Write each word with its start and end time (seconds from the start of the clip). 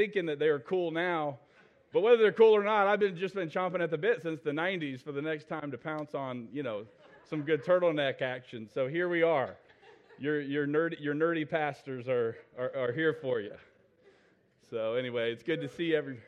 thinking 0.00 0.24
that 0.24 0.38
they 0.38 0.48
are 0.48 0.60
cool 0.60 0.90
now. 0.90 1.36
But 1.92 2.00
whether 2.00 2.16
they're 2.16 2.32
cool 2.32 2.56
or 2.56 2.64
not, 2.64 2.86
I've 2.86 3.00
been 3.00 3.18
just 3.18 3.34
been 3.34 3.50
chomping 3.50 3.82
at 3.82 3.90
the 3.90 3.98
bit 3.98 4.22
since 4.22 4.40
the 4.40 4.50
90s 4.50 5.04
for 5.04 5.12
the 5.12 5.20
next 5.20 5.46
time 5.46 5.70
to 5.72 5.76
pounce 5.76 6.14
on, 6.14 6.48
you 6.54 6.62
know, 6.62 6.86
some 7.28 7.42
good 7.42 7.62
turtleneck 7.62 8.22
action. 8.22 8.66
So 8.72 8.88
here 8.88 9.10
we 9.10 9.22
are. 9.22 9.56
Your, 10.18 10.40
your, 10.40 10.66
nerdy, 10.66 10.98
your 10.98 11.14
nerdy 11.14 11.46
pastors 11.46 12.08
are, 12.08 12.38
are, 12.58 12.74
are 12.74 12.92
here 12.92 13.12
for 13.12 13.40
you. 13.40 13.52
So 14.70 14.94
anyway, 14.94 15.32
it's 15.32 15.42
good 15.42 15.60
to 15.60 15.68
see 15.68 15.94
every. 15.94 16.18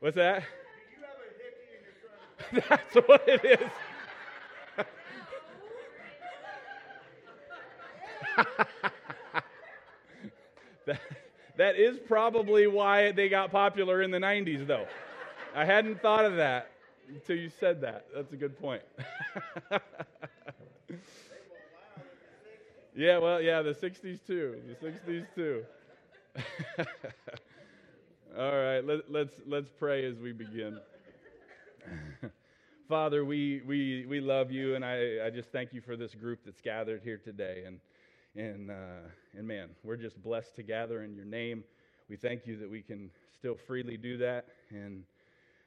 What's 0.00 0.16
that? 0.16 0.44
That's 2.52 2.94
what 3.06 3.28
it 3.28 3.44
is. 3.44 3.70
that, 10.86 11.00
that 11.56 11.76
is 11.76 11.98
probably 11.98 12.66
why 12.66 13.12
they 13.12 13.28
got 13.28 13.50
popular 13.50 14.02
in 14.02 14.10
the 14.10 14.18
90s, 14.18 14.66
though. 14.66 14.86
I 15.54 15.64
hadn't 15.64 16.00
thought 16.00 16.24
of 16.24 16.36
that 16.36 16.70
until 17.08 17.36
you 17.36 17.50
said 17.60 17.80
that. 17.82 18.06
That's 18.14 18.32
a 18.32 18.36
good 18.36 18.58
point. 18.58 18.82
yeah, 22.96 23.18
well, 23.18 23.40
yeah, 23.40 23.60
the 23.62 23.74
60s 23.74 24.26
too. 24.26 24.56
The 24.80 24.88
60s 24.90 25.26
too. 25.34 25.64
All 28.38 28.52
right, 28.52 28.80
let, 28.80 29.10
let's, 29.10 29.34
let's 29.46 29.68
pray 29.78 30.06
as 30.06 30.16
we 30.16 30.32
begin. 30.32 30.78
Father, 32.88 33.24
we, 33.24 33.60
we, 33.66 34.06
we 34.08 34.20
love 34.20 34.50
you, 34.50 34.74
and 34.74 34.84
I, 34.84 35.26
I 35.26 35.30
just 35.30 35.52
thank 35.52 35.74
you 35.74 35.82
for 35.82 35.96
this 35.96 36.14
group 36.14 36.40
that's 36.44 36.60
gathered 36.62 37.02
here 37.04 37.18
today. 37.18 37.64
And, 37.66 37.78
and, 38.36 38.70
uh, 38.70 39.08
and 39.36 39.46
man, 39.46 39.70
we're 39.82 39.96
just 39.96 40.22
blessed 40.22 40.56
to 40.56 40.62
gather 40.62 41.02
in 41.02 41.14
your 41.14 41.24
name. 41.24 41.64
We 42.08 42.16
thank 42.16 42.46
you 42.46 42.56
that 42.58 42.70
we 42.70 42.82
can 42.82 43.10
still 43.34 43.54
freely 43.54 43.96
do 43.96 44.16
that. 44.18 44.46
And 44.70 45.04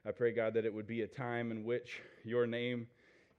I 0.06 0.12
pray, 0.12 0.32
God, 0.32 0.54
that 0.56 0.66
it 0.66 0.74
would 0.74 0.88
be 0.88 1.02
a 1.02 1.08
time 1.08 1.52
in 1.52 1.64
which 1.64 2.02
your 2.24 2.48
name 2.48 2.88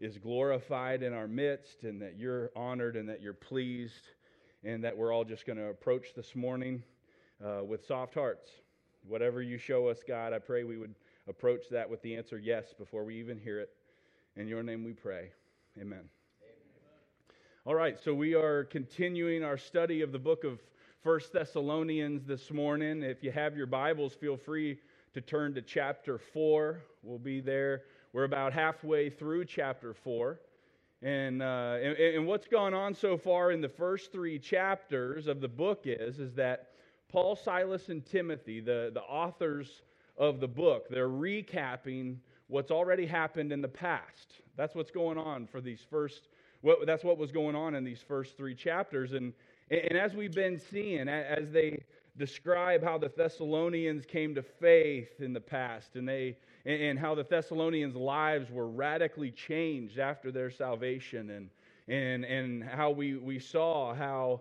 is 0.01 0.19
glorified 0.19 1.03
in 1.03 1.13
our 1.13 1.27
midst, 1.27 1.85
and 1.85 2.03
that 2.03 2.19
you're 2.19 2.51
honored, 2.55 2.97
and 2.97 3.09
that 3.09 3.23
you're 3.23 3.33
pleased, 3.33 4.11
and 4.63 4.85
that 4.85 4.97
we're 4.97 5.13
all 5.13 5.25
just 5.25 5.47
going 5.47 5.57
to 5.59 5.69
approach 5.69 6.09
this 6.15 6.35
morning 6.37 6.83
uh, 7.45 7.65
with 7.65 7.87
soft 7.87 8.15
hearts 8.15 8.51
Whatever 9.09 9.41
you 9.41 9.57
show 9.57 9.87
us, 9.89 10.01
God, 10.07 10.33
I 10.33 10.39
pray 10.39 10.65
we 10.65 10.79
would 10.79 10.95
approach 11.29 11.69
that 11.71 11.89
with 11.89 12.03
the 12.03 12.17
answer 12.17 12.39
yes 12.39 12.75
before 12.77 13.05
we 13.05 13.17
even 13.17 13.39
hear 13.39 13.61
it. 13.61 13.71
In 14.35 14.49
your 14.49 14.63
name 14.63 14.85
we 14.85 14.93
pray. 14.93 15.31
Amen. 15.81 16.09
All 17.67 17.75
right, 17.75 17.99
so 17.99 18.15
we 18.15 18.33
are 18.37 18.63
continuing 18.63 19.43
our 19.43 19.59
study 19.59 20.01
of 20.03 20.13
the 20.13 20.21
book 20.21 20.45
of 20.45 20.61
First 21.03 21.33
Thessalonians 21.33 22.25
this 22.25 22.53
morning. 22.53 23.03
If 23.03 23.25
you 23.25 23.33
have 23.33 23.57
your 23.57 23.67
Bibles, 23.67 24.15
feel 24.15 24.37
free 24.37 24.79
to 25.15 25.21
turn 25.21 25.53
to 25.55 25.63
chapter 25.63 26.17
4. 26.17 26.81
We'll 27.03 27.19
be 27.19 27.41
there. 27.41 27.83
We're 28.13 28.23
about 28.23 28.53
halfway 28.53 29.11
through 29.11 29.47
chapter 29.47 29.95
4. 29.95 30.39
And, 31.03 31.43
uh, 31.43 31.79
and, 31.83 31.97
and 31.97 32.27
what's 32.29 32.47
gone 32.47 32.73
on 32.73 32.95
so 32.95 33.17
far 33.17 33.51
in 33.51 33.61
the 33.61 33.69
first 33.69 34.13
three 34.13 34.39
chapters 34.39 35.27
of 35.27 35.41
the 35.41 35.49
book 35.49 35.87
is, 35.87 36.21
is 36.21 36.35
that 36.35 36.69
Paul, 37.09 37.35
Silas, 37.35 37.89
and 37.89 38.07
Timothy, 38.07 38.61
the, 38.61 38.93
the 38.95 39.03
authors 39.03 39.83
of 40.17 40.39
the 40.39 40.47
book, 40.47 40.87
they're 40.89 41.09
recapping 41.09 42.19
what's 42.47 42.71
already 42.71 43.07
happened 43.07 43.51
in 43.51 43.61
the 43.61 43.67
past. 43.67 44.41
That's 44.57 44.77
what's 44.77 44.93
going 44.93 45.19
on 45.19 45.49
for 45.49 45.61
these 45.61 45.85
first, 45.91 46.29
what, 46.61 46.87
that's 46.87 47.05
what 47.05 47.19
was 47.19 47.31
going 47.31 47.55
on 47.55 47.75
in 47.75 47.85
these 47.85 48.01
first 48.01 48.37
three 48.37 48.55
chapters. 48.55 49.13
And, 49.13 49.33
and 49.71 49.99
as 49.99 50.15
we've 50.15 50.35
been 50.35 50.59
seeing, 50.71 51.09
as 51.09 51.51
they 51.51 51.83
describe 52.17 52.83
how 52.83 52.99
the 52.99 53.11
Thessalonians 53.15 54.07
came 54.07 54.35
to 54.35 54.43
faith 54.43 55.21
in 55.21 55.33
the 55.33 55.41
past 55.41 55.97
and, 55.97 56.09
they, 56.09 56.37
and 56.65 56.99
how 56.99 57.15
the 57.15 57.25
Thessalonians' 57.25 57.95
lives 57.95 58.51
were 58.51 58.69
radically 58.69 59.31
changed 59.31 59.99
after 59.99 60.33
their 60.33 60.51
salvation, 60.51 61.31
and, 61.31 61.51
and, 61.89 62.25
and 62.25 62.65
how 62.65 62.91
we, 62.91 63.17
we 63.17 63.39
saw 63.39 63.95
how 63.95 64.41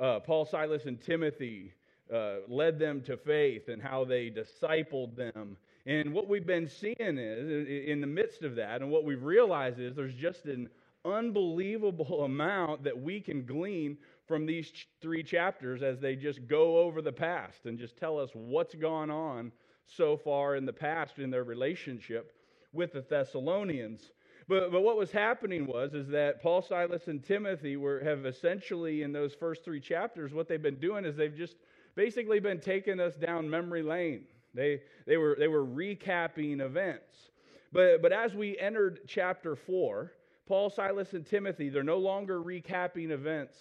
uh, 0.00 0.20
Paul, 0.20 0.44
Silas, 0.44 0.86
and 0.86 1.00
Timothy 1.00 1.72
uh, 2.12 2.36
led 2.48 2.78
them 2.78 3.00
to 3.02 3.16
faith 3.16 3.68
and 3.68 3.80
how 3.80 4.04
they 4.04 4.30
discipled 4.30 5.16
them. 5.16 5.56
And 5.86 6.12
what 6.12 6.28
we've 6.28 6.46
been 6.46 6.68
seeing 6.68 6.96
is, 7.18 7.66
in 7.88 8.00
the 8.00 8.06
midst 8.06 8.42
of 8.42 8.54
that, 8.56 8.82
and 8.82 8.90
what 8.90 9.04
we've 9.04 9.22
realized 9.22 9.80
is 9.80 9.94
there's 9.94 10.14
just 10.14 10.44
an 10.44 10.68
unbelievable 11.04 12.24
amount 12.24 12.84
that 12.84 13.00
we 13.00 13.20
can 13.20 13.44
glean 13.44 13.96
from 14.26 14.46
these 14.46 14.70
ch- 14.70 14.88
three 15.00 15.22
chapters 15.22 15.82
as 15.82 16.00
they 16.00 16.16
just 16.16 16.46
go 16.46 16.78
over 16.78 17.02
the 17.02 17.12
past 17.12 17.66
and 17.66 17.78
just 17.78 17.96
tell 17.96 18.18
us 18.18 18.30
what's 18.34 18.74
gone 18.74 19.10
on 19.10 19.52
so 19.86 20.16
far 20.16 20.56
in 20.56 20.64
the 20.64 20.72
past 20.72 21.18
in 21.18 21.30
their 21.30 21.44
relationship 21.44 22.32
with 22.72 22.92
the 22.92 23.02
Thessalonians. 23.02 24.12
But, 24.48 24.72
but 24.72 24.82
what 24.82 24.96
was 24.96 25.10
happening 25.10 25.66
was 25.66 25.94
is 25.94 26.08
that 26.08 26.42
Paul, 26.42 26.62
Silas, 26.62 27.08
and 27.08 27.22
Timothy 27.22 27.76
were 27.76 28.00
have 28.00 28.26
essentially 28.26 29.02
in 29.02 29.12
those 29.12 29.34
first 29.34 29.64
three 29.64 29.80
chapters, 29.80 30.32
what 30.32 30.48
they've 30.48 30.62
been 30.62 30.80
doing 30.80 31.04
is 31.04 31.16
they've 31.16 31.36
just 31.36 31.56
basically 31.94 32.40
been 32.40 32.60
taking 32.60 33.00
us 33.00 33.14
down 33.16 33.48
memory 33.48 33.82
lane. 33.82 34.24
They, 34.54 34.80
they, 35.06 35.16
were, 35.16 35.36
they 35.38 35.48
were 35.48 35.64
recapping 35.64 36.60
events. 36.60 37.30
But, 37.72 38.02
but 38.02 38.12
as 38.12 38.34
we 38.34 38.58
entered 38.58 39.00
chapter 39.06 39.56
4, 39.56 40.12
Paul, 40.46 40.70
Silas, 40.70 41.12
and 41.12 41.24
Timothy, 41.24 41.68
they're 41.68 41.82
no 41.82 41.98
longer 41.98 42.40
recapping 42.40 43.10
events 43.10 43.56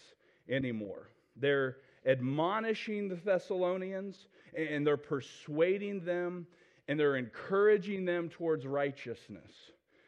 anymore. 0.50 1.10
They're 1.36 1.78
admonishing 2.06 3.08
the 3.08 3.16
Thessalonians 3.16 4.28
and 4.58 4.86
they're 4.86 4.98
persuading 4.98 6.04
them 6.04 6.48
and 6.88 7.00
they're 7.00 7.16
encouraging 7.16 8.06
them 8.06 8.30
towards 8.30 8.66
righteousness. 8.66 9.52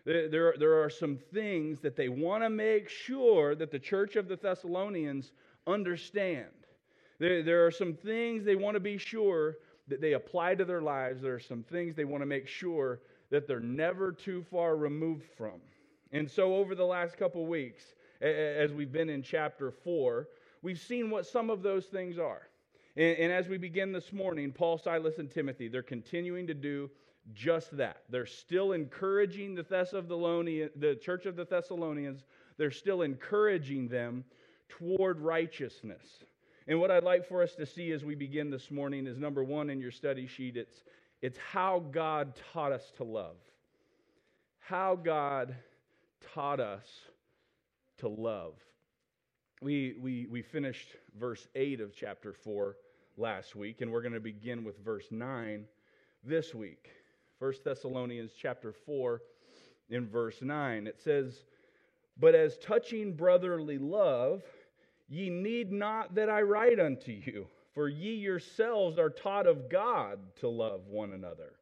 There, 0.05 0.53
there 0.59 0.83
are 0.83 0.89
some 0.89 1.17
things 1.33 1.79
that 1.79 1.95
they 1.95 2.09
want 2.09 2.43
to 2.43 2.49
make 2.49 2.89
sure 2.89 3.55
that 3.55 3.71
the 3.71 3.79
church 3.79 4.17
of 4.17 4.27
the 4.27 4.35
Thessalonians 4.35 5.31
understand. 5.65 6.49
There, 7.19 7.41
there 7.41 7.65
are 7.65 7.71
some 7.71 7.93
things 7.93 8.43
they 8.43 8.57
want 8.57 8.75
to 8.75 8.81
be 8.81 8.97
sure 8.97 9.57
that 9.87 10.01
they 10.01 10.13
apply 10.13 10.55
to 10.55 10.65
their 10.65 10.81
lives. 10.81 11.21
There 11.21 11.35
are 11.35 11.39
some 11.39 11.63
things 11.63 11.95
they 11.95 12.03
want 12.03 12.21
to 12.21 12.25
make 12.25 12.47
sure 12.47 12.99
that 13.29 13.47
they're 13.47 13.61
never 13.61 14.11
too 14.11 14.43
far 14.51 14.75
removed 14.75 15.25
from. 15.37 15.61
And 16.13 16.29
so, 16.29 16.55
over 16.55 16.75
the 16.75 16.85
last 16.85 17.17
couple 17.17 17.45
weeks, 17.47 17.83
as 18.21 18.71
we've 18.71 18.91
been 18.91 19.09
in 19.09 19.23
chapter 19.23 19.71
4, 19.71 20.27
we've 20.61 20.79
seen 20.79 21.09
what 21.09 21.25
some 21.25 21.49
of 21.49 21.63
those 21.63 21.87
things 21.87 22.19
are. 22.19 22.47
And, 22.95 23.33
as 23.33 23.47
we 23.49 23.57
begin 23.57 23.91
this 23.91 24.13
morning, 24.13 24.51
Paul, 24.51 24.77
Silas, 24.77 25.17
and 25.17 25.29
Timothy, 25.29 25.67
they're 25.67 25.81
continuing 25.81 26.45
to 26.45 26.53
do 26.53 26.91
just 27.33 27.75
that. 27.77 28.03
They're 28.09 28.27
still 28.27 28.73
encouraging 28.73 29.55
the, 29.55 29.63
the 30.75 30.95
church 31.01 31.25
of 31.25 31.35
the 31.35 31.45
Thessalonians, 31.45 32.23
they're 32.57 32.69
still 32.69 33.01
encouraging 33.01 33.87
them 33.87 34.23
toward 34.69 35.19
righteousness. 35.19 36.23
And 36.67 36.79
what 36.79 36.91
I'd 36.91 37.03
like 37.03 37.27
for 37.27 37.41
us 37.41 37.55
to 37.55 37.65
see 37.65 37.91
as 37.91 38.05
we 38.05 38.13
begin 38.13 38.51
this 38.51 38.69
morning 38.69 39.07
is 39.07 39.17
number 39.17 39.43
one 39.43 39.69
in 39.69 39.81
your 39.81 39.91
study 39.91 40.27
sheet 40.27 40.55
it's, 40.55 40.83
it's 41.21 41.37
how 41.37 41.79
God 41.91 42.39
taught 42.53 42.71
us 42.71 42.91
to 42.97 43.03
love. 43.03 43.35
How 44.59 44.95
God 44.95 45.55
taught 46.33 46.59
us 46.59 46.85
to 47.97 48.07
love. 48.07 48.53
We, 49.61 49.95
we, 49.99 50.27
we 50.29 50.41
finished 50.41 50.89
verse 51.19 51.47
8 51.55 51.81
of 51.81 51.95
chapter 51.95 52.33
4 52.33 52.75
last 53.17 53.55
week, 53.55 53.81
and 53.81 53.91
we're 53.91 54.01
going 54.01 54.13
to 54.13 54.19
begin 54.19 54.63
with 54.63 54.83
verse 54.83 55.07
9 55.11 55.65
this 56.23 56.53
week. 56.53 56.89
1 57.39 57.53
Thessalonians 57.63 58.31
chapter 58.39 58.73
4 58.73 59.21
in 59.89 60.07
verse 60.07 60.41
9. 60.41 60.87
It 60.87 60.99
says, 61.01 61.45
But 62.19 62.35
as 62.35 62.57
touching 62.57 63.13
brotherly 63.13 63.77
love, 63.77 64.43
Ye 65.13 65.29
need 65.29 65.71
not 65.71 66.15
that 66.15 66.27
I 66.27 66.41
write 66.41 66.79
unto 66.79 67.11
you, 67.11 67.45
for 67.73 67.87
ye 67.87 68.15
yourselves 68.15 68.97
are 68.97 69.11
taught 69.11 69.45
of 69.45 69.69
God 69.69 70.19
to 70.39 70.47
love 70.47 70.87
one 70.87 71.13
another. 71.13 71.53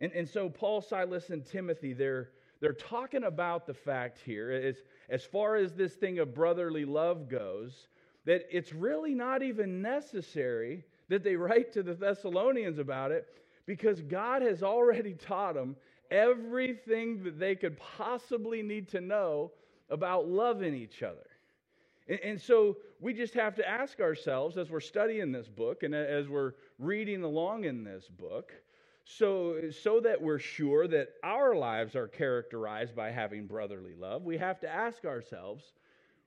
And, 0.00 0.12
and 0.12 0.28
so, 0.28 0.50
Paul, 0.50 0.82
Silas, 0.82 1.30
and 1.30 1.46
Timothy, 1.46 1.92
they're, 1.92 2.28
they're 2.60 2.72
talking 2.72 3.24
about 3.24 3.66
the 3.66 3.74
fact 3.74 4.18
here, 4.24 4.50
as, 4.50 4.76
as 5.08 5.24
far 5.24 5.56
as 5.56 5.72
this 5.72 5.94
thing 5.94 6.18
of 6.18 6.34
brotherly 6.34 6.84
love 6.84 7.28
goes, 7.28 7.88
that 8.24 8.46
it's 8.50 8.72
really 8.72 9.14
not 9.14 9.42
even 9.42 9.80
necessary 9.80 10.84
that 11.08 11.22
they 11.22 11.36
write 11.36 11.72
to 11.72 11.82
the 11.82 11.94
Thessalonians 11.94 12.78
about 12.78 13.10
it 13.10 13.26
because 13.66 14.00
God 14.02 14.42
has 14.42 14.62
already 14.62 15.14
taught 15.14 15.54
them 15.54 15.76
everything 16.10 17.22
that 17.22 17.38
they 17.38 17.54
could 17.54 17.78
possibly 17.78 18.62
need 18.62 18.88
to 18.88 19.00
know 19.00 19.52
about 19.90 20.28
loving 20.28 20.74
each 20.74 21.02
other. 21.02 21.26
And 22.22 22.40
so 22.40 22.78
we 23.00 23.12
just 23.12 23.34
have 23.34 23.54
to 23.56 23.68
ask 23.68 24.00
ourselves 24.00 24.56
as 24.56 24.70
we're 24.70 24.80
studying 24.80 25.30
this 25.30 25.48
book 25.48 25.82
and 25.82 25.94
as 25.94 26.26
we're 26.26 26.54
reading 26.78 27.22
along 27.22 27.64
in 27.64 27.84
this 27.84 28.08
book, 28.08 28.52
so, 29.10 29.70
so 29.70 30.00
that 30.00 30.20
we're 30.20 30.38
sure 30.38 30.86
that 30.86 31.08
our 31.24 31.54
lives 31.54 31.96
are 31.96 32.08
characterized 32.08 32.94
by 32.94 33.10
having 33.10 33.46
brotherly 33.46 33.94
love, 33.94 34.22
we 34.22 34.36
have 34.36 34.60
to 34.60 34.68
ask 34.68 35.06
ourselves, 35.06 35.64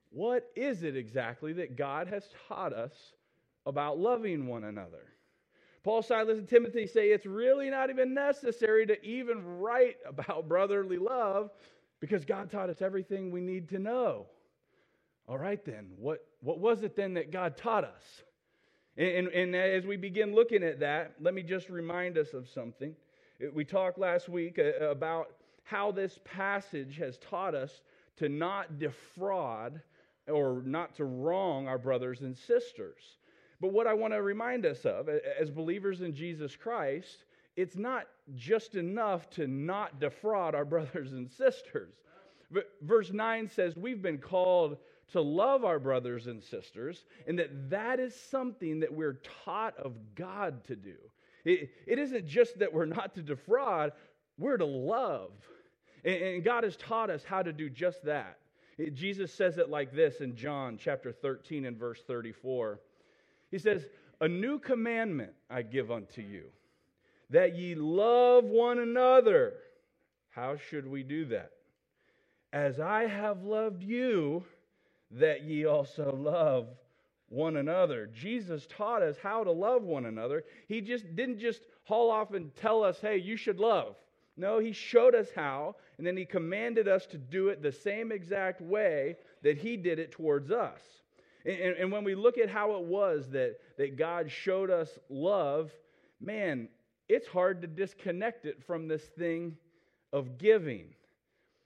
what 0.09 0.49
is 0.55 0.81
it 0.81 0.97
exactly 0.97 1.53
that 1.53 1.75
God 1.77 2.07
has 2.07 2.27
taught 2.47 2.73
us 2.73 2.93
about 3.67 3.99
loving 3.99 4.47
one 4.47 4.63
another? 4.63 5.13
Paul, 5.83 6.01
Silas, 6.01 6.39
and 6.39 6.47
Timothy 6.47 6.87
say 6.87 7.09
it's 7.09 7.27
really 7.27 7.69
not 7.69 7.91
even 7.91 8.15
necessary 8.15 8.87
to 8.87 9.03
even 9.05 9.59
write 9.59 9.97
about 10.07 10.49
brotherly 10.49 10.97
love 10.97 11.51
because 11.99 12.25
God 12.25 12.49
taught 12.49 12.71
us 12.71 12.81
everything 12.81 13.29
we 13.29 13.41
need 13.41 13.69
to 13.69 13.79
know. 13.79 14.25
All 15.27 15.37
right, 15.37 15.63
then, 15.63 15.91
what, 15.97 16.25
what 16.41 16.59
was 16.59 16.81
it 16.81 16.95
then 16.95 17.13
that 17.13 17.31
God 17.31 17.57
taught 17.57 17.83
us? 17.83 18.23
And, 19.01 19.29
and, 19.29 19.55
as 19.55 19.83
we 19.83 19.97
begin 19.97 20.35
looking 20.35 20.61
at 20.61 20.79
that, 20.81 21.15
let 21.19 21.33
me 21.33 21.41
just 21.41 21.69
remind 21.69 22.19
us 22.19 22.35
of 22.35 22.47
something. 22.47 22.95
We 23.51 23.65
talked 23.65 23.97
last 23.97 24.29
week 24.29 24.59
uh, 24.59 24.91
about 24.91 25.31
how 25.63 25.91
this 25.91 26.19
passage 26.23 26.97
has 26.97 27.17
taught 27.17 27.55
us 27.55 27.81
to 28.17 28.29
not 28.29 28.77
defraud 28.77 29.81
or 30.27 30.61
not 30.63 30.93
to 30.97 31.05
wrong 31.05 31.67
our 31.67 31.79
brothers 31.79 32.21
and 32.21 32.37
sisters. 32.37 33.17
But 33.59 33.73
what 33.73 33.87
I 33.87 33.93
want 33.95 34.13
to 34.13 34.21
remind 34.21 34.67
us 34.67 34.85
of 34.85 35.09
as 35.09 35.49
believers 35.49 36.01
in 36.01 36.13
Jesus 36.13 36.55
Christ, 36.55 37.25
it's 37.55 37.77
not 37.77 38.05
just 38.35 38.75
enough 38.75 39.31
to 39.31 39.47
not 39.47 39.99
defraud 39.99 40.53
our 40.53 40.65
brothers 40.75 41.13
and 41.13 41.27
sisters. 41.27 41.95
Verse 42.83 43.11
9 43.11 43.49
says 43.49 43.75
we've 43.75 44.03
been 44.03 44.19
called 44.19 44.77
to 45.11 45.21
love 45.21 45.65
our 45.65 45.79
brothers 45.79 46.27
and 46.27 46.41
sisters, 46.41 47.03
and 47.27 47.39
that 47.39 47.69
that 47.69 47.99
is 47.99 48.15
something 48.15 48.79
that 48.79 48.93
we're 48.93 49.19
taught 49.45 49.77
of 49.77 49.93
God 50.15 50.63
to 50.65 50.75
do. 50.75 50.95
It, 51.43 51.69
it 51.87 51.99
isn't 51.99 52.27
just 52.27 52.59
that 52.59 52.73
we're 52.73 52.85
not 52.85 53.15
to 53.15 53.21
defraud, 53.21 53.93
we're 54.37 54.57
to 54.57 54.65
love. 54.65 55.31
And, 56.03 56.15
and 56.15 56.43
God 56.43 56.63
has 56.63 56.77
taught 56.77 57.09
us 57.09 57.23
how 57.23 57.41
to 57.41 57.53
do 57.53 57.69
just 57.69 58.03
that. 58.05 58.37
It, 58.77 58.95
Jesus 58.95 59.33
says 59.33 59.57
it 59.57 59.69
like 59.69 59.93
this 59.93 60.21
in 60.21 60.35
John 60.35 60.77
chapter 60.81 61.11
13 61.11 61.65
and 61.65 61.77
verse 61.77 62.01
34. 62.07 62.79
He 63.49 63.57
says, 63.57 63.85
A 64.21 64.27
new 64.27 64.59
commandment 64.59 65.33
I 65.49 65.61
give 65.61 65.91
unto 65.91 66.21
you, 66.21 66.45
that 67.29 67.55
ye 67.55 67.75
love 67.75 68.45
one 68.45 68.79
another. 68.79 69.53
How 70.29 70.55
should 70.55 70.87
we 70.87 71.03
do 71.03 71.25
that? 71.25 71.51
As 72.53 72.79
I 72.79 73.07
have 73.07 73.43
loved 73.43 73.83
you, 73.83 74.43
that 75.11 75.43
ye 75.43 75.65
also 75.65 76.15
love 76.15 76.67
one 77.29 77.57
another. 77.57 78.07
Jesus 78.13 78.67
taught 78.67 79.01
us 79.01 79.15
how 79.21 79.43
to 79.43 79.51
love 79.51 79.83
one 79.83 80.05
another. 80.05 80.43
He 80.67 80.81
just 80.81 81.15
didn't 81.15 81.39
just 81.39 81.61
haul 81.83 82.11
off 82.11 82.33
and 82.33 82.53
tell 82.55 82.83
us, 82.83 82.99
hey, 83.01 83.17
you 83.17 83.37
should 83.37 83.59
love. 83.59 83.95
No, 84.37 84.59
he 84.59 84.71
showed 84.71 85.15
us 85.15 85.27
how, 85.35 85.75
and 85.97 86.07
then 86.07 86.17
he 86.17 86.25
commanded 86.25 86.87
us 86.87 87.05
to 87.07 87.17
do 87.17 87.49
it 87.49 87.61
the 87.61 87.71
same 87.71 88.11
exact 88.11 88.61
way 88.61 89.15
that 89.43 89.57
he 89.57 89.77
did 89.77 89.99
it 89.99 90.11
towards 90.11 90.51
us. 90.51 90.81
And, 91.45 91.59
and, 91.59 91.77
and 91.77 91.91
when 91.91 92.03
we 92.03 92.15
look 92.15 92.37
at 92.37 92.49
how 92.49 92.75
it 92.75 92.83
was 92.83 93.29
that, 93.31 93.57
that 93.77 93.97
God 93.97 94.31
showed 94.31 94.69
us 94.69 94.99
love, 95.09 95.71
man, 96.19 96.69
it's 97.09 97.27
hard 97.27 97.61
to 97.61 97.67
disconnect 97.67 98.45
it 98.45 98.63
from 98.63 98.87
this 98.87 99.03
thing 99.17 99.57
of 100.13 100.37
giving. 100.37 100.93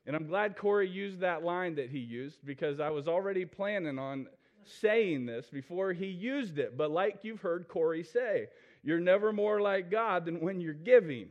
And 0.07 0.16
I'm 0.16 0.28
glad 0.28 0.57
Corey 0.57 0.88
used 0.88 1.19
that 1.22 1.44
line 1.44 1.75
that 1.75 1.90
he 1.90 2.00
used 2.00 2.46
because 2.46 2.80
I 2.80 2.90
was 2.90 3.07
already 3.07 3.46
planning 3.46 3.98
on 3.98 4.28
saying 4.63 5.25
this 5.25 5.48
before 5.48 5.94
he 5.94 6.07
used 6.07 6.60
it. 6.60 6.78
But 6.78 6.92
like 6.92 7.19
you've 7.24 7.42
heard 7.42 7.68
Corey 7.68 8.04
say, 8.04 8.48
you're 8.84 9.00
never 9.00 9.34
more 9.34 9.62
like 9.62 9.90
God 9.90 10.25
than 10.25 10.40
when 10.40 10.62
you're 10.62 10.74
giving. 10.74 11.30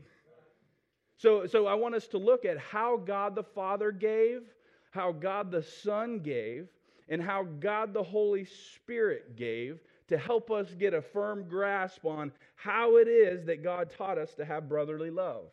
So, 1.17 1.47
so 1.47 1.67
I 1.67 1.75
want 1.75 1.94
us 1.94 2.09
to 2.09 2.19
look 2.19 2.44
at 2.44 2.59
how 2.59 2.97
God 2.97 3.37
the 3.37 3.44
Father 3.44 3.93
gave, 3.93 4.43
how 4.91 5.12
God 5.12 5.53
the 5.53 5.62
Son 5.62 6.19
gave, 6.19 6.69
and 7.09 7.23
how 7.23 7.44
God 7.44 7.94
the 7.94 8.03
Holy 8.03 8.44
Spirit 8.44 9.37
gave 9.37 9.79
to 10.09 10.19
help 10.19 10.50
us 10.50 10.75
get 10.75 10.94
a 10.94 11.00
firm 11.00 11.49
grasp 11.49 12.05
on 12.05 12.32
how 12.56 12.97
it 12.97 13.09
is 13.09 13.44
that 13.47 13.62
God 13.62 13.91
taught 13.97 14.19
us 14.19 14.35
to 14.35 14.44
have 14.44 14.69
brotherly 14.69 15.11
love. 15.11 15.44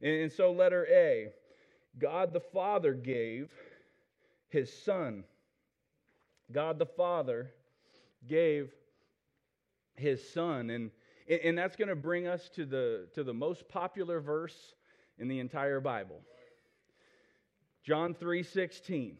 And 0.00 0.30
so, 0.30 0.52
letter 0.52 0.86
A 0.90 1.28
God 1.98 2.32
the 2.32 2.40
Father 2.40 2.94
gave 2.94 3.50
his 4.48 4.72
Son. 4.84 5.24
God 6.50 6.78
the 6.78 6.86
Father 6.86 7.52
gave 8.28 8.70
his 9.96 10.26
Son. 10.32 10.70
And, 10.70 10.90
and 11.28 11.56
that's 11.56 11.76
going 11.76 11.88
to 11.88 11.96
bring 11.96 12.26
us 12.26 12.48
to 12.54 12.64
the, 12.64 13.08
to 13.14 13.24
the 13.24 13.34
most 13.34 13.68
popular 13.68 14.20
verse 14.20 14.74
in 15.18 15.28
the 15.28 15.40
entire 15.40 15.80
Bible. 15.80 16.20
John 17.84 18.14
3:16 18.14 19.16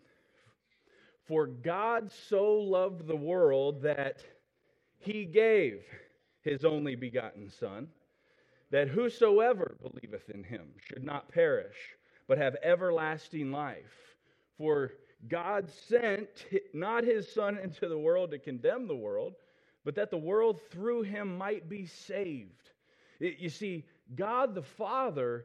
For 1.26 1.46
God 1.46 2.10
so 2.28 2.54
loved 2.54 3.06
the 3.06 3.16
world 3.16 3.82
that 3.82 4.22
he 4.98 5.24
gave 5.24 5.82
his 6.42 6.64
only 6.64 6.94
begotten 6.94 7.50
son 7.50 7.88
that 8.70 8.88
whosoever 8.88 9.76
believeth 9.82 10.30
in 10.30 10.44
him 10.44 10.68
should 10.78 11.04
not 11.04 11.30
perish 11.30 11.76
but 12.32 12.38
have 12.38 12.56
everlasting 12.62 13.52
life. 13.52 14.16
For 14.56 14.92
God 15.28 15.68
sent 15.68 16.46
not 16.72 17.04
his 17.04 17.30
Son 17.30 17.58
into 17.58 17.90
the 17.90 17.98
world 17.98 18.30
to 18.30 18.38
condemn 18.38 18.88
the 18.88 18.96
world, 18.96 19.34
but 19.84 19.94
that 19.96 20.10
the 20.10 20.16
world 20.16 20.58
through 20.70 21.02
him 21.02 21.36
might 21.36 21.68
be 21.68 21.84
saved. 21.84 22.70
You 23.20 23.50
see, 23.50 23.84
God 24.14 24.54
the 24.54 24.62
Father 24.62 25.44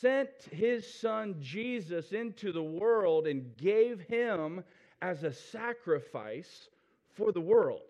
sent 0.00 0.28
his 0.50 0.92
Son 0.92 1.36
Jesus 1.38 2.10
into 2.10 2.50
the 2.50 2.64
world 2.64 3.28
and 3.28 3.56
gave 3.56 4.00
him 4.00 4.64
as 5.00 5.22
a 5.22 5.32
sacrifice 5.32 6.68
for 7.14 7.30
the 7.30 7.40
world. 7.40 7.82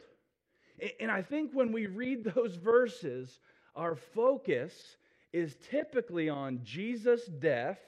And 1.01 1.11
I 1.11 1.23
think 1.23 1.53
when 1.55 1.73
we 1.73 1.87
read 1.87 2.25
those 2.25 2.57
verses, 2.57 3.41
our 3.75 3.97
focus 3.97 4.99
is 5.33 5.57
typically 5.71 6.29
on 6.29 6.61
Jesus' 6.63 7.25
death 7.25 7.79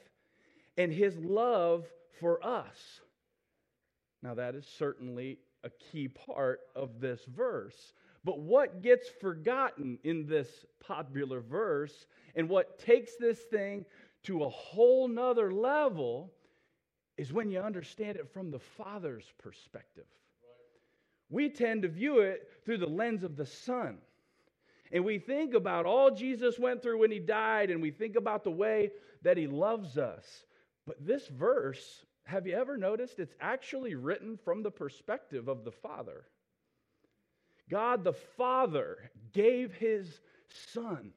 and 0.81 0.91
his 0.91 1.19
love 1.19 1.87
for 2.21 2.45
us. 2.45 3.01
Now, 4.23 4.33
that 4.35 4.55
is 4.55 4.67
certainly 4.79 5.39
a 5.63 5.69
key 5.69 6.09
part 6.09 6.61
of 6.75 7.01
this 7.01 7.21
verse. 7.27 7.93
But 8.25 8.41
what 8.41 8.81
gets 8.81 9.07
forgotten 9.21 9.99
in 10.05 10.27
this 10.27 10.49
popular 10.81 11.41
verse 11.41 12.07
and 12.35 12.49
what 12.49 12.79
takes 12.79 13.17
this 13.17 13.39
thing 13.51 13.85
to 14.23 14.45
a 14.45 14.49
whole 14.49 15.07
nother 15.07 15.53
level 15.53 16.33
is 17.19 17.31
when 17.31 17.51
you 17.51 17.61
understand 17.61 18.17
it 18.17 18.33
from 18.33 18.51
the 18.51 18.59
Father's 18.59 19.31
perspective. 19.37 20.07
We 21.29 21.51
tend 21.51 21.83
to 21.83 21.89
view 21.89 22.21
it 22.21 22.49
through 22.65 22.79
the 22.79 22.87
lens 22.87 23.23
of 23.23 23.37
the 23.37 23.45
Son. 23.45 23.99
And 24.93 25.05
we 25.05 25.19
think 25.19 25.53
about 25.53 25.85
all 25.85 26.11
Jesus 26.11 26.59
went 26.59 26.83
through 26.83 27.01
when 27.01 27.11
he 27.11 27.19
died, 27.19 27.71
and 27.71 27.83
we 27.83 27.91
think 27.91 28.17
about 28.17 28.45
the 28.45 28.51
way 28.51 28.93
that 29.23 29.37
he 29.37 29.47
loves 29.47 29.99
us. 29.99 30.25
But 30.91 31.07
this 31.07 31.29
verse, 31.29 32.05
have 32.25 32.49
you 32.49 32.57
ever 32.57 32.77
noticed 32.77 33.21
it's 33.21 33.37
actually 33.41 33.95
written 33.95 34.37
from 34.45 34.65
the 34.65 34.73
perspective 34.73 35.47
of 35.47 35.63
the 35.63 35.71
Father? 35.71 36.25
God 37.71 38.03
the 38.03 38.13
Father 38.13 39.13
gave 39.33 39.73
his 39.73 40.19
Son. 40.73 41.13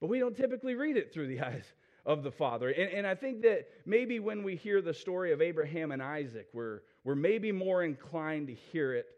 But 0.00 0.06
we 0.06 0.18
don't 0.18 0.34
typically 0.34 0.76
read 0.76 0.96
it 0.96 1.12
through 1.12 1.26
the 1.26 1.40
eyes 1.46 1.66
of 2.06 2.22
the 2.22 2.30
Father. 2.30 2.70
And, 2.70 2.90
and 2.90 3.06
I 3.06 3.14
think 3.14 3.42
that 3.42 3.68
maybe 3.84 4.18
when 4.18 4.42
we 4.42 4.56
hear 4.56 4.80
the 4.80 4.94
story 4.94 5.30
of 5.32 5.42
Abraham 5.42 5.92
and 5.92 6.02
Isaac, 6.02 6.48
we're, 6.54 6.80
we're 7.04 7.16
maybe 7.16 7.52
more 7.52 7.82
inclined 7.82 8.46
to 8.46 8.54
hear 8.54 8.94
it 8.94 9.08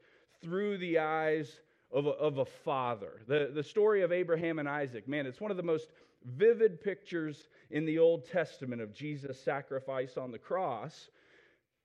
through 0.42 0.78
the 0.78 0.98
eyes 0.98 1.60
of 1.92 2.06
a, 2.06 2.10
of 2.10 2.38
a 2.38 2.44
father. 2.44 3.22
The, 3.28 3.52
the 3.54 3.62
story 3.62 4.02
of 4.02 4.10
Abraham 4.10 4.58
and 4.58 4.68
Isaac, 4.68 5.06
man, 5.06 5.24
it's 5.24 5.40
one 5.40 5.52
of 5.52 5.56
the 5.56 5.62
most 5.62 5.86
vivid 6.24 6.82
pictures 6.82 7.48
in 7.70 7.84
the 7.84 7.98
Old 7.98 8.26
Testament 8.26 8.82
of 8.82 8.92
Jesus' 8.92 9.40
sacrifice 9.42 10.16
on 10.16 10.30
the 10.32 10.38
cross, 10.38 11.10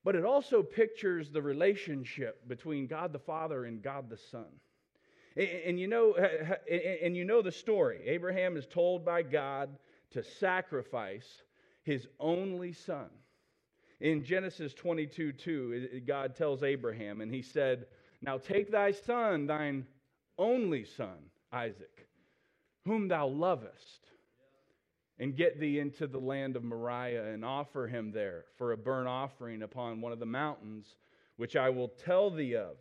but 0.03 0.15
it 0.15 0.25
also 0.25 0.61
pictures 0.61 1.31
the 1.31 1.41
relationship 1.41 2.47
between 2.47 2.87
God 2.87 3.11
the 3.11 3.19
Father 3.19 3.65
and 3.65 3.81
God 3.81 4.09
the 4.09 4.17
Son. 4.17 4.45
And, 5.35 5.77
you 5.79 5.87
know, 5.87 6.15
and 6.15 7.15
you 7.15 7.25
know 7.25 7.41
the 7.41 7.51
story. 7.51 8.01
Abraham 8.05 8.55
is 8.55 8.65
told 8.65 9.03
by 9.03 9.21
God 9.21 9.69
to 10.11 10.23
sacrifice 10.23 11.43
his 11.83 12.07
only 12.19 12.71
son. 12.71 13.09
In 13.99 14.23
Genesis 14.23 14.73
22 14.73 15.33
2, 15.33 16.01
God 16.07 16.35
tells 16.35 16.63
Abraham, 16.63 17.19
and 17.21 17.33
he 17.33 17.41
said, 17.41 17.85
Now 18.21 18.37
take 18.37 18.71
thy 18.71 18.91
son, 18.91 19.47
thine 19.47 19.85
only 20.37 20.85
son, 20.85 21.17
Isaac, 21.51 22.07
whom 22.85 23.07
thou 23.07 23.27
lovest, 23.27 24.11
and 25.19 25.35
get 25.35 25.59
thee 25.59 25.79
into 25.79 26.07
the 26.07 26.19
land 26.19 26.55
of 26.55 26.63
Moriah 26.63 27.33
and 27.33 27.45
offer 27.45 27.87
him 27.87 28.11
there 28.11 28.45
for 28.57 28.71
a 28.71 28.77
burnt 28.77 29.07
offering 29.07 29.61
upon 29.61 30.01
one 30.01 30.11
of 30.11 30.19
the 30.19 30.25
mountains, 30.25 30.95
which 31.37 31.55
I 31.55 31.69
will 31.69 31.87
tell 31.87 32.29
thee 32.29 32.55
of. 32.55 32.75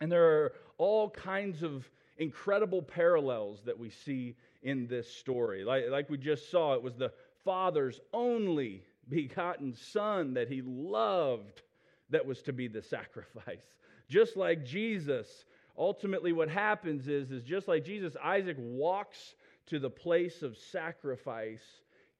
And 0.00 0.10
there 0.10 0.24
are 0.24 0.52
all 0.78 1.10
kinds 1.10 1.62
of 1.62 1.88
incredible 2.18 2.82
parallels 2.82 3.60
that 3.64 3.78
we 3.78 3.90
see 3.90 4.36
in 4.62 4.86
this 4.86 5.12
story. 5.12 5.64
Like, 5.64 5.84
like 5.90 6.08
we 6.08 6.18
just 6.18 6.50
saw, 6.50 6.74
it 6.74 6.82
was 6.82 6.94
the 6.94 7.12
Father's 7.44 8.00
only 8.12 8.82
begotten 9.08 9.74
Son 9.74 10.34
that 10.34 10.48
he 10.48 10.62
loved 10.62 11.62
that 12.10 12.24
was 12.24 12.42
to 12.42 12.52
be 12.52 12.68
the 12.68 12.82
sacrifice. 12.82 13.62
Just 14.08 14.38
like 14.38 14.64
Jesus 14.64 15.44
ultimately 15.78 16.32
what 16.32 16.48
happens 16.48 17.08
is, 17.08 17.30
is 17.30 17.42
just 17.44 17.68
like 17.68 17.84
Jesus, 17.84 18.16
Isaac 18.22 18.56
walks 18.58 19.36
to 19.68 19.78
the 19.78 19.90
place 19.90 20.42
of 20.42 20.56
sacrifice, 20.56 21.62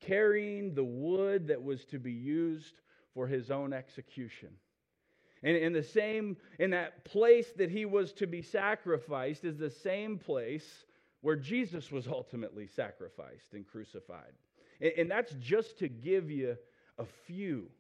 carrying 0.01 0.75
the 0.75 0.85
wood 0.85 1.49
that 1.49 1.63
was 1.63 1.85
to 1.87 1.99
be 1.99 2.13
used 2.13 2.81
for 3.15 3.27
his 3.27 3.51
own 3.51 3.73
execution. 3.73 4.51
And 5.43 5.57
in 5.57 5.73
the 5.73 5.83
same, 5.83 6.37
in 6.59 6.71
that 6.71 7.05
place 7.05 7.53
that 7.57 7.71
he 7.71 7.85
was 7.85 8.13
to 8.15 8.27
be 8.27 8.43
sacrificed 8.43 9.45
is 9.45 9.57
the 9.57 9.71
same 9.71 10.19
place 10.19 10.85
where 11.21 11.37
Jesus 11.37 11.91
was 11.91 12.07
ultimately 12.07 12.67
sacrificed 12.67 13.53
and 13.53 13.67
crucified. 13.67 14.33
And, 14.81 14.93
and 14.99 15.11
that's 15.11 15.35
just 15.41 15.79
to 15.79 15.89
give 15.89 16.31
you 16.31 16.57
a 16.99 17.05
few. 17.27 17.71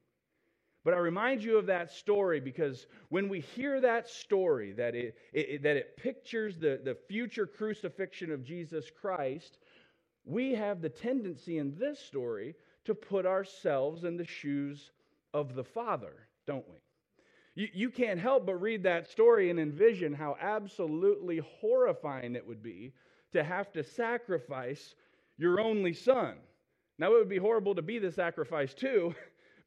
But 0.84 0.94
I 0.94 0.98
remind 0.98 1.42
you 1.42 1.58
of 1.58 1.66
that 1.66 1.90
story 1.90 2.40
because 2.40 2.86
when 3.08 3.28
we 3.28 3.40
hear 3.40 3.80
that 3.80 4.08
story, 4.08 4.72
that 4.72 4.94
it, 4.94 5.16
it, 5.32 5.62
that 5.62 5.76
it 5.76 5.96
pictures 5.96 6.58
the, 6.58 6.80
the 6.82 6.96
future 7.08 7.46
crucifixion 7.46 8.30
of 8.30 8.44
Jesus 8.44 8.90
Christ, 8.90 9.58
we 10.24 10.54
have 10.54 10.80
the 10.80 10.88
tendency 10.88 11.58
in 11.58 11.76
this 11.78 11.98
story 11.98 12.54
to 12.84 12.94
put 12.94 13.26
ourselves 13.26 14.04
in 14.04 14.16
the 14.16 14.24
shoes 14.24 14.92
of 15.34 15.54
the 15.54 15.64
Father, 15.64 16.28
don't 16.46 16.68
we? 16.68 16.76
You, 17.54 17.68
you 17.74 17.90
can't 17.90 18.20
help 18.20 18.46
but 18.46 18.60
read 18.60 18.84
that 18.84 19.10
story 19.10 19.50
and 19.50 19.58
envision 19.58 20.14
how 20.14 20.36
absolutely 20.40 21.40
horrifying 21.60 22.36
it 22.36 22.46
would 22.46 22.62
be 22.62 22.92
to 23.32 23.42
have 23.42 23.72
to 23.72 23.82
sacrifice 23.82 24.94
your 25.36 25.60
only 25.60 25.92
son. 25.92 26.36
Now, 26.98 27.12
it 27.12 27.18
would 27.18 27.28
be 27.28 27.38
horrible 27.38 27.74
to 27.74 27.82
be 27.82 27.98
the 27.98 28.12
sacrifice 28.12 28.74
too, 28.74 29.14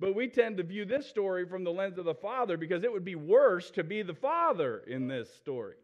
but 0.01 0.15
we 0.15 0.27
tend 0.27 0.57
to 0.57 0.63
view 0.63 0.83
this 0.83 1.05
story 1.05 1.45
from 1.45 1.63
the 1.63 1.71
lens 1.71 1.99
of 1.99 2.05
the 2.05 2.15
father 2.15 2.57
because 2.57 2.83
it 2.83 2.91
would 2.91 3.05
be 3.05 3.15
worse 3.15 3.69
to 3.69 3.83
be 3.83 4.01
the 4.01 4.15
father 4.15 4.79
in 4.87 5.07
this 5.07 5.31
story. 5.35 5.75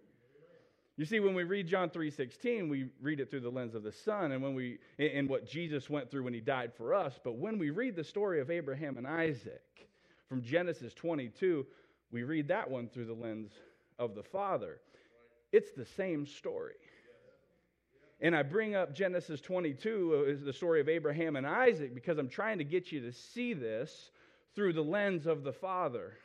You 0.98 1.06
see, 1.06 1.20
when 1.20 1.36
we 1.36 1.44
read 1.44 1.68
John 1.68 1.92
3:16, 1.92 2.68
we 2.68 2.90
read 3.00 3.20
it 3.20 3.30
through 3.30 3.42
the 3.42 3.52
lens 3.52 3.76
of 3.76 3.84
the 3.84 3.92
Son 3.92 4.32
and 4.32 4.42
when 4.42 4.56
we 4.56 4.80
in 4.98 5.28
what 5.28 5.46
Jesus 5.46 5.88
went 5.88 6.10
through 6.10 6.24
when 6.24 6.34
he 6.34 6.42
died 6.42 6.74
for 6.74 6.96
us. 6.96 7.20
But 7.24 7.34
when 7.34 7.60
we 7.60 7.70
read 7.70 7.96
the 7.96 8.04
story 8.04 8.42
of 8.42 8.50
Abraham 8.50 8.98
and 8.98 9.06
Isaac 9.06 9.88
from 10.28 10.42
Genesis 10.42 10.96
22, 10.96 11.68
we 12.12 12.24
read 12.24 12.48
that 12.48 12.68
one 12.68 12.90
through 12.90 13.06
the 13.06 13.14
lens 13.14 13.52
of 14.00 14.16
the 14.16 14.24
Father. 14.24 14.80
It's 15.52 15.74
the 15.74 15.86
same 15.86 16.26
story. 16.26 16.74
And 18.20 18.36
I 18.36 18.44
bring 18.44 18.76
up 18.76 18.94
Genesis 18.94 19.42
22 19.42 20.26
uh, 20.28 20.32
is 20.32 20.42
the 20.42 20.54
story 20.54 20.82
of 20.82 20.90
Abraham 20.90 21.36
and 21.36 21.46
Isaac 21.46 21.94
because 21.94 22.18
I'm 22.18 22.30
trying 22.30 22.58
to 22.58 22.64
get 22.64 22.92
you 22.92 23.02
to 23.02 23.12
see 23.12 23.54
this 23.54 24.12
through 24.56 24.74
the 24.74 24.84
lens 24.84 25.28
of 25.28 25.44
the 25.44 25.54
Father. 25.54 26.18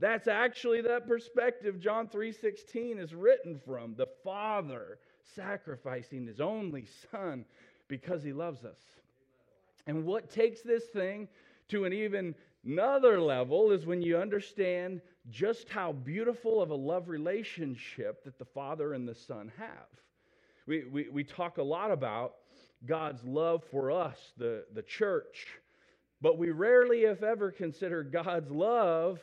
That's 0.00 0.26
actually 0.26 0.82
that 0.82 1.06
perspective 1.06 1.78
John 1.78 2.08
3:16 2.08 2.98
is 2.98 3.14
written 3.14 3.60
from, 3.64 3.94
the 3.94 4.08
Father 4.24 4.98
sacrificing 5.22 6.26
his 6.26 6.40
only 6.40 6.86
son 7.10 7.44
because 7.88 8.22
he 8.22 8.32
loves 8.32 8.64
us. 8.64 8.80
And 9.86 10.04
what 10.04 10.30
takes 10.30 10.62
this 10.62 10.86
thing 10.86 11.28
to 11.68 11.84
an 11.84 11.92
even 11.92 12.34
Another 12.64 13.20
level 13.20 13.72
is 13.72 13.84
when 13.84 14.00
you 14.00 14.16
understand 14.16 15.02
just 15.28 15.68
how 15.68 15.92
beautiful 15.92 16.62
of 16.62 16.70
a 16.70 16.74
love 16.74 17.08
relationship 17.10 18.24
that 18.24 18.38
the 18.38 18.44
Father 18.44 18.94
and 18.94 19.06
the 19.06 19.14
Son 19.14 19.52
have. 19.58 19.88
We, 20.66 20.84
we, 20.84 21.08
we 21.10 21.24
talk 21.24 21.58
a 21.58 21.62
lot 21.62 21.90
about 21.90 22.34
God's 22.86 23.24
love 23.24 23.64
for 23.70 23.90
us, 23.90 24.18
the, 24.36 24.64
the 24.74 24.82
church, 24.82 25.46
but 26.20 26.38
we 26.38 26.50
rarely, 26.50 27.04
if 27.04 27.22
ever, 27.22 27.50
consider 27.50 28.02
God's 28.02 28.50
love 28.50 29.20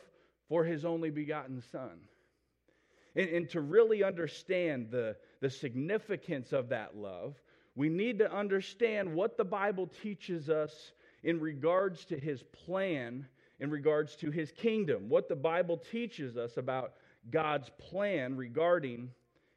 for 0.48 0.64
His 0.64 0.84
only 0.84 1.10
begotten 1.10 1.62
Son. 1.72 1.98
And, 3.16 3.28
and 3.28 3.50
to 3.50 3.60
really 3.60 4.04
understand 4.04 4.90
the, 4.90 5.16
the 5.40 5.50
significance 5.50 6.52
of 6.52 6.68
that 6.68 6.96
love, 6.96 7.40
we 7.74 7.88
need 7.88 8.18
to 8.18 8.32
understand 8.32 9.12
what 9.12 9.36
the 9.36 9.44
Bible 9.44 9.90
teaches 10.02 10.48
us 10.48 10.92
in 11.22 11.40
regards 11.40 12.04
to 12.06 12.18
his 12.18 12.42
plan, 12.42 13.26
in 13.60 13.70
regards 13.70 14.16
to 14.16 14.30
his 14.30 14.52
kingdom, 14.52 15.08
what 15.08 15.28
the 15.28 15.36
Bible 15.36 15.76
teaches 15.76 16.36
us 16.36 16.56
about 16.56 16.94
God's 17.30 17.70
plan 17.78 18.36
regarding 18.36 19.10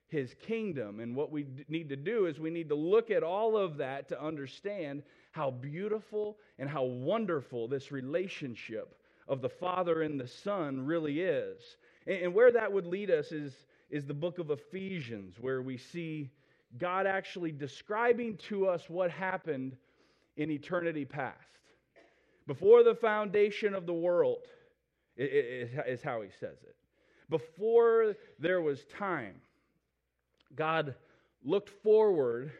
his 0.07 0.35
kingdom. 0.35 0.99
And 0.99 1.15
what 1.15 1.31
we 1.31 1.47
need 1.67 1.89
to 1.89 1.95
do 1.95 2.25
is 2.27 2.39
we 2.39 2.49
need 2.49 2.69
to 2.69 2.75
look 2.75 3.11
at 3.11 3.23
all 3.23 3.57
of 3.57 3.77
that 3.77 4.07
to 4.09 4.21
understand 4.21 5.03
how 5.31 5.51
beautiful 5.51 6.37
and 6.59 6.69
how 6.69 6.83
wonderful 6.83 7.67
this 7.67 7.91
relationship 7.91 8.97
of 9.27 9.41
the 9.41 9.49
Father 9.49 10.03
and 10.03 10.19
the 10.19 10.27
Son 10.27 10.85
really 10.85 11.21
is. 11.21 11.59
And, 12.07 12.33
where 12.33 12.51
that 12.51 12.71
would 12.71 12.85
lead 12.85 13.09
us 13.09 13.31
is, 13.31 13.53
is 13.89 14.05
the 14.05 14.13
book 14.13 14.37
of 14.37 14.51
Ephesians, 14.51 15.35
where 15.39 15.61
we 15.61 15.77
see 15.77 16.29
God 16.77 17.07
actually 17.07 17.51
describing 17.51 18.37
to 18.49 18.67
us 18.67 18.89
what 18.89 19.09
happened 19.09 19.75
in 20.37 20.51
eternity 20.51 21.05
past. 21.05 21.39
Before 22.45 22.83
the 22.83 22.93
foundation 22.93 23.73
of 23.73 23.87
the 23.87 23.93
world, 23.93 24.45
is 25.17 26.01
how 26.01 26.21
he 26.21 26.29
says 26.39 26.57
it. 26.63 26.75
Before 27.29 28.13
there 28.37 28.61
was 28.61 28.85
time, 28.97 29.35
God 30.55 30.95
looked 31.43 31.69
forward 31.83 32.51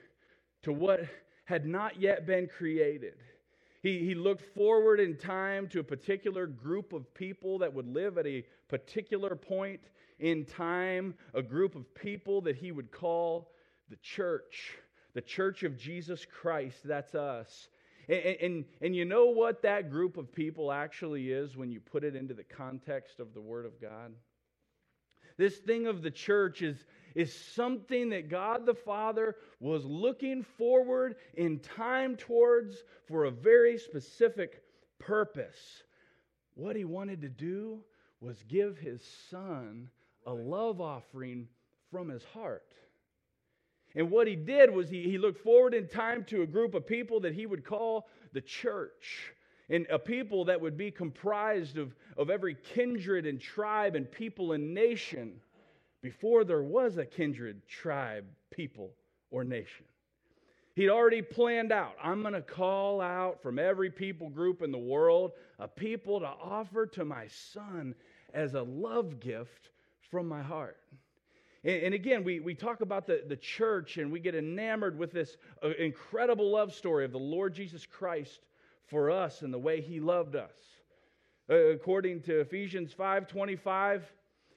to 0.63 0.71
what 0.71 1.01
had 1.45 1.65
not 1.65 1.99
yet 1.99 2.25
been 2.25 2.47
created. 2.47 3.15
He, 3.81 3.99
he 3.99 4.15
looked 4.15 4.41
forward 4.55 4.99
in 4.99 5.15
time 5.15 5.67
to 5.69 5.79
a 5.79 5.83
particular 5.83 6.47
group 6.47 6.91
of 6.91 7.13
people 7.13 7.59
that 7.59 7.73
would 7.73 7.87
live 7.87 8.17
at 8.17 8.25
a 8.25 8.43
particular 8.67 9.35
point 9.35 9.81
in 10.19 10.45
time, 10.45 11.13
a 11.33 11.41
group 11.43 11.75
of 11.75 11.93
people 11.93 12.41
that 12.41 12.55
he 12.55 12.71
would 12.71 12.91
call 12.91 13.51
the 13.89 13.97
church, 13.97 14.71
the 15.13 15.21
church 15.21 15.63
of 15.63 15.77
Jesus 15.77 16.25
Christ. 16.25 16.77
That's 16.83 17.13
us. 17.13 17.69
And, 18.07 18.37
and, 18.41 18.65
and, 18.81 18.95
you 18.95 19.05
know 19.05 19.25
what 19.25 19.61
that 19.63 19.89
group 19.89 20.17
of 20.17 20.33
people 20.33 20.71
actually 20.71 21.31
is 21.31 21.57
when 21.57 21.71
you 21.71 21.79
put 21.79 22.03
it 22.03 22.15
into 22.15 22.33
the 22.33 22.43
context 22.43 23.19
of 23.19 23.33
the 23.33 23.41
Word 23.41 23.65
of 23.65 23.81
God? 23.81 24.13
This 25.37 25.57
thing 25.57 25.87
of 25.87 26.01
the 26.01 26.11
church 26.11 26.61
is, 26.61 26.85
is 27.15 27.33
something 27.33 28.09
that 28.09 28.29
God 28.29 28.65
the 28.65 28.75
Father 28.75 29.37
was 29.59 29.85
looking 29.85 30.43
forward 30.43 31.15
in 31.35 31.59
time 31.59 32.17
towards 32.17 32.83
for 33.07 33.23
a 33.23 33.31
very 33.31 33.77
specific 33.77 34.61
purpose. 34.99 35.83
What 36.55 36.75
he 36.75 36.83
wanted 36.83 37.21
to 37.21 37.29
do 37.29 37.79
was 38.19 38.43
give 38.47 38.77
his 38.77 39.01
son 39.29 39.89
a 40.25 40.33
love 40.33 40.81
offering 40.81 41.47
from 41.89 42.09
his 42.09 42.23
heart. 42.25 42.73
And 43.95 44.11
what 44.11 44.27
he 44.27 44.35
did 44.35 44.69
was 44.69 44.89
he, 44.89 45.03
he 45.03 45.17
looked 45.17 45.41
forward 45.41 45.73
in 45.73 45.87
time 45.87 46.25
to 46.25 46.41
a 46.41 46.47
group 46.47 46.73
of 46.73 46.85
people 46.85 47.21
that 47.21 47.33
he 47.33 47.45
would 47.45 47.63
call 47.63 48.07
the 48.33 48.41
church. 48.41 49.31
And 49.69 49.87
a 49.89 49.97
people 49.97 50.45
that 50.45 50.59
would 50.59 50.77
be 50.77 50.91
comprised 50.91 51.77
of, 51.77 51.95
of 52.17 52.29
every 52.29 52.55
kindred 52.55 53.25
and 53.25 53.39
tribe 53.39 53.95
and 53.95 54.11
people 54.11 54.51
and 54.51 54.73
nation 54.73 55.39
before 56.05 56.43
there 56.43 56.61
was 56.61 56.97
a 56.97 57.05
kindred, 57.05 57.67
tribe, 57.67 58.25
people, 58.51 58.91
or 59.31 59.43
nation. 59.43 59.85
He'd 60.75 60.91
already 60.91 61.23
planned 61.23 61.71
out 61.71 61.95
I'm 61.99 62.21
going 62.21 62.35
to 62.35 62.43
call 62.43 63.01
out 63.01 63.41
from 63.41 63.57
every 63.57 63.89
people 63.89 64.29
group 64.29 64.61
in 64.61 64.71
the 64.71 64.77
world 64.77 65.31
a 65.57 65.67
people 65.67 66.19
to 66.19 66.27
offer 66.27 66.85
to 66.85 67.05
my 67.05 67.25
son 67.25 67.95
as 68.35 68.53
a 68.53 68.61
love 68.61 69.19
gift 69.19 69.71
from 70.11 70.27
my 70.27 70.43
heart. 70.43 70.77
And, 71.63 71.95
again, 71.95 72.23
we, 72.23 72.39
we 72.39 72.53
talk 72.53 72.81
about 72.81 73.07
the, 73.07 73.23
the 73.27 73.37
church 73.37 73.97
and 73.97 74.11
we 74.11 74.19
get 74.19 74.35
enamored 74.35 74.99
with 74.99 75.11
this 75.11 75.37
uh, 75.63 75.69
incredible 75.79 76.51
love 76.51 76.71
story 76.71 77.03
of 77.05 77.13
the 77.13 77.17
Lord 77.17 77.55
Jesus 77.55 77.83
Christ 77.83 78.41
for 78.85 79.09
us 79.09 79.41
and 79.41 79.51
the 79.51 79.57
way 79.57 79.81
he 79.81 79.99
loved 79.99 80.35
us. 80.35 80.53
Uh, 81.49 81.55
according 81.55 82.21
to 82.21 82.41
Ephesians 82.41 82.93
5:25, 82.93 84.03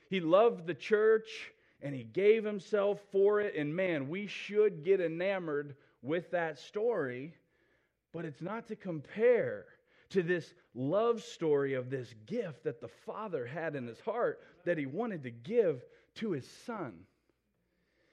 he 0.08 0.20
loved 0.20 0.66
the 0.66 0.74
church 0.74 1.52
and 1.80 1.94
he 1.94 2.04
gave 2.04 2.44
himself 2.44 3.00
for 3.12 3.40
it 3.40 3.54
and 3.56 3.74
man, 3.74 4.08
we 4.08 4.26
should 4.26 4.84
get 4.84 5.00
enamored 5.00 5.76
with 6.02 6.30
that 6.30 6.58
story, 6.58 7.34
but 8.12 8.24
it's 8.24 8.42
not 8.42 8.66
to 8.68 8.76
compare 8.76 9.66
to 10.10 10.22
this 10.22 10.54
love 10.74 11.22
story 11.22 11.74
of 11.74 11.90
this 11.90 12.14
gift 12.26 12.64
that 12.64 12.80
the 12.80 12.88
Father 12.88 13.46
had 13.46 13.76
in 13.76 13.86
his 13.86 14.00
heart 14.00 14.40
that 14.64 14.78
he 14.78 14.86
wanted 14.86 15.22
to 15.22 15.30
give 15.30 15.84
to 16.14 16.30
his 16.32 16.48
son. 16.66 16.94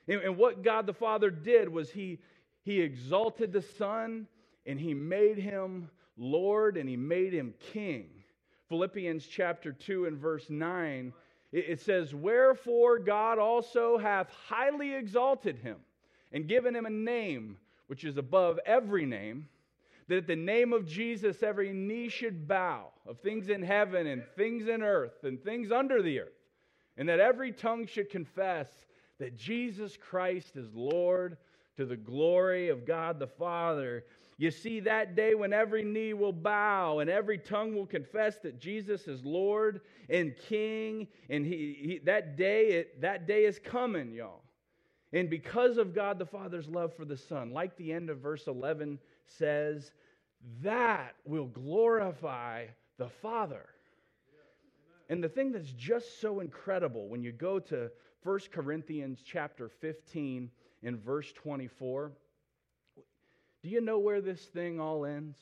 And, 0.08 0.22
and 0.22 0.38
what 0.38 0.64
God 0.64 0.86
the 0.86 0.94
Father 0.94 1.30
did 1.30 1.70
was 1.70 1.90
he, 1.90 2.20
he 2.64 2.82
exalted 2.82 3.52
the 3.52 3.62
Son 3.62 4.28
and 4.66 4.80
he 4.80 4.94
made 4.94 5.38
him 5.38 5.90
Lord 6.18 6.78
and 6.78 6.88
he 6.88 6.98
made 6.98 7.34
him 7.34 7.54
king. 7.72 8.10
Philippians 8.70 9.28
chapter 9.28 9.72
2 9.72 10.06
and 10.06 10.18
verse 10.18 10.50
9, 10.50 11.14
it, 11.58 11.82
says, 11.82 12.14
Wherefore 12.14 13.00
God 13.00 13.40
also 13.40 13.98
hath 13.98 14.30
highly 14.48 14.94
exalted 14.94 15.58
him 15.58 15.78
and 16.32 16.48
given 16.48 16.76
him 16.76 16.86
a 16.86 16.90
name 16.90 17.58
which 17.88 18.04
is 18.04 18.18
above 18.18 18.60
every 18.66 19.06
name 19.06 19.48
that 20.08 20.18
at 20.18 20.28
the 20.28 20.36
name 20.36 20.74
of 20.74 20.86
Jesus 20.86 21.42
every 21.42 21.74
knee 21.74 22.10
should 22.10 22.48
bow 22.48 22.90
of 23.08 23.20
things 23.20 23.50
in 23.50 23.64
heaven 23.64 24.08
and 24.08 24.24
things 24.36 24.68
in 24.68 24.84
earth 24.84 25.24
and 25.24 25.44
things 25.44 25.72
under 25.72 26.02
the 26.02 26.20
earth, 26.20 26.34
and 26.98 27.10
that 27.10 27.20
every 27.20 27.52
tongue 27.52 27.88
should 27.88 28.10
confess 28.10 28.68
that 29.20 29.38
Jesus 29.38 29.98
Christ 29.98 30.58
is 30.58 30.74
Lord 30.74 31.38
to 31.78 31.86
the 31.86 31.98
glory 31.98 32.70
of 32.70 32.86
God 32.86 33.20
the 33.20 33.28
Father. 33.28 34.06
You 34.38 34.52
see, 34.52 34.82
that 34.82 35.16
day 35.16 35.34
when 35.34 35.54
every 35.54 35.84
knee 35.84 36.14
will 36.14 36.34
bow 36.34 37.00
and 37.00 37.10
every 37.10 37.38
tongue 37.38 37.74
will 37.74 37.86
confess 37.86 38.40
that 38.40 38.60
Jesus 38.60 39.08
is 39.08 39.24
Lord 39.24 39.82
and 40.10 40.36
King, 40.50 41.08
and 41.30 41.46
he, 41.46 41.78
he 41.82 42.02
that 42.06 42.36
day 42.36 42.68
it, 42.68 43.02
that 43.02 43.28
day 43.28 43.46
is 43.46 43.60
coming, 43.60 44.12
y'all. 44.12 44.42
And 45.14 45.30
because 45.30 45.78
of 45.78 45.96
God 45.96 46.20
the 46.20 46.26
Father's 46.26 46.68
love 46.68 46.94
for 46.94 47.06
the 47.06 47.16
Son, 47.16 47.52
like 47.54 47.78
the 47.78 47.94
end 47.94 48.10
of 48.10 48.18
verse 48.18 48.48
11 48.48 49.00
says, 49.26 49.92
that 50.62 51.16
will 51.26 51.48
glorify 51.48 52.66
the 52.98 53.10
Father. 53.10 53.70
And 55.10 55.24
the 55.24 55.30
thing 55.30 55.52
that's 55.52 55.72
just 55.72 56.20
so 56.20 56.42
incredible 56.42 57.08
when 57.08 57.24
you 57.24 57.32
go 57.32 57.60
to 57.60 57.90
1 58.24 58.40
Corinthians 58.52 59.22
chapter 59.24 59.70
15 59.70 60.50
and 60.84 61.00
verse 61.00 61.32
24, 61.32 62.12
do 63.66 63.72
you 63.72 63.82
know 63.82 63.98
where 63.98 64.22
this 64.22 64.42
thing 64.42 64.80
all 64.80 65.08
ends? 65.08 65.40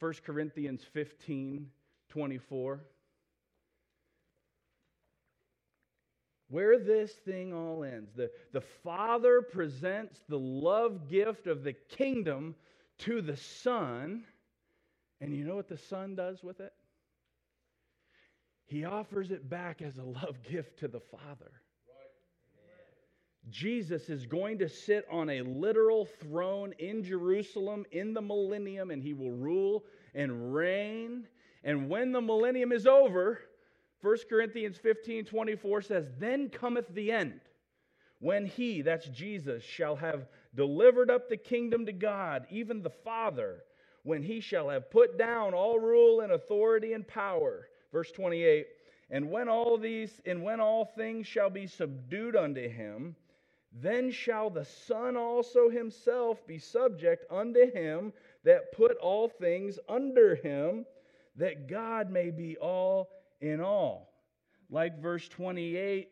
1 0.00 0.14
Corinthians 0.26 0.82
15 0.92 1.70
24. 2.08 2.80
Where 6.48 6.78
this 6.80 7.12
thing 7.12 7.54
all 7.54 7.84
ends. 7.84 8.10
The, 8.16 8.32
the 8.52 8.62
Father 8.82 9.40
presents 9.40 10.18
the 10.28 10.38
love 10.38 11.08
gift 11.08 11.46
of 11.46 11.62
the 11.62 11.74
kingdom 11.74 12.56
to 12.98 13.22
the 13.22 13.36
Son. 13.36 14.24
And 15.20 15.32
you 15.32 15.44
know 15.44 15.54
what 15.54 15.68
the 15.68 15.78
Son 15.78 16.16
does 16.16 16.42
with 16.42 16.58
it? 16.58 16.72
He 18.66 18.84
offers 18.84 19.30
it 19.30 19.48
back 19.48 19.80
as 19.80 19.96
a 19.98 20.02
love 20.02 20.42
gift 20.42 20.80
to 20.80 20.88
the 20.88 21.00
Father. 21.00 21.52
Jesus 23.50 24.08
is 24.08 24.26
going 24.26 24.58
to 24.58 24.68
sit 24.68 25.06
on 25.10 25.30
a 25.30 25.42
literal 25.42 26.04
throne 26.04 26.74
in 26.78 27.02
Jerusalem 27.02 27.84
in 27.92 28.12
the 28.12 28.20
millennium, 28.20 28.90
and 28.90 29.02
he 29.02 29.14
will 29.14 29.30
rule 29.30 29.84
and 30.14 30.54
reign. 30.54 31.26
And 31.64 31.88
when 31.88 32.12
the 32.12 32.20
millennium 32.20 32.72
is 32.72 32.86
over, 32.86 33.40
1 34.00 34.16
Corinthians 34.28 34.76
15 34.76 35.24
24 35.24 35.82
says, 35.82 36.06
Then 36.18 36.48
cometh 36.48 36.88
the 36.94 37.10
end, 37.10 37.40
when 38.20 38.46
he, 38.46 38.82
that's 38.82 39.08
Jesus, 39.08 39.62
shall 39.62 39.96
have 39.96 40.26
delivered 40.54 41.10
up 41.10 41.28
the 41.28 41.36
kingdom 41.36 41.86
to 41.86 41.92
God, 41.92 42.46
even 42.50 42.82
the 42.82 42.90
Father, 42.90 43.64
when 44.02 44.22
he 44.22 44.40
shall 44.40 44.68
have 44.68 44.90
put 44.90 45.18
down 45.18 45.54
all 45.54 45.78
rule 45.78 46.20
and 46.20 46.32
authority 46.32 46.92
and 46.92 47.06
power. 47.06 47.68
Verse 47.92 48.10
28 48.12 48.66
And 49.10 49.30
when 49.30 49.48
all 49.48 49.78
these, 49.78 50.20
and 50.26 50.42
when 50.42 50.60
all 50.60 50.84
things 50.84 51.26
shall 51.26 51.50
be 51.50 51.66
subdued 51.66 52.36
unto 52.36 52.68
him, 52.68 53.16
then 53.72 54.10
shall 54.10 54.50
the 54.50 54.64
Son 54.64 55.16
also 55.16 55.68
himself 55.68 56.46
be 56.46 56.58
subject 56.58 57.24
unto 57.30 57.70
him 57.70 58.12
that 58.44 58.72
put 58.72 58.96
all 58.98 59.28
things 59.28 59.78
under 59.88 60.34
him, 60.34 60.86
that 61.36 61.68
God 61.68 62.10
may 62.10 62.30
be 62.30 62.56
all 62.56 63.10
in 63.40 63.60
all. 63.60 64.12
Like 64.70 65.00
verse 65.00 65.28
28 65.28 66.08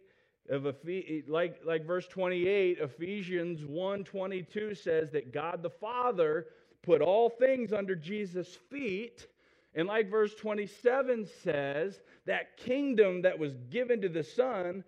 of 0.48 0.66
Ephes- 0.66 1.28
like, 1.28 1.60
like 1.64 1.84
verse 1.84 2.06
28, 2.06 2.78
Ephesians 2.78 3.64
1 3.64 4.04
22 4.04 4.74
says 4.74 5.10
that 5.10 5.32
God 5.32 5.62
the 5.62 5.70
Father 5.70 6.46
put 6.82 7.00
all 7.00 7.28
things 7.28 7.72
under 7.72 7.96
Jesus' 7.96 8.54
feet. 8.70 9.26
And 9.74 9.88
like 9.88 10.10
verse 10.10 10.34
27 10.34 11.26
says, 11.42 12.00
that 12.26 12.56
kingdom 12.56 13.22
that 13.22 13.38
was 13.38 13.56
given 13.70 14.00
to 14.02 14.08
the 14.08 14.22
Son 14.22 14.84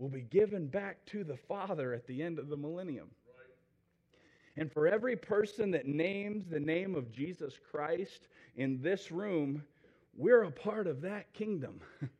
will 0.00 0.08
be 0.08 0.22
given 0.22 0.66
back 0.66 1.04
to 1.04 1.22
the 1.22 1.36
Father 1.36 1.92
at 1.92 2.06
the 2.06 2.22
end 2.22 2.38
of 2.38 2.48
the 2.48 2.56
millennium. 2.56 3.10
And 4.56 4.72
for 4.72 4.88
every 4.88 5.14
person 5.14 5.70
that 5.72 5.86
names 5.86 6.46
the 6.48 6.58
name 6.58 6.94
of 6.94 7.12
Jesus 7.12 7.54
Christ 7.70 8.28
in 8.56 8.80
this 8.80 9.12
room, 9.12 9.62
we're 10.16 10.44
a 10.44 10.50
part 10.50 10.86
of 10.86 11.02
that 11.02 11.32
kingdom. 11.34 11.80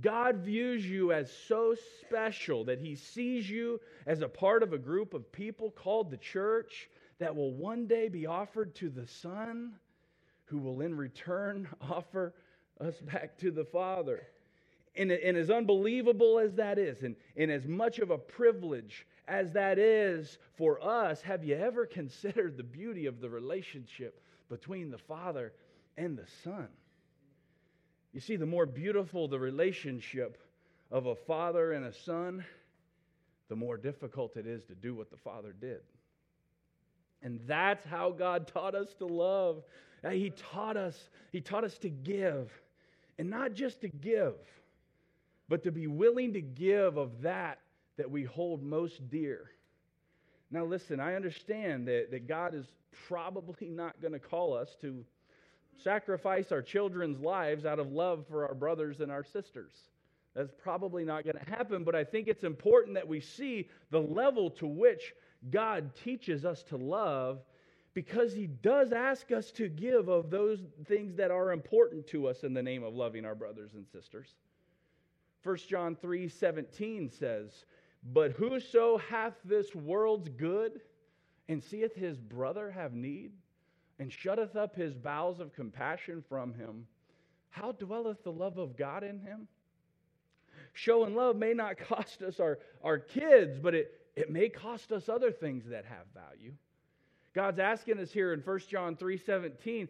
God 0.00 0.36
views 0.36 0.88
you 0.88 1.12
as 1.12 1.32
so 1.32 1.74
special 2.00 2.64
that 2.64 2.80
he 2.80 2.94
sees 2.94 3.50
you 3.50 3.80
as 4.06 4.20
a 4.20 4.28
part 4.28 4.62
of 4.62 4.72
a 4.72 4.78
group 4.78 5.14
of 5.14 5.30
people 5.32 5.70
called 5.72 6.10
the 6.10 6.16
church 6.16 6.88
that 7.18 7.34
will 7.34 7.52
one 7.54 7.86
day 7.86 8.08
be 8.08 8.26
offered 8.26 8.74
to 8.76 8.88
the 8.88 9.06
Son, 9.06 9.72
who 10.44 10.58
will 10.58 10.80
in 10.80 10.96
return 10.96 11.68
offer 11.80 12.34
us 12.80 13.00
back 13.00 13.36
to 13.38 13.50
the 13.50 13.64
Father. 13.64 14.26
And, 14.96 15.10
and 15.10 15.36
as 15.36 15.50
unbelievable 15.50 16.38
as 16.38 16.54
that 16.54 16.78
is, 16.78 17.02
and, 17.02 17.16
and 17.36 17.50
as 17.50 17.66
much 17.66 17.98
of 17.98 18.10
a 18.10 18.18
privilege 18.18 19.06
as 19.26 19.52
that 19.52 19.78
is 19.78 20.38
for 20.56 20.82
us, 20.82 21.20
have 21.22 21.44
you 21.44 21.56
ever 21.56 21.86
considered 22.00 22.56
the 22.56 22.62
beauty 22.62 23.06
of 23.06 23.20
the 23.20 23.28
relationship 23.28 24.22
between 24.48 24.90
the 24.90 24.98
Father 24.98 25.52
and 25.96 26.16
the 26.16 26.26
Son? 26.44 26.68
You 28.14 28.20
see, 28.20 28.36
the 28.36 28.46
more 28.46 28.64
beautiful 28.64 29.26
the 29.26 29.40
relationship 29.40 30.38
of 30.92 31.06
a 31.06 31.16
father 31.16 31.72
and 31.72 31.84
a 31.86 31.92
son, 31.92 32.44
the 33.48 33.56
more 33.56 33.76
difficult 33.76 34.36
it 34.36 34.46
is 34.46 34.62
to 34.66 34.74
do 34.76 34.94
what 34.94 35.10
the 35.10 35.16
Father 35.16 35.52
did. 35.52 35.80
And 37.22 37.40
that's 37.46 37.84
how 37.84 38.12
God 38.12 38.46
taught 38.54 38.76
us 38.76 38.94
to 39.00 39.06
love. 39.06 39.64
He 40.08 40.30
taught 40.30 40.76
us, 40.76 41.08
He 41.32 41.40
taught 41.40 41.64
us 41.64 41.76
to 41.78 41.90
give. 41.90 42.52
And 43.18 43.28
not 43.28 43.52
just 43.54 43.80
to 43.80 43.88
give, 43.88 44.34
but 45.48 45.62
to 45.64 45.72
be 45.72 45.86
willing 45.86 46.32
to 46.32 46.40
give 46.40 46.96
of 46.96 47.22
that 47.22 47.60
that 47.96 48.10
we 48.10 48.24
hold 48.24 48.62
most 48.62 49.08
dear. 49.10 49.50
Now, 50.50 50.64
listen, 50.64 51.00
I 51.00 51.14
understand 51.14 51.88
that, 51.88 52.10
that 52.10 52.28
God 52.28 52.54
is 52.54 52.66
probably 53.08 53.68
not 53.70 54.00
going 54.00 54.12
to 54.12 54.18
call 54.18 54.54
us 54.54 54.76
to 54.80 55.04
sacrifice 55.82 56.52
our 56.52 56.62
children's 56.62 57.20
lives 57.20 57.64
out 57.64 57.78
of 57.78 57.92
love 57.92 58.24
for 58.28 58.46
our 58.46 58.54
brothers 58.54 59.00
and 59.00 59.10
our 59.10 59.24
sisters. 59.24 59.72
That's 60.34 60.52
probably 60.62 61.04
not 61.04 61.24
going 61.24 61.36
to 61.36 61.50
happen, 61.50 61.84
but 61.84 61.94
I 61.94 62.04
think 62.04 62.26
it's 62.26 62.44
important 62.44 62.94
that 62.94 63.06
we 63.06 63.20
see 63.20 63.68
the 63.90 64.00
level 64.00 64.50
to 64.50 64.66
which 64.66 65.14
God 65.50 65.94
teaches 66.02 66.44
us 66.44 66.62
to 66.64 66.76
love 66.76 67.40
because 67.94 68.32
He 68.32 68.48
does 68.48 68.92
ask 68.92 69.30
us 69.30 69.52
to 69.52 69.68
give 69.68 70.08
of 70.08 70.30
those 70.30 70.58
things 70.86 71.14
that 71.16 71.30
are 71.30 71.52
important 71.52 72.06
to 72.08 72.26
us 72.26 72.42
in 72.42 72.52
the 72.52 72.62
name 72.62 72.82
of 72.82 72.94
loving 72.94 73.24
our 73.24 73.36
brothers 73.36 73.74
and 73.74 73.86
sisters. 73.86 74.34
1 75.44 75.56
John 75.68 75.94
3 75.94 76.28
17 76.28 77.10
says, 77.10 77.64
But 78.12 78.32
whoso 78.32 78.96
hath 78.96 79.34
this 79.44 79.74
world's 79.74 80.28
good 80.30 80.80
and 81.48 81.62
seeth 81.62 81.94
his 81.94 82.18
brother 82.18 82.70
have 82.70 82.94
need, 82.94 83.32
and 83.98 84.10
shutteth 84.10 84.56
up 84.56 84.74
his 84.74 84.94
bowels 84.94 85.38
of 85.38 85.54
compassion 85.54 86.24
from 86.28 86.54
him, 86.54 86.86
how 87.50 87.72
dwelleth 87.72 88.24
the 88.24 88.32
love 88.32 88.58
of 88.58 88.76
God 88.76 89.04
in 89.04 89.20
him? 89.20 89.46
Showing 90.72 91.14
love 91.14 91.36
may 91.36 91.52
not 91.52 91.76
cost 91.88 92.22
us 92.22 92.40
our, 92.40 92.58
our 92.82 92.98
kids, 92.98 93.58
but 93.58 93.74
it, 93.74 94.00
it 94.16 94.30
may 94.30 94.48
cost 94.48 94.90
us 94.92 95.08
other 95.08 95.30
things 95.30 95.64
that 95.68 95.84
have 95.84 96.06
value. 96.14 96.52
God's 97.34 97.58
asking 97.58 97.98
us 97.98 98.10
here 98.10 98.32
in 98.32 98.40
1 98.40 98.58
John 98.70 98.96
3 98.96 99.18
17, 99.18 99.88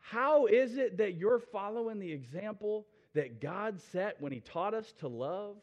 how 0.00 0.46
is 0.46 0.76
it 0.76 0.96
that 0.98 1.14
you're 1.14 1.38
following 1.38 1.98
the 1.98 2.10
example 2.10 2.86
that 3.18 3.40
God 3.40 3.80
set 3.90 4.20
when 4.20 4.30
He 4.30 4.38
taught 4.38 4.74
us 4.74 4.92
to 5.00 5.08
love? 5.08 5.56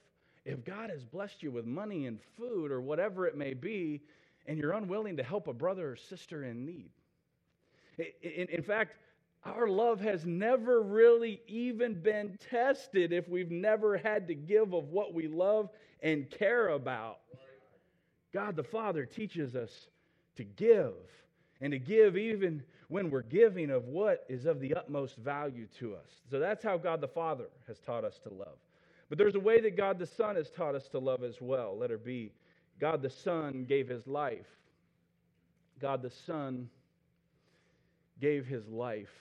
If 0.44 0.64
God 0.66 0.90
has 0.90 1.04
blessed 1.04 1.42
you 1.42 1.52
with 1.52 1.66
money 1.66 2.06
and 2.06 2.20
food 2.38 2.70
or 2.70 2.82
whatever 2.82 3.26
it 3.26 3.38
may 3.38 3.54
be, 3.54 4.02
and 4.46 4.58
you're 4.60 4.74
unwilling 4.74 5.18
to 5.18 5.24
help 5.24 5.48
a 5.48 5.54
brother 5.54 5.92
or 5.92 5.96
sister 5.96 6.44
in 6.44 6.66
need. 6.66 6.92
In, 7.98 8.48
in 8.50 8.62
fact, 8.62 8.98
our 9.46 9.68
love 9.68 10.02
has 10.02 10.26
never 10.26 10.82
really 10.82 11.42
even 11.48 11.94
been 11.96 12.38
tested 12.50 13.14
if 13.14 13.30
we've 13.30 13.52
never 13.52 13.98
had 13.98 14.28
to 14.28 14.36
give 14.36 14.74
of 14.74 14.90
what 14.90 15.14
we 15.14 15.28
love 15.28 15.70
and 16.04 16.30
care 16.30 16.70
about. 16.70 17.20
God 18.34 18.56
the 18.56 18.64
Father 18.64 19.06
teaches 19.06 19.56
us 19.56 19.88
to 20.36 20.44
give, 20.44 20.94
and 21.62 21.72
to 21.72 21.80
give 21.80 22.18
even 22.18 22.62
when 22.88 23.10
we're 23.10 23.22
giving 23.22 23.72
of 23.72 23.88
what 23.88 24.26
is 24.30 24.46
of 24.46 24.60
the 24.60 24.76
utmost 24.76 25.18
value 25.18 25.68
to 25.80 25.96
us. 25.96 26.10
So 26.30 26.40
that's 26.40 26.64
how 26.64 26.78
God 26.78 27.02
the 27.02 27.08
Father 27.08 27.46
has 27.68 27.80
taught 27.80 28.04
us 28.04 28.20
to 28.24 28.30
love. 28.34 28.58
But 29.10 29.18
there's 29.18 29.36
a 29.36 29.40
way 29.40 29.62
that 29.62 29.78
God 29.78 30.00
the 30.00 30.06
Son 30.06 30.36
has 30.36 30.50
taught 30.52 30.76
us 30.76 30.88
to 30.90 31.00
love 31.00 31.24
as 31.24 31.42
well. 31.42 31.78
Letter 31.78 31.98
B. 31.98 32.32
God 32.80 33.02
the 33.02 33.10
Son 33.10 33.66
gave 33.68 33.88
his 33.88 34.06
life. 34.08 34.48
God 35.80 36.02
the 36.02 36.10
Son 36.10 36.70
gave 38.20 38.46
his 38.46 38.68
life. 38.68 39.14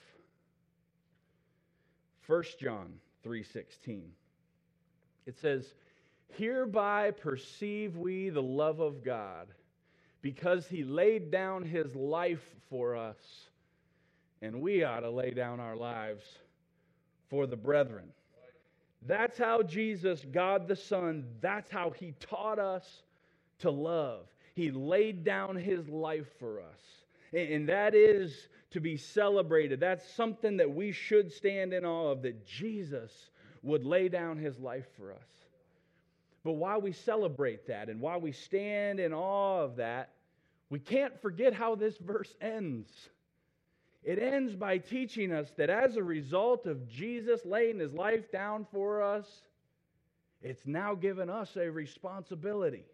1 2.27 2.43
John 2.59 2.99
3:16. 3.23 4.13
It 5.25 5.37
says, 5.37 5.73
"Hereby 6.29 7.11
perceive 7.11 7.97
we 7.97 8.29
the 8.29 8.43
love 8.43 8.79
of 8.79 9.03
God, 9.03 9.47
because 10.21 10.67
he 10.67 10.83
laid 10.83 11.31
down 11.31 11.63
his 11.63 11.95
life 11.95 12.55
for 12.69 12.95
us, 12.95 13.49
and 14.41 14.61
we 14.61 14.83
ought 14.83 15.01
to 15.01 15.09
lay 15.09 15.31
down 15.31 15.59
our 15.59 15.75
lives 15.75 16.23
for 17.29 17.47
the 17.47 17.57
brethren." 17.57 18.11
That's 19.01 19.37
how 19.37 19.61
Jesus, 19.61 20.25
God 20.25 20.67
the 20.67 20.75
Son, 20.75 21.27
that's 21.39 21.69
how 21.69 21.91
he 21.91 22.13
taught 22.19 22.57
us 22.57 23.03
to 23.59 23.69
love. 23.69 24.27
He 24.55 24.71
laid 24.71 25.23
down 25.23 25.55
his 25.55 25.87
life 25.87 26.27
for 26.39 26.61
us. 26.61 27.03
And 27.33 27.67
that 27.69 27.93
is 27.93 28.47
to 28.71 28.79
be 28.79 28.97
celebrated. 28.97 29.79
That's 29.79 30.07
something 30.13 30.57
that 30.57 30.69
we 30.69 30.91
should 30.91 31.31
stand 31.31 31.73
in 31.73 31.85
awe 31.85 32.11
of 32.11 32.21
that 32.23 32.45
Jesus 32.45 33.29
would 33.61 33.83
lay 33.83 34.09
down 34.09 34.37
his 34.37 34.59
life 34.59 34.87
for 34.97 35.11
us. 35.11 35.47
But 36.43 36.53
while 36.53 36.79
we 36.79 36.91
celebrate 36.91 37.67
that 37.67 37.89
and 37.89 37.99
while 37.99 38.21
we 38.21 38.31
stand 38.31 38.99
in 38.99 39.13
awe 39.13 39.61
of 39.61 39.75
that, 39.77 40.09
we 40.69 40.79
can't 40.79 41.19
forget 41.21 41.53
how 41.53 41.75
this 41.75 41.97
verse 41.97 42.35
ends. 42.39 43.09
It 44.05 44.19
ends 44.19 44.55
by 44.55 44.77
teaching 44.77 45.33
us 45.33 45.51
that 45.57 45.71
as 45.71 45.97
a 45.97 46.03
result 46.03 46.67
of 46.67 46.87
Jesus 46.87 47.41
laying 47.43 47.79
his 47.79 47.91
life 47.91 48.31
down 48.31 48.67
for 48.71 49.01
us, 49.01 49.25
it's 50.43 50.61
now 50.67 50.93
given 50.93 51.27
us 51.27 51.57
a 51.57 51.71
responsibility. 51.71 52.85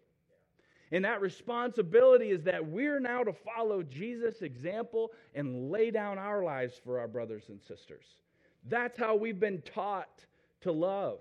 And 0.90 1.04
that 1.04 1.20
responsibility 1.20 2.30
is 2.30 2.42
that 2.44 2.66
we're 2.66 2.98
now 2.98 3.24
to 3.24 3.32
follow 3.32 3.82
Jesus' 3.82 4.40
example 4.40 5.12
and 5.34 5.70
lay 5.70 5.90
down 5.90 6.18
our 6.18 6.42
lives 6.42 6.80
for 6.82 6.98
our 6.98 7.08
brothers 7.08 7.44
and 7.48 7.60
sisters. 7.60 8.04
That's 8.68 8.96
how 8.96 9.14
we've 9.14 9.40
been 9.40 9.60
taught 9.62 10.24
to 10.62 10.72
love. 10.72 11.18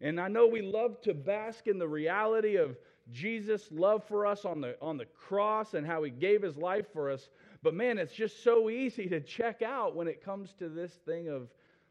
And 0.00 0.20
I 0.20 0.26
know 0.26 0.48
we 0.48 0.62
love 0.62 1.00
to 1.02 1.14
bask 1.14 1.68
in 1.68 1.78
the 1.78 1.88
reality 1.88 2.56
of 2.56 2.76
Jesus' 3.12 3.68
love 3.70 4.04
for 4.04 4.26
us 4.26 4.44
on 4.44 4.60
the, 4.60 4.76
on 4.82 4.96
the 4.96 5.06
cross 5.06 5.74
and 5.74 5.86
how 5.86 6.02
he 6.02 6.10
gave 6.10 6.42
his 6.42 6.56
life 6.56 6.86
for 6.92 7.10
us. 7.10 7.28
But 7.62 7.74
man, 7.74 7.98
it's 7.98 8.12
just 8.12 8.44
so 8.44 8.70
easy 8.70 9.08
to 9.08 9.20
check 9.20 9.62
out 9.62 9.96
when 9.96 10.06
it 10.06 10.24
comes 10.24 10.52
to 10.58 10.68
this 10.68 10.92
thing 11.04 11.28
of 11.28 11.48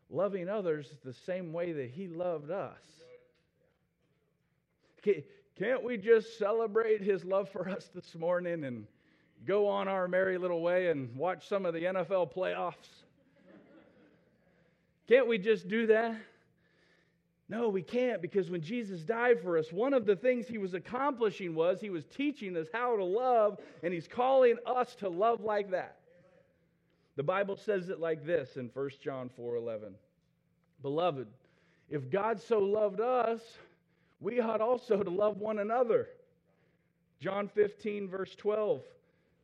loving 0.10 0.48
others 0.48 0.94
the 1.04 1.14
same 1.14 1.52
way 1.52 1.74
that 1.74 1.90
He 1.90 2.08
loved 2.08 2.52
us. 2.52 2.80
Can't 5.58 5.84
we 5.84 5.98
just 5.98 6.38
celebrate 6.38 7.02
His 7.02 7.26
love 7.26 7.50
for 7.50 7.68
us 7.70 7.90
this 7.94 8.16
morning 8.16 8.64
and 8.64 8.86
go 9.46 9.68
on 9.68 9.88
our 9.88 10.08
merry 10.08 10.38
little 10.38 10.62
way 10.62 10.88
and 10.88 11.16
watch 11.16 11.48
some 11.48 11.66
of 11.66 11.74
the 11.74 11.84
NFL 11.84 12.34
playoffs? 12.34 13.04
Can't 15.08 15.28
we 15.28 15.38
just 15.38 15.68
do 15.68 15.88
that? 15.88 16.16
No, 17.50 17.70
we 17.70 17.82
can't 17.82 18.22
because 18.22 18.50
when 18.50 18.62
Jesus 18.62 19.02
died 19.02 19.42
for 19.42 19.58
us, 19.58 19.72
one 19.72 19.94
of 19.94 20.06
the 20.06 20.16
things 20.16 20.48
he 20.48 20.58
was 20.58 20.74
accomplishing 20.74 21.56
was 21.56 21.80
he 21.80 21.90
was 21.90 22.06
teaching 22.06 22.58
us 22.58 22.68
how 22.74 22.98
to 22.98 23.04
love, 23.04 23.60
and 23.84 23.94
he's 23.94 24.08
calling 24.08 24.58
us 24.66 24.96
to 24.96 25.08
love 25.08 25.42
like 25.42 25.72
that. 25.72 25.98
The 27.16 27.24
Bible 27.24 27.56
says 27.56 27.90
it 27.90 28.00
like 28.00 28.26
this 28.26 28.58
in 28.58 28.70
1 28.70 28.90
John 29.02 29.30
4:11. 29.30 29.94
Beloved, 30.82 31.28
if 31.90 32.10
God 32.10 32.40
so 32.40 32.60
loved 32.60 33.00
us, 33.00 33.42
we 34.20 34.40
ought 34.42 34.62
also 34.62 35.02
to 35.02 35.10
love 35.10 35.38
one 35.38 35.60
another. 35.60 36.10
John 37.20 37.48
15 37.48 38.10
verse 38.10 38.36
12 38.36 38.84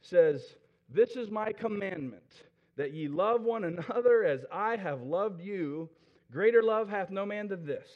says, 0.02 0.58
"This 0.90 1.16
is 1.16 1.32
my 1.32 1.54
commandment, 1.54 2.44
that 2.76 2.92
ye 2.92 3.08
love 3.08 3.44
one 3.44 3.64
another 3.64 4.26
as 4.26 4.46
I 4.52 4.76
have 4.76 5.02
loved 5.04 5.42
you." 5.42 5.90
Greater 6.34 6.64
love 6.64 6.90
hath 6.90 7.12
no 7.12 7.28
man 7.28 7.48
than 7.48 7.64
this, 7.64 7.88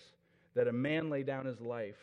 that 0.54 0.67
a 0.67 0.71
man 0.71 1.10
lay 1.10 1.23
down 1.23 1.45
his 1.45 1.60
life 1.60 1.97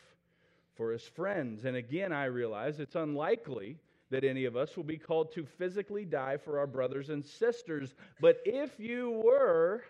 for 0.75 0.91
his 0.91 1.03
friends. 1.03 1.63
And 1.63 1.77
again, 1.77 2.11
I 2.11 2.25
realize 2.25 2.81
it's 2.81 2.95
unlikely 2.95 3.77
that 4.09 4.25
any 4.25 4.43
of 4.43 4.57
us 4.57 4.75
will 4.75 4.83
be 4.83 4.97
called 4.97 5.31
to 5.33 5.45
physically 5.45 6.03
die 6.03 6.35
for 6.35 6.59
our 6.59 6.67
brothers 6.67 7.09
and 7.09 7.25
sisters. 7.25 7.95
But 8.19 8.41
if 8.43 8.77
you 8.77 9.21
were, 9.23 9.83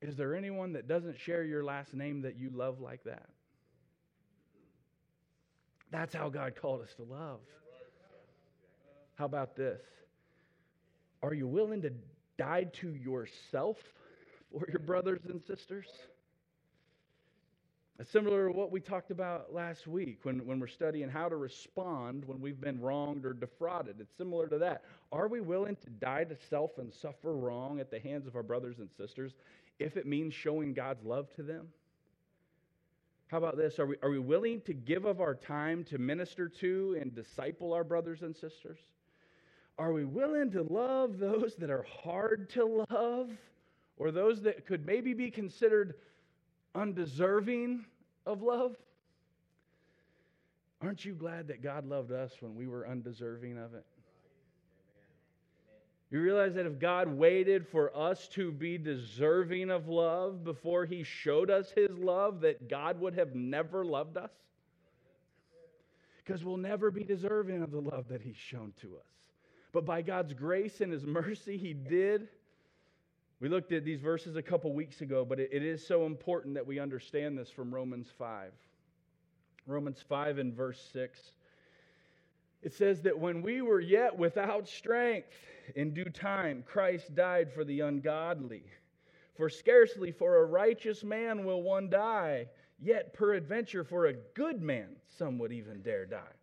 is 0.00 0.16
there 0.16 0.36
anyone 0.36 0.72
that 0.74 0.86
doesn't 0.86 1.18
share 1.18 1.42
your 1.42 1.64
last 1.64 1.92
name 1.92 2.22
that 2.22 2.38
you 2.38 2.50
love 2.50 2.80
like 2.80 3.02
that? 3.04 3.28
That's 5.90 6.14
how 6.14 6.28
God 6.28 6.54
called 6.54 6.82
us 6.82 6.94
to 6.94 7.02
love. 7.02 7.40
How 9.16 9.24
about 9.24 9.56
this? 9.56 9.82
Are 11.24 11.34
you 11.34 11.48
willing 11.48 11.82
to 11.82 11.92
die 12.38 12.68
to 12.74 12.94
yourself 12.94 13.76
for 14.50 14.68
your 14.68 14.80
brothers 14.80 15.20
and 15.28 15.42
sisters? 15.42 15.86
Similar 18.02 18.48
to 18.48 18.52
what 18.54 18.72
we 18.72 18.80
talked 18.80 19.10
about 19.10 19.52
last 19.52 19.86
week 19.86 20.20
when, 20.22 20.46
when 20.46 20.58
we're 20.58 20.68
studying 20.68 21.10
how 21.10 21.28
to 21.28 21.36
respond 21.36 22.24
when 22.24 22.40
we've 22.40 22.60
been 22.60 22.80
wronged 22.80 23.26
or 23.26 23.34
defrauded. 23.34 23.96
It's 24.00 24.16
similar 24.16 24.46
to 24.48 24.56
that. 24.58 24.84
Are 25.12 25.28
we 25.28 25.42
willing 25.42 25.76
to 25.76 25.90
die 25.90 26.24
to 26.24 26.34
self 26.48 26.78
and 26.78 26.90
suffer 26.94 27.36
wrong 27.36 27.78
at 27.78 27.90
the 27.90 28.00
hands 28.00 28.26
of 28.26 28.36
our 28.36 28.42
brothers 28.42 28.78
and 28.78 28.88
sisters 28.96 29.32
if 29.78 29.98
it 29.98 30.06
means 30.06 30.32
showing 30.32 30.72
God's 30.72 31.04
love 31.04 31.30
to 31.34 31.42
them? 31.42 31.68
How 33.28 33.36
about 33.36 33.58
this? 33.58 33.78
Are 33.78 33.86
we, 33.86 33.96
are 34.02 34.10
we 34.10 34.18
willing 34.18 34.62
to 34.62 34.72
give 34.72 35.04
of 35.04 35.20
our 35.20 35.34
time 35.34 35.84
to 35.84 35.98
minister 35.98 36.48
to 36.48 36.96
and 36.98 37.14
disciple 37.14 37.74
our 37.74 37.84
brothers 37.84 38.22
and 38.22 38.34
sisters? 38.34 38.78
Are 39.78 39.92
we 39.92 40.06
willing 40.06 40.50
to 40.52 40.62
love 40.62 41.18
those 41.18 41.54
that 41.56 41.70
are 41.70 41.86
hard 42.02 42.48
to 42.50 42.84
love? 42.90 43.30
Or 44.00 44.10
those 44.10 44.40
that 44.40 44.66
could 44.66 44.86
maybe 44.86 45.12
be 45.12 45.30
considered 45.30 45.94
undeserving 46.74 47.84
of 48.24 48.40
love? 48.40 48.74
Aren't 50.80 51.04
you 51.04 51.12
glad 51.12 51.48
that 51.48 51.62
God 51.62 51.86
loved 51.86 52.10
us 52.10 52.32
when 52.40 52.56
we 52.56 52.66
were 52.66 52.88
undeserving 52.88 53.58
of 53.58 53.74
it? 53.74 53.84
You 56.10 56.22
realize 56.22 56.54
that 56.54 56.64
if 56.64 56.78
God 56.80 57.08
waited 57.08 57.68
for 57.68 57.94
us 57.96 58.26
to 58.28 58.50
be 58.50 58.78
deserving 58.78 59.70
of 59.70 59.86
love 59.86 60.44
before 60.44 60.86
he 60.86 61.02
showed 61.02 61.50
us 61.50 61.70
his 61.70 61.90
love, 61.98 62.40
that 62.40 62.68
God 62.68 62.98
would 63.00 63.14
have 63.14 63.34
never 63.34 63.84
loved 63.84 64.16
us? 64.16 64.32
Because 66.24 66.42
we'll 66.42 66.56
never 66.56 66.90
be 66.90 67.04
deserving 67.04 67.62
of 67.62 67.70
the 67.70 67.80
love 67.80 68.08
that 68.08 68.22
he's 68.22 68.36
shown 68.36 68.72
to 68.80 68.96
us. 68.96 69.28
But 69.72 69.84
by 69.84 70.00
God's 70.00 70.32
grace 70.32 70.80
and 70.80 70.90
his 70.90 71.04
mercy, 71.04 71.58
he 71.58 71.74
did. 71.74 72.28
We 73.40 73.48
looked 73.48 73.72
at 73.72 73.86
these 73.86 74.00
verses 74.00 74.36
a 74.36 74.42
couple 74.42 74.72
weeks 74.74 75.00
ago, 75.00 75.24
but 75.24 75.40
it, 75.40 75.62
is 75.62 75.86
so 75.86 76.04
important 76.04 76.54
that 76.54 76.66
we 76.66 76.78
understand 76.78 77.38
this 77.38 77.48
from 77.48 77.74
Romans 77.74 78.08
5. 78.18 78.52
Romans 79.66 80.04
5 80.06 80.38
and 80.38 80.54
verse 80.54 80.80
6. 80.92 81.18
It 82.62 82.74
says 82.74 83.00
that 83.02 83.18
when 83.18 83.40
we 83.40 83.62
were 83.62 83.80
yet 83.80 84.18
without 84.18 84.68
strength, 84.68 85.32
in 85.74 85.94
due 85.94 86.04
time, 86.04 86.62
Christ 86.66 87.14
died 87.14 87.50
for 87.50 87.64
the 87.64 87.80
ungodly. 87.80 88.64
For 89.34 89.48
scarcely 89.48 90.12
for 90.12 90.36
a 90.36 90.44
righteous 90.44 91.02
man 91.02 91.46
will 91.46 91.62
one 91.62 91.88
die, 91.88 92.48
yet 92.78 93.14
peradventure 93.14 93.84
for 93.84 94.06
a 94.06 94.12
good 94.34 94.60
man 94.60 94.88
some 95.16 95.38
would 95.38 95.52
even 95.52 95.80
dare 95.80 96.04
die. 96.04 96.36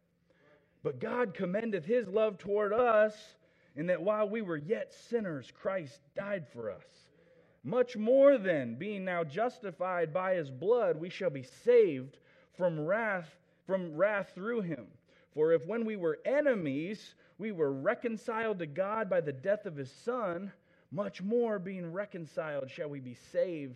But 0.81 0.99
God 0.99 1.35
commendeth 1.35 1.85
his 1.85 2.07
love 2.07 2.39
toward 2.39 2.73
us 2.73 3.35
in 3.77 3.85
that 3.87 4.01
while 4.01 4.27
we 4.27 4.41
were 4.41 4.57
yet 4.57 4.91
sinners, 4.91 5.51
Christ 5.61 6.01
died 6.15 6.47
for 6.51 6.71
us. 6.71 6.83
Much 7.63 7.95
more 7.95 8.37
then, 8.37 8.75
being 8.75 9.05
now 9.05 9.23
justified 9.23 10.11
by 10.11 10.33
his 10.33 10.49
blood, 10.49 10.99
we 10.99 11.09
shall 11.09 11.29
be 11.29 11.43
saved 11.43 12.17
from 12.57 12.79
wrath, 12.79 13.29
from 13.67 13.95
wrath 13.95 14.31
through 14.33 14.61
him. 14.61 14.87
For 15.33 15.53
if 15.53 15.65
when 15.67 15.85
we 15.85 15.95
were 15.95 16.19
enemies, 16.25 17.13
we 17.37 17.51
were 17.51 17.71
reconciled 17.71 18.57
to 18.59 18.65
God 18.65 19.09
by 19.09 19.21
the 19.21 19.31
death 19.33 19.67
of 19.67 19.75
his 19.75 19.91
son, 19.91 20.51
much 20.91 21.21
more 21.21 21.59
being 21.59 21.93
reconciled 21.93 22.71
shall 22.71 22.89
we 22.89 22.99
be 22.99 23.17
saved 23.31 23.75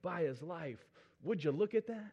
by 0.00 0.22
his 0.22 0.40
life. 0.40 0.78
Would 1.24 1.44
you 1.44 1.50
look 1.50 1.74
at 1.74 1.86
that? 1.88 2.12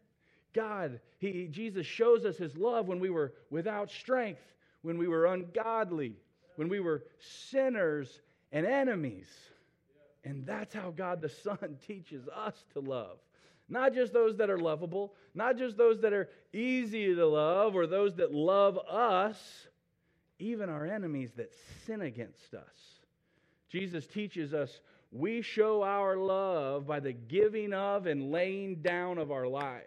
God, 0.54 1.00
he, 1.20 1.48
Jesus 1.48 1.86
shows 1.86 2.26
us 2.26 2.38
his 2.38 2.58
love 2.58 2.88
when 2.88 3.00
we 3.00 3.10
were 3.10 3.34
without 3.50 3.90
strength, 3.90 4.42
when 4.82 4.98
we 4.98 5.08
were 5.08 5.28
ungodly, 5.28 6.18
when 6.60 6.68
we 6.68 6.82
were 6.82 7.06
sinners 7.50 8.20
and 8.52 8.66
enemies. 8.66 9.30
And 10.26 10.46
that's 10.46 10.74
how 10.74 10.92
God 10.92 11.22
the 11.22 11.30
Son 11.30 11.78
teaches 11.88 12.28
us 12.28 12.66
to 12.74 12.82
love. 12.82 13.20
Not 13.70 13.94
just 13.94 14.12
those 14.12 14.36
that 14.36 14.50
are 14.50 14.58
lovable, 14.58 15.14
not 15.34 15.58
just 15.58 15.78
those 15.78 16.02
that 16.02 16.12
are 16.12 16.28
easy 16.52 17.16
to 17.16 17.26
love 17.26 17.78
or 17.78 17.88
those 17.88 18.14
that 18.16 18.34
love 18.34 18.78
us, 18.78 19.38
even 20.38 20.68
our 20.68 20.86
enemies 20.86 21.30
that 21.38 21.54
sin 21.86 22.02
against 22.02 22.54
us. 22.54 23.00
Jesus 23.70 24.06
teaches 24.06 24.54
us 24.54 24.82
we 25.14 25.42
show 25.42 25.82
our 25.84 26.18
love 26.18 26.86
by 26.86 27.00
the 27.00 27.14
giving 27.14 27.72
of 27.72 28.06
and 28.06 28.34
laying 28.34 28.82
down 28.82 29.18
of 29.18 29.32
our 29.32 29.48
lives. 29.48 29.86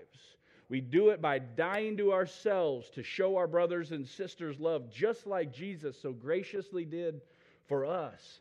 We 0.72 0.80
do 0.80 1.10
it 1.10 1.20
by 1.20 1.38
dying 1.38 1.98
to 1.98 2.14
ourselves 2.14 2.88
to 2.94 3.02
show 3.02 3.36
our 3.36 3.46
brothers 3.46 3.92
and 3.92 4.08
sisters 4.08 4.58
love, 4.58 4.90
just 4.90 5.26
like 5.26 5.52
Jesus 5.52 6.00
so 6.00 6.12
graciously 6.12 6.86
did 6.86 7.20
for 7.68 7.84
us. 7.84 8.40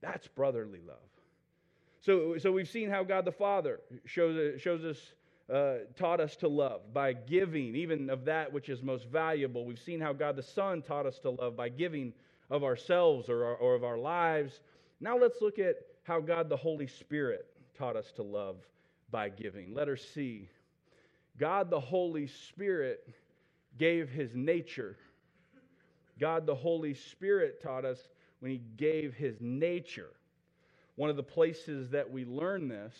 That's 0.00 0.28
brotherly 0.28 0.78
love. 0.86 0.98
So, 2.00 2.38
so 2.38 2.52
we've 2.52 2.68
seen 2.68 2.90
how 2.90 3.02
God 3.02 3.24
the 3.24 3.32
Father 3.32 3.80
shows, 4.04 4.60
shows 4.60 4.84
us, 4.84 4.98
uh, 5.52 5.78
taught 5.96 6.20
us 6.20 6.36
to 6.36 6.48
love 6.48 6.82
by 6.94 7.12
giving, 7.12 7.74
even 7.74 8.08
of 8.08 8.24
that 8.26 8.52
which 8.52 8.68
is 8.68 8.80
most 8.80 9.08
valuable. 9.08 9.64
We've 9.64 9.76
seen 9.76 10.00
how 10.00 10.12
God 10.12 10.36
the 10.36 10.44
Son 10.44 10.80
taught 10.80 11.06
us 11.06 11.18
to 11.22 11.30
love 11.30 11.56
by 11.56 11.70
giving 11.70 12.12
of 12.50 12.62
ourselves 12.62 13.28
or, 13.28 13.44
our, 13.46 13.56
or 13.56 13.74
of 13.74 13.82
our 13.82 13.98
lives. 13.98 14.60
Now 15.00 15.18
let's 15.18 15.40
look 15.40 15.58
at 15.58 15.74
how 16.04 16.20
God 16.20 16.48
the 16.48 16.56
Holy 16.56 16.86
Spirit 16.86 17.46
taught 17.76 17.96
us 17.96 18.12
to 18.12 18.22
love 18.22 18.58
by 19.10 19.28
giving. 19.28 19.74
Letter 19.74 19.96
C 19.96 20.48
God 21.38 21.70
the 21.70 21.80
Holy 21.80 22.26
Spirit 22.26 23.08
gave 23.78 24.08
his 24.08 24.34
nature. 24.34 24.96
God 26.20 26.46
the 26.46 26.54
Holy 26.54 26.94
Spirit 26.94 27.60
taught 27.60 27.84
us 27.84 27.98
when 28.40 28.52
he 28.52 28.60
gave 28.76 29.14
his 29.14 29.36
nature. 29.40 30.10
One 30.96 31.10
of 31.10 31.16
the 31.16 31.22
places 31.22 31.90
that 31.90 32.08
we 32.08 32.24
learn 32.24 32.68
this 32.68 32.94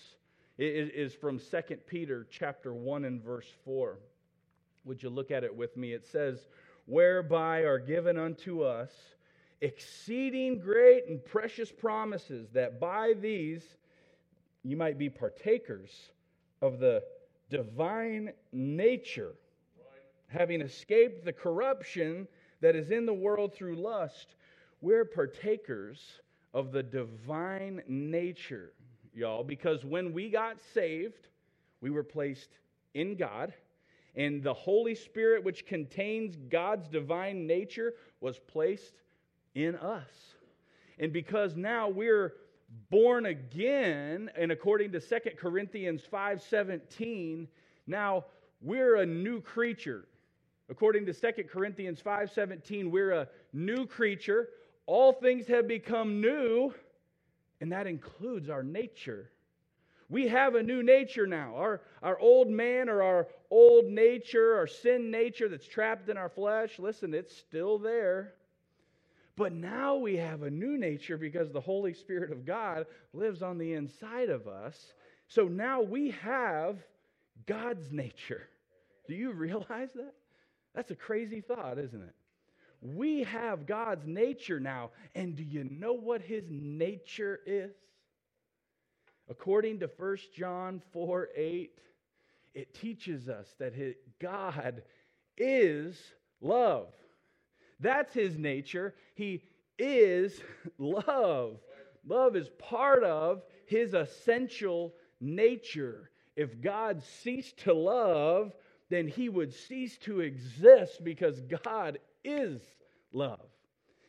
is 0.59 1.14
from 1.14 1.38
2 1.38 1.77
Peter 1.87 2.27
chapter 2.31 2.75
1 2.75 3.05
and 3.05 3.23
verse 3.23 3.47
4. 3.64 3.99
Would 4.85 5.03
you 5.03 5.11
look 5.11 5.31
at 5.31 5.44
it 5.44 5.55
with 5.55 5.77
me? 5.77 5.92
It 5.92 6.07
says, 6.07 6.49
Whereby 6.87 7.61
are 7.61 7.79
given 7.79 8.18
unto 8.18 8.62
us 8.62 8.90
exceeding 9.61 10.59
great 10.59 11.09
and 11.09 11.25
precious 11.25 11.73
promises, 11.73 12.49
that 12.53 12.79
by 12.79 13.14
these 13.20 13.62
you 14.62 14.77
might 14.77 14.99
be 14.99 15.09
partakers 15.09 16.11
of 16.61 16.79
the 16.79 17.03
divine 17.54 18.32
nature, 18.52 19.34
having 20.26 20.60
escaped 20.60 21.24
the 21.24 21.32
corruption 21.32 22.26
that 22.60 22.74
is 22.74 22.90
in 22.90 23.06
the 23.06 23.14
world 23.14 23.54
through 23.54 23.76
lust. 23.76 24.34
We're 24.80 25.04
partakers 25.04 26.00
of 26.52 26.72
the 26.72 26.82
divine 26.82 27.80
nature, 27.86 28.72
y'all, 29.14 29.44
because 29.44 29.84
when 29.84 30.12
we 30.12 30.30
got 30.30 30.56
saved, 30.72 31.28
we 31.80 31.90
were 31.90 32.02
placed 32.02 32.58
in 32.94 33.14
God, 33.14 33.54
and 34.16 34.42
the 34.42 34.54
Holy 34.54 34.96
Spirit, 34.96 35.44
which 35.44 35.64
contains 35.64 36.36
God's 36.50 36.88
divine 36.88 37.46
nature, 37.46 37.94
was 38.20 38.40
placed 38.48 38.94
in 39.54 39.76
us. 39.76 40.10
And 40.98 41.12
because 41.12 41.54
now 41.54 41.88
we're 41.88 42.34
born 42.90 43.26
again, 43.26 44.30
and 44.37 44.52
according 44.52 44.92
to 44.92 45.00
2 45.00 45.37
Corinthians 45.37 46.02
5:17, 46.02 47.48
now 47.87 48.24
we're 48.60 48.96
a 48.96 49.06
new 49.06 49.40
creature. 49.40 50.06
According 50.68 51.06
to 51.06 51.12
2 51.12 51.48
Corinthians 51.48 52.00
5:17, 52.00 52.90
we're 52.90 53.12
a 53.12 53.28
new 53.52 53.87
creature. 53.87 54.48
All 54.87 55.12
things 55.12 55.46
have 55.46 55.66
become 55.68 56.20
new, 56.20 56.74
and 57.60 57.70
that 57.72 57.87
includes 57.87 58.48
our 58.48 58.62
nature. 58.62 59.30
We 60.08 60.28
have 60.28 60.54
a 60.54 60.62
new 60.62 60.82
nature 60.82 61.26
now. 61.26 61.56
Our, 61.56 61.80
our 62.02 62.18
old 62.18 62.48
man 62.48 62.88
or 62.88 63.02
our 63.02 63.26
old 63.50 63.87
nature, 63.87 64.54
our 64.54 64.66
sin 64.66 65.10
nature 65.10 65.48
that's 65.48 65.66
trapped 65.66 66.08
in 66.08 66.16
our 66.16 66.28
flesh, 66.28 66.78
listen, 66.78 67.14
it's 67.14 67.34
still 67.34 67.78
there. 67.78 68.34
But 69.37 69.53
now 69.53 69.97
we 69.97 70.16
have 70.16 70.42
a 70.42 70.51
new 70.51 70.79
nature 70.79 71.18
because 71.18 71.51
the 71.51 71.61
Holy 71.61 71.92
Spirit 71.92 72.31
of 72.31 72.47
God 72.47 72.87
lives 73.12 73.42
on 73.42 73.59
the 73.59 73.73
inside 73.73 74.31
of 74.31 74.47
us. 74.47 74.92
So 75.27 75.49
now 75.49 75.83
we 75.83 76.11
have 76.11 76.79
God's 77.47 77.90
nature. 77.90 78.42
Do 79.09 79.14
you 79.14 79.33
realize 79.33 79.90
that? 79.94 80.14
That's 80.75 80.90
a 80.90 80.97
crazy 80.97 81.40
thought, 81.40 81.79
isn't 81.79 82.03
it? 82.03 82.14
We 82.81 83.25
have 83.25 83.66
God's 83.66 84.07
nature 84.07 84.61
now. 84.61 84.90
And 85.14 85.35
do 85.35 85.42
you 85.42 85.64
know 85.64 85.94
what 85.94 86.20
his 86.20 86.44
nature 86.51 87.40
is? 87.47 87.73
According 89.29 89.81
to 89.81 89.90
1 89.97 90.16
John 90.37 90.83
4 90.92 91.29
8, 91.35 91.79
it 92.55 92.75
teaches 92.75 93.29
us 93.29 93.49
that 93.59 93.73
God 94.20 94.83
is 95.37 95.99
love. 96.40 96.88
That's 97.80 98.12
his 98.12 98.38
nature. 98.38 98.94
He 99.14 99.42
is 99.78 100.40
love. 100.78 101.58
Love 102.06 102.37
is 102.37 102.50
part 102.58 103.02
of 103.04 103.42
his 103.66 103.94
essential 103.94 104.94
nature. 105.20 106.10
If 106.37 106.60
God 106.60 107.02
ceased 107.02 107.58
to 107.60 107.72
love, 107.72 108.52
then 108.90 109.08
he 109.08 109.28
would 109.28 109.52
cease 109.52 109.96
to 109.98 110.20
exist 110.20 111.02
because 111.02 111.40
God 111.40 111.98
is 112.24 112.60
love. 113.12 113.48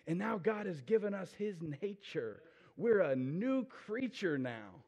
And 0.08 0.20
now 0.20 0.38
God 0.38 0.66
has 0.66 0.82
given 0.82 1.14
us 1.14 1.32
his 1.38 1.56
nature. 1.82 2.42
We're 2.78 3.02
a 3.02 3.16
new 3.16 3.66
creature 3.66 4.38
now. 4.38 4.84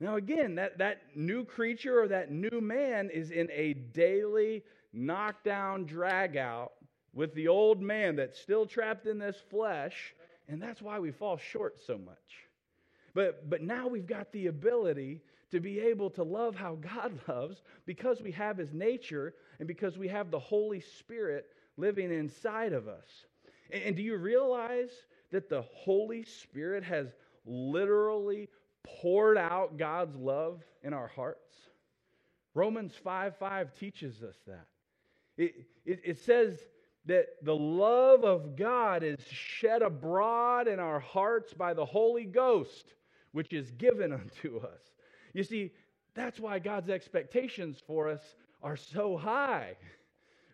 Now, 0.00 0.16
again, 0.16 0.54
that, 0.56 0.78
that 0.78 1.02
new 1.14 1.44
creature 1.44 2.02
or 2.02 2.08
that 2.08 2.30
new 2.30 2.60
man 2.60 3.10
is 3.10 3.30
in 3.30 3.50
a 3.50 3.74
daily 3.74 4.62
knockdown, 4.92 5.86
drag 5.86 6.36
out 6.36 6.73
with 7.14 7.34
the 7.34 7.48
old 7.48 7.80
man 7.80 8.16
that's 8.16 8.38
still 8.40 8.66
trapped 8.66 9.06
in 9.06 9.18
this 9.18 9.36
flesh, 9.48 10.14
and 10.48 10.60
that's 10.60 10.82
why 10.82 10.98
we 10.98 11.12
fall 11.12 11.36
short 11.36 11.78
so 11.86 11.96
much. 11.96 12.16
But, 13.14 13.48
but 13.48 13.62
now 13.62 13.86
we've 13.86 14.06
got 14.06 14.32
the 14.32 14.48
ability 14.48 15.22
to 15.52 15.60
be 15.60 15.78
able 15.78 16.10
to 16.10 16.24
love 16.24 16.56
how 16.56 16.74
God 16.74 17.18
loves 17.28 17.62
because 17.86 18.20
we 18.20 18.32
have 18.32 18.58
his 18.58 18.72
nature 18.72 19.34
and 19.58 19.68
because 19.68 19.96
we 19.96 20.08
have 20.08 20.30
the 20.30 20.38
Holy 20.38 20.80
Spirit 20.80 21.46
living 21.76 22.12
inside 22.12 22.72
of 22.72 22.88
us. 22.88 23.06
And, 23.70 23.82
and 23.84 23.96
do 23.96 24.02
you 24.02 24.16
realize 24.16 24.90
that 25.30 25.48
the 25.48 25.62
Holy 25.62 26.24
Spirit 26.24 26.82
has 26.82 27.06
literally 27.46 28.48
poured 28.82 29.38
out 29.38 29.78
God's 29.78 30.16
love 30.16 30.62
in 30.82 30.92
our 30.92 31.08
hearts? 31.08 31.54
Romans 32.54 32.92
5 33.02 33.36
5 33.36 33.74
teaches 33.78 34.22
us 34.22 34.36
that. 34.46 34.66
It, 35.36 35.66
it, 35.84 36.00
it 36.04 36.18
says 36.18 36.58
that 37.06 37.26
the 37.42 37.54
love 37.54 38.24
of 38.24 38.56
God 38.56 39.02
is 39.02 39.20
shed 39.28 39.82
abroad 39.82 40.68
in 40.68 40.80
our 40.80 41.00
hearts 41.00 41.52
by 41.52 41.74
the 41.74 41.84
Holy 41.84 42.24
Ghost, 42.24 42.94
which 43.32 43.52
is 43.52 43.70
given 43.72 44.12
unto 44.12 44.58
us. 44.58 44.80
You 45.32 45.44
see, 45.44 45.72
that's 46.14 46.40
why 46.40 46.58
God's 46.58 46.90
expectations 46.90 47.82
for 47.86 48.08
us 48.08 48.36
are 48.62 48.76
so 48.76 49.16
high. 49.16 49.76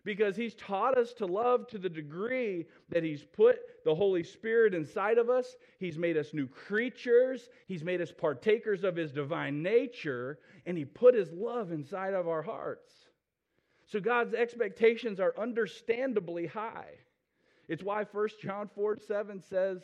Because 0.03 0.35
he's 0.35 0.55
taught 0.55 0.97
us 0.97 1.13
to 1.13 1.27
love 1.27 1.67
to 1.67 1.77
the 1.77 1.87
degree 1.87 2.65
that 2.89 3.03
he's 3.03 3.23
put 3.23 3.59
the 3.85 3.93
Holy 3.93 4.23
Spirit 4.23 4.73
inside 4.73 5.19
of 5.19 5.29
us. 5.29 5.55
He's 5.77 5.95
made 5.95 6.17
us 6.17 6.33
new 6.33 6.47
creatures. 6.47 7.49
He's 7.67 7.83
made 7.83 8.01
us 8.01 8.11
partakers 8.11 8.83
of 8.83 8.95
his 8.95 9.11
divine 9.11 9.61
nature. 9.61 10.39
And 10.65 10.75
he 10.75 10.85
put 10.85 11.13
his 11.13 11.31
love 11.31 11.71
inside 11.71 12.15
of 12.15 12.27
our 12.27 12.41
hearts. 12.41 13.10
So 13.91 13.99
God's 13.99 14.33
expectations 14.33 15.19
are 15.19 15.33
understandably 15.37 16.47
high. 16.47 16.93
It's 17.67 17.83
why 17.83 18.05
1 18.05 18.27
John 18.41 18.69
4 18.73 18.97
7 18.97 19.41
says, 19.41 19.81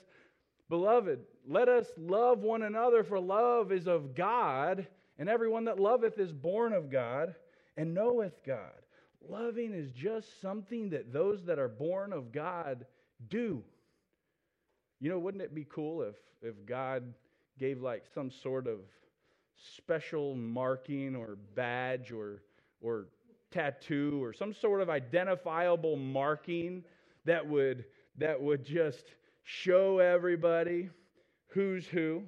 Beloved, 0.70 1.20
let 1.46 1.67
us 1.67 1.88
love 1.98 2.39
one 2.39 2.63
another, 2.63 3.04
for 3.04 3.20
love 3.20 3.72
is 3.74 3.86
of 3.86 4.15
God, 4.15 4.88
and 5.20 5.28
everyone 5.28 5.65
that 5.65 5.80
loveth 5.80 6.20
is 6.20 6.32
born 6.32 6.72
of 6.72 6.89
God 6.89 7.36
and 7.76 7.93
knoweth 7.93 8.43
God. 8.46 8.72
Loving 9.28 9.74
is 9.74 9.91
just 9.91 10.41
something 10.41 10.89
that 10.91 11.12
those 11.12 11.43
that 11.43 11.60
are 11.60 11.67
born 11.67 12.13
of 12.13 12.32
God 12.32 12.86
do. 13.30 13.62
You 15.02 15.10
know, 15.10 15.20
wouldn't 15.20 15.43
it 15.43 15.54
be 15.54 15.65
cool 15.70 16.02
if, 16.02 16.15
if 16.41 16.65
God 16.65 17.13
gave 17.60 17.82
like 17.82 18.06
some 18.13 18.32
sort 18.32 18.67
of 18.67 18.80
special 19.76 20.34
marking 20.36 21.15
or 21.15 21.38
badge 21.56 22.12
or, 22.12 22.43
or 22.82 23.08
tattoo 23.51 24.19
or 24.23 24.33
some 24.33 24.53
sort 24.53 24.81
of 24.81 24.89
identifiable 24.89 25.95
marking 25.95 26.83
that 27.25 27.45
would, 27.45 27.86
that 28.17 28.41
would 28.41 28.65
just 28.65 29.03
show 29.43 29.99
everybody 29.99 30.89
who's 31.47 31.88
who. 31.88 32.23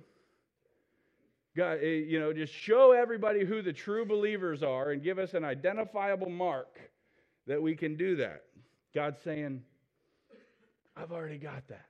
God, 1.55 1.79
eh, 1.81 2.03
you 2.07 2.19
know, 2.19 2.31
just 2.31 2.53
show 2.53 2.91
everybody 2.91 3.43
who 3.43 3.61
the 3.61 3.73
true 3.73 4.05
believers 4.05 4.63
are 4.63 4.91
and 4.91 5.03
give 5.03 5.19
us 5.19 5.33
an 5.33 5.43
identifiable 5.43 6.29
mark 6.29 6.79
that 7.47 7.61
we 7.61 7.75
can 7.75 7.97
do 7.97 8.15
that. 8.17 8.43
God's 8.93 9.19
saying, 9.23 9.61
I've 10.95 11.11
already 11.11 11.37
got 11.37 11.67
that. 11.67 11.85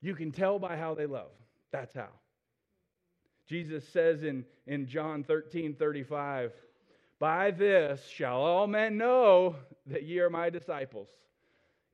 You 0.00 0.14
can 0.14 0.32
tell 0.32 0.58
by 0.58 0.76
how 0.76 0.94
they 0.94 1.06
love. 1.06 1.30
That's 1.72 1.94
how. 1.94 2.08
Jesus 3.46 3.86
says 3.88 4.22
in, 4.22 4.44
in 4.66 4.86
John 4.86 5.24
13 5.24 5.74
35, 5.74 6.52
by 7.20 7.52
this 7.52 8.04
shall 8.08 8.40
all 8.40 8.66
men 8.66 8.96
know 8.96 9.54
that 9.86 10.02
ye 10.02 10.18
are 10.18 10.30
my 10.30 10.50
disciples, 10.50 11.08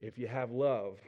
if 0.00 0.16
you 0.16 0.28
have 0.28 0.50
love 0.50 0.98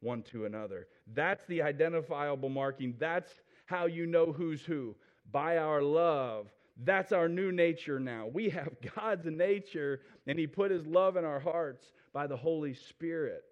one 0.00 0.22
to 0.24 0.44
another. 0.44 0.88
That's 1.14 1.46
the 1.46 1.62
identifiable 1.62 2.48
marking. 2.48 2.94
That's 2.98 3.30
how 3.66 3.86
you 3.86 4.06
know 4.06 4.32
who's 4.32 4.62
who. 4.62 4.96
By 5.30 5.58
our 5.58 5.80
love. 5.80 6.48
That's 6.84 7.12
our 7.12 7.28
new 7.28 7.52
nature 7.52 8.00
now. 8.00 8.26
We 8.26 8.50
have 8.50 8.74
God's 8.96 9.26
nature, 9.26 10.00
and 10.26 10.38
He 10.38 10.46
put 10.46 10.70
His 10.70 10.84
love 10.86 11.16
in 11.16 11.24
our 11.24 11.40
hearts 11.40 11.84
by 12.12 12.26
the 12.26 12.36
Holy 12.36 12.74
Spirit. 12.74 13.44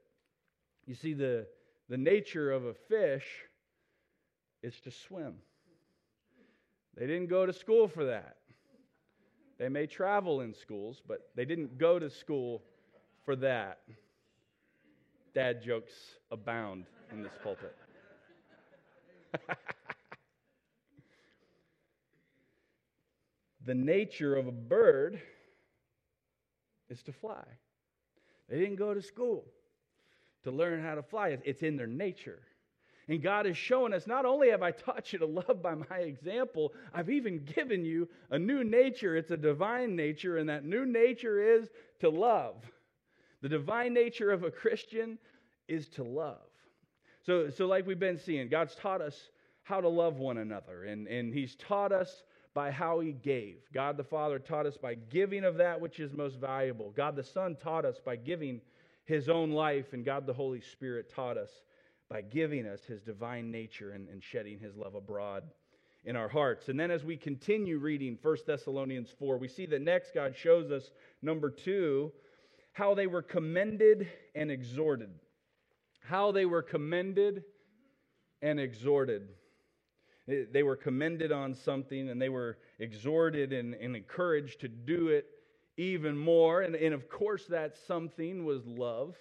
You 0.87 0.95
see, 0.95 1.15
the, 1.15 1.47
the 1.89 1.97
nature 1.97 2.51
of 2.51 2.65
a 2.65 2.75
fish 2.75 3.27
is 4.63 4.75
to 4.81 4.91
swim. 4.91 5.35
They 6.97 7.07
didn't 7.07 7.29
go 7.29 7.47
to 7.47 7.53
school 7.53 7.87
for 7.87 8.07
that. 8.07 8.37
They 9.61 9.69
may 9.69 9.87
travel 9.87 10.41
in 10.41 10.53
schools, 10.55 11.03
but 11.07 11.29
they 11.37 11.45
didn't 11.45 11.77
go 11.77 11.99
to 11.99 12.09
school 12.09 12.63
for 13.27 13.37
that. 13.37 13.81
Dad 15.35 15.63
jokes 15.63 15.93
abound 16.31 16.87
in 17.13 17.23
this 17.23 17.35
pulpit. 17.43 17.77
the 23.67 23.75
nature 23.75 24.35
of 24.35 24.47
a 24.47 24.53
bird 24.53 25.21
is 26.89 27.03
to 27.03 27.13
fly. 27.13 27.45
They 28.49 28.59
didn't 28.59 28.77
go 28.77 28.95
to 28.95 29.03
school 29.03 29.45
to 30.45 30.51
learn 30.51 30.83
how 30.83 30.95
to 30.95 31.03
fly, 31.03 31.37
it's 31.45 31.63
in 31.63 31.77
their 31.77 31.87
nature. 31.87 32.41
And 33.11 33.21
God 33.21 33.45
is 33.45 33.57
showing 33.57 33.93
us 33.93 34.07
not 34.07 34.25
only 34.25 34.51
have 34.51 34.63
I 34.63 34.71
taught 34.71 35.13
you 35.13 35.19
to 35.19 35.27
love 35.27 35.61
by 35.61 35.75
my 35.75 35.97
example, 35.97 36.73
I've 36.95 37.11
even 37.11 37.45
given 37.45 37.85
you 37.85 38.09
a 38.31 38.39
new 38.39 38.63
nature. 38.63 39.17
It's 39.17 39.33
a 39.33 39.37
divine 39.37 39.97
nature, 39.97 40.39
and 40.39 40.49
that 40.49 40.65
new 40.65 40.87
nature 40.87 41.43
is 41.43 41.71
to 41.99 42.09
love. 42.09 42.55
The 43.43 43.49
divine 43.49 43.95
nature 43.95 44.31
of 44.31 44.45
a 44.45 44.51
Christian 44.51 45.19
is 45.67 45.89
to 45.89 46.05
love. 46.05 46.39
So, 47.27 47.51
so 47.51 47.67
like 47.67 47.85
we've 47.85 47.99
been 47.99 48.17
seeing, 48.17 48.49
God's 48.49 48.77
taught 48.77 49.01
us 49.01 49.31
how 49.65 49.81
to 49.81 49.89
love 49.89 50.19
one 50.19 50.39
another, 50.39 50.85
and, 50.85 51.09
and 51.09 51.35
He's 51.35 51.57
taught 51.57 51.91
us 51.91 52.23
by 52.55 52.71
how 52.71 53.01
He 53.01 53.11
gave. 53.11 53.57
God 53.75 53.97
the 53.97 54.05
Father 54.05 54.39
taught 54.39 54.67
us 54.67 54.77
by 54.77 54.95
giving 54.95 55.45
of 55.45 55.57
that 55.57 55.81
which 55.81 55.99
is 55.99 56.13
most 56.13 56.39
valuable. 56.39 56.93
God 56.97 57.17
the 57.17 57.25
Son 57.25 57.57
taught 57.57 57.85
us 57.85 57.99
by 57.99 58.15
giving 58.15 58.61
His 59.05 59.29
own 59.29 59.51
life, 59.51 59.95
and 59.95 60.05
God 60.05 60.27
the 60.27 60.33
Holy 60.33 60.61
Spirit 60.61 61.13
taught 61.13 61.37
us 61.37 61.51
by 62.11 62.21
giving 62.21 62.67
us 62.67 62.81
his 62.83 63.01
divine 63.01 63.51
nature 63.51 63.93
and, 63.93 64.09
and 64.09 64.23
shedding 64.23 64.59
his 64.59 64.77
love 64.77 64.97
abroad 64.97 65.45
in 66.05 66.17
our 66.17 66.29
hearts. 66.29 66.69
And 66.69 66.79
then 66.79 66.91
as 66.91 67.05
we 67.05 67.17
continue 67.17 67.79
reading 67.79 68.19
1 68.21 68.37
Thessalonians 68.47 69.11
4, 69.19 69.39
we 69.39 69.47
see 69.47 69.65
that 69.67 69.81
next 69.81 70.13
God 70.13 70.35
shows 70.37 70.73
us, 70.73 70.91
number 71.23 71.51
two, 71.51 72.11
how 72.73 72.95
they 72.95 73.07
were 73.07 73.23
commended 73.23 74.09
and 74.35 74.51
exhorted. 74.51 75.11
How 76.03 76.33
they 76.33 76.47
were 76.47 76.63
commended 76.63 77.45
and 78.43 78.59
exhorted. 78.59 79.29
They 80.27 80.63
were 80.63 80.77
commended 80.77 81.31
on 81.31 81.55
something 81.55 82.09
and 82.09 82.21
they 82.21 82.29
were 82.29 82.59
exhorted 82.79 83.53
and, 83.53 83.75
and 83.75 83.95
encouraged 83.95 84.61
to 84.61 84.69
do 84.69 85.09
it 85.09 85.27
even 85.77 86.17
more. 86.17 86.63
And, 86.63 86.75
and 86.75 86.95
of 86.95 87.09
course, 87.09 87.47
that 87.47 87.77
something 87.87 88.45
was 88.45 88.67
love 88.67 89.17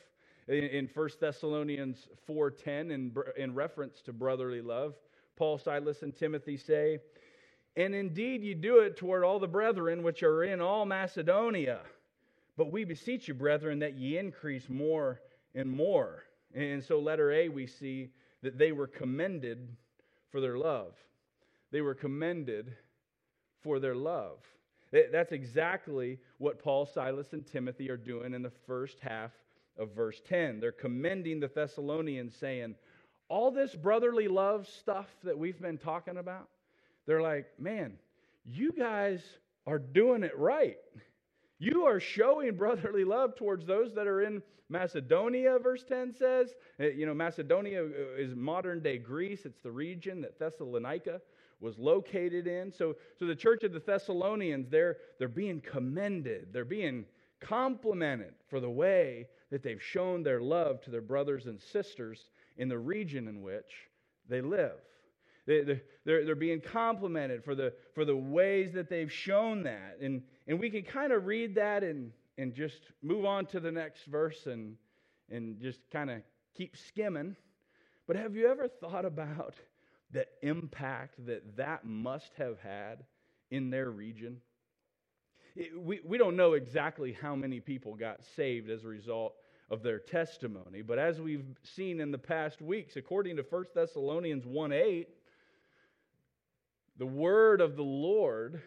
in 0.50 0.90
1 0.92 1.10
Thessalonians 1.22 2.08
4.10 2.28 2.92
in, 2.92 3.16
in 3.38 3.54
reference 3.54 4.02
to 4.02 4.14
brotherly 4.14 4.62
love. 4.62 4.96
Paul, 5.36 5.58
Silas, 5.58 6.02
and 6.02 6.16
Timothy 6.16 6.58
say, 6.58 7.00
And 7.76 7.94
indeed 7.94 8.44
you 8.44 8.56
do 8.56 8.80
it 8.80 8.98
toward 8.98 9.24
all 9.24 9.40
the 9.40 9.48
brethren 9.48 10.02
which 10.02 10.24
are 10.24 10.44
in 10.44 10.60
all 10.60 10.86
Macedonia. 10.86 11.82
But 12.58 12.72
we 12.72 12.84
beseech 12.84 13.28
you, 13.28 13.36
brethren, 13.36 13.80
that 13.80 13.96
ye 13.96 14.18
increase 14.18 14.68
more 14.68 15.22
and 15.54 15.72
more. 15.72 16.24
And 16.54 16.84
so, 16.84 17.00
letter 17.00 17.32
A, 17.32 17.48
we 17.48 17.68
see 17.68 18.10
that 18.42 18.58
they 18.58 18.72
were 18.72 18.88
commended 18.88 19.70
for 20.32 20.42
their 20.42 20.58
love. 20.58 20.96
They 21.72 21.82
were 21.82 21.94
commended 21.94 22.76
for 23.62 23.80
their 23.80 23.96
love. 23.96 24.40
That's 24.92 25.32
exactly 25.32 26.18
what 26.40 26.62
Paul, 26.62 26.88
Silas, 26.88 27.34
and 27.34 27.46
Timothy 27.46 27.92
are 27.92 27.98
doing 27.98 28.34
in 28.34 28.42
the 28.42 28.52
first 28.66 29.00
half 29.00 29.32
of 29.80 29.96
verse 29.96 30.22
10. 30.28 30.60
They're 30.60 30.72
commending 30.72 31.40
the 31.40 31.48
Thessalonians, 31.48 32.36
saying, 32.36 32.76
All 33.30 33.52
this 33.52 33.76
brotherly 33.76 34.28
love 34.28 34.68
stuff 34.68 35.08
that 35.24 35.38
we've 35.38 35.60
been 35.60 35.78
talking 35.78 36.18
about, 36.18 36.50
they're 37.06 37.22
like, 37.22 37.48
Man, 37.58 37.94
you 38.44 38.72
guys 38.72 39.24
are 39.66 39.80
doing 39.80 40.24
it 40.24 40.38
right. 40.38 40.78
You 41.60 41.86
are 41.86 42.00
showing 42.00 42.56
brotherly 42.56 43.04
love 43.04 43.36
towards 43.36 43.66
those 43.66 43.94
that 43.96 44.08
are 44.08 44.22
in 44.22 44.42
Macedonia, 44.70 45.58
verse 45.60 45.84
10 45.84 46.14
says. 46.14 46.56
Uh, 46.80 46.86
you 46.86 47.06
know, 47.06 47.14
Macedonia 47.14 47.84
uh, 47.84 48.16
is 48.18 48.36
modern 48.36 48.82
day 48.82 48.98
Greece, 48.98 49.46
it's 49.46 49.60
the 49.60 49.72
region 49.72 50.22
that 50.22 50.40
Thessalonica 50.40 51.22
was 51.60 51.78
located 51.78 52.48
in. 52.48 52.72
So, 52.72 52.96
so 53.18 53.26
the 53.26 53.36
church 53.36 53.64
of 53.64 53.74
the 53.74 53.80
Thessalonians, 53.80 54.70
they're, 54.70 54.98
they're 55.18 55.28
being 55.28 55.62
commended, 55.62 56.54
they're 56.54 56.64
being 56.64 57.06
complimented 57.42 58.34
for 58.50 58.60
the 58.60 58.70
way 58.70 59.28
that 59.52 59.64
they've 59.64 59.82
shown 59.82 60.24
their 60.24 60.42
love 60.42 60.82
to 60.82 60.92
their 60.92 61.02
brothers 61.02 61.46
and 61.46 61.60
sisters 61.60 62.30
in 62.58 62.70
the 62.70 62.78
region 62.78 63.28
in 63.28 63.42
which 63.42 63.90
they 64.28 64.42
live. 64.42 64.78
They, 65.48 65.82
they're, 66.06 66.26
they're 66.26 66.36
being 66.36 66.62
complimented 66.62 67.44
for 67.44 67.56
the, 67.56 67.74
for 67.96 68.06
the 68.06 68.16
ways 68.16 68.72
that 68.74 68.90
they've 68.90 69.12
shown 69.12 69.64
that. 69.64 69.98
And, 70.00 70.22
and 70.48 70.60
we 70.60 70.70
can 70.70 70.84
kind 70.84 71.12
of 71.12 71.26
read 71.26 71.56
that 71.56 71.84
and, 71.84 72.12
and 72.38 72.54
just 72.54 72.82
move 73.02 73.26
on 73.26 73.48
to 73.48 73.60
the 73.60 73.72
next 73.72 74.06
verse 74.06 74.46
and, 74.46 74.76
and 75.32 75.60
just 75.60 75.80
kind 75.92 76.12
of 76.12 76.22
keep 76.56 76.78
skimming. 76.78 77.36
But 78.06 78.16
have 78.16 78.36
you 78.36 78.48
ever 78.48 78.68
thought 78.68 79.06
about 79.06 79.56
the 80.12 80.28
impact 80.44 81.26
that 81.26 81.58
that 81.58 81.86
must 81.86 82.32
have 82.38 82.60
had 82.60 83.04
in 83.50 83.72
their 83.72 83.90
region? 83.90 84.42
We, 85.78 86.00
we 86.04 86.18
don't 86.18 86.36
know 86.36 86.54
exactly 86.54 87.14
how 87.14 87.36
many 87.36 87.60
people 87.60 87.96
got 87.96 88.24
saved 88.36 88.70
as 88.70 88.84
a 88.84 88.88
result 88.88 89.34
of 89.70 89.84
their 89.84 90.00
testimony. 90.00 90.82
But 90.82 91.00
as 91.00 91.20
we've 91.20 91.46
seen 91.64 92.00
in 92.00 92.12
the 92.12 92.18
past 92.18 92.62
weeks, 92.62 92.96
according 92.96 93.36
to 93.38 93.44
1 93.44 93.66
Thessalonians 93.76 94.46
1 94.46 94.72
8, 94.72 95.08
the 96.98 97.06
word 97.06 97.62
of 97.62 97.76
the 97.76 97.84
Lord 97.84 98.62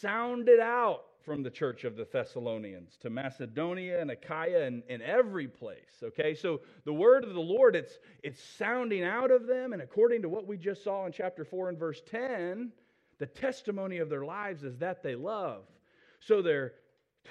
sounded 0.00 0.60
out 0.60 1.04
from 1.24 1.42
the 1.42 1.50
church 1.50 1.84
of 1.84 1.96
the 1.96 2.06
Thessalonians 2.10 2.96
to 3.00 3.10
Macedonia 3.10 4.00
and 4.00 4.10
Achaia 4.10 4.64
and, 4.64 4.82
and 4.88 5.02
every 5.02 5.46
place. 5.46 6.02
Okay, 6.02 6.34
so 6.34 6.60
the 6.84 6.92
word 6.92 7.24
of 7.24 7.34
the 7.34 7.40
Lord, 7.40 7.76
it's, 7.76 7.98
it's 8.22 8.42
sounding 8.42 9.04
out 9.04 9.30
of 9.30 9.46
them. 9.46 9.72
And 9.72 9.82
according 9.82 10.22
to 10.22 10.28
what 10.28 10.46
we 10.46 10.56
just 10.56 10.84
saw 10.84 11.04
in 11.06 11.12
chapter 11.12 11.44
4 11.44 11.70
and 11.70 11.78
verse 11.78 12.00
10, 12.10 12.72
the 13.18 13.26
testimony 13.26 13.98
of 13.98 14.08
their 14.08 14.24
lives 14.24 14.62
is 14.62 14.78
that 14.78 15.02
they 15.02 15.14
love. 15.14 15.64
So 16.20 16.42
they're 16.42 16.72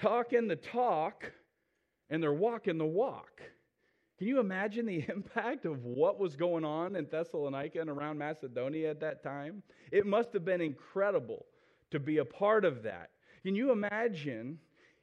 talking 0.01 0.47
the 0.47 0.55
talk 0.55 1.31
and 2.09 2.21
they're 2.21 2.33
walking 2.33 2.77
the 2.77 2.85
walk. 2.85 3.41
Can 4.17 4.27
you 4.27 4.39
imagine 4.39 4.85
the 4.85 5.05
impact 5.09 5.65
of 5.65 5.83
what 5.83 6.19
was 6.19 6.35
going 6.35 6.65
on 6.65 6.95
in 6.95 7.05
Thessalonica 7.05 7.81
and 7.81 7.89
around 7.89 8.17
Macedonia 8.17 8.89
at 8.89 8.99
that 9.01 9.23
time? 9.23 9.63
It 9.91 10.05
must 10.05 10.33
have 10.33 10.45
been 10.45 10.61
incredible 10.61 11.45
to 11.91 11.99
be 11.99 12.17
a 12.17 12.25
part 12.25 12.65
of 12.65 12.83
that. 12.83 13.11
Can 13.43 13.55
you 13.55 13.71
imagine 13.71 14.59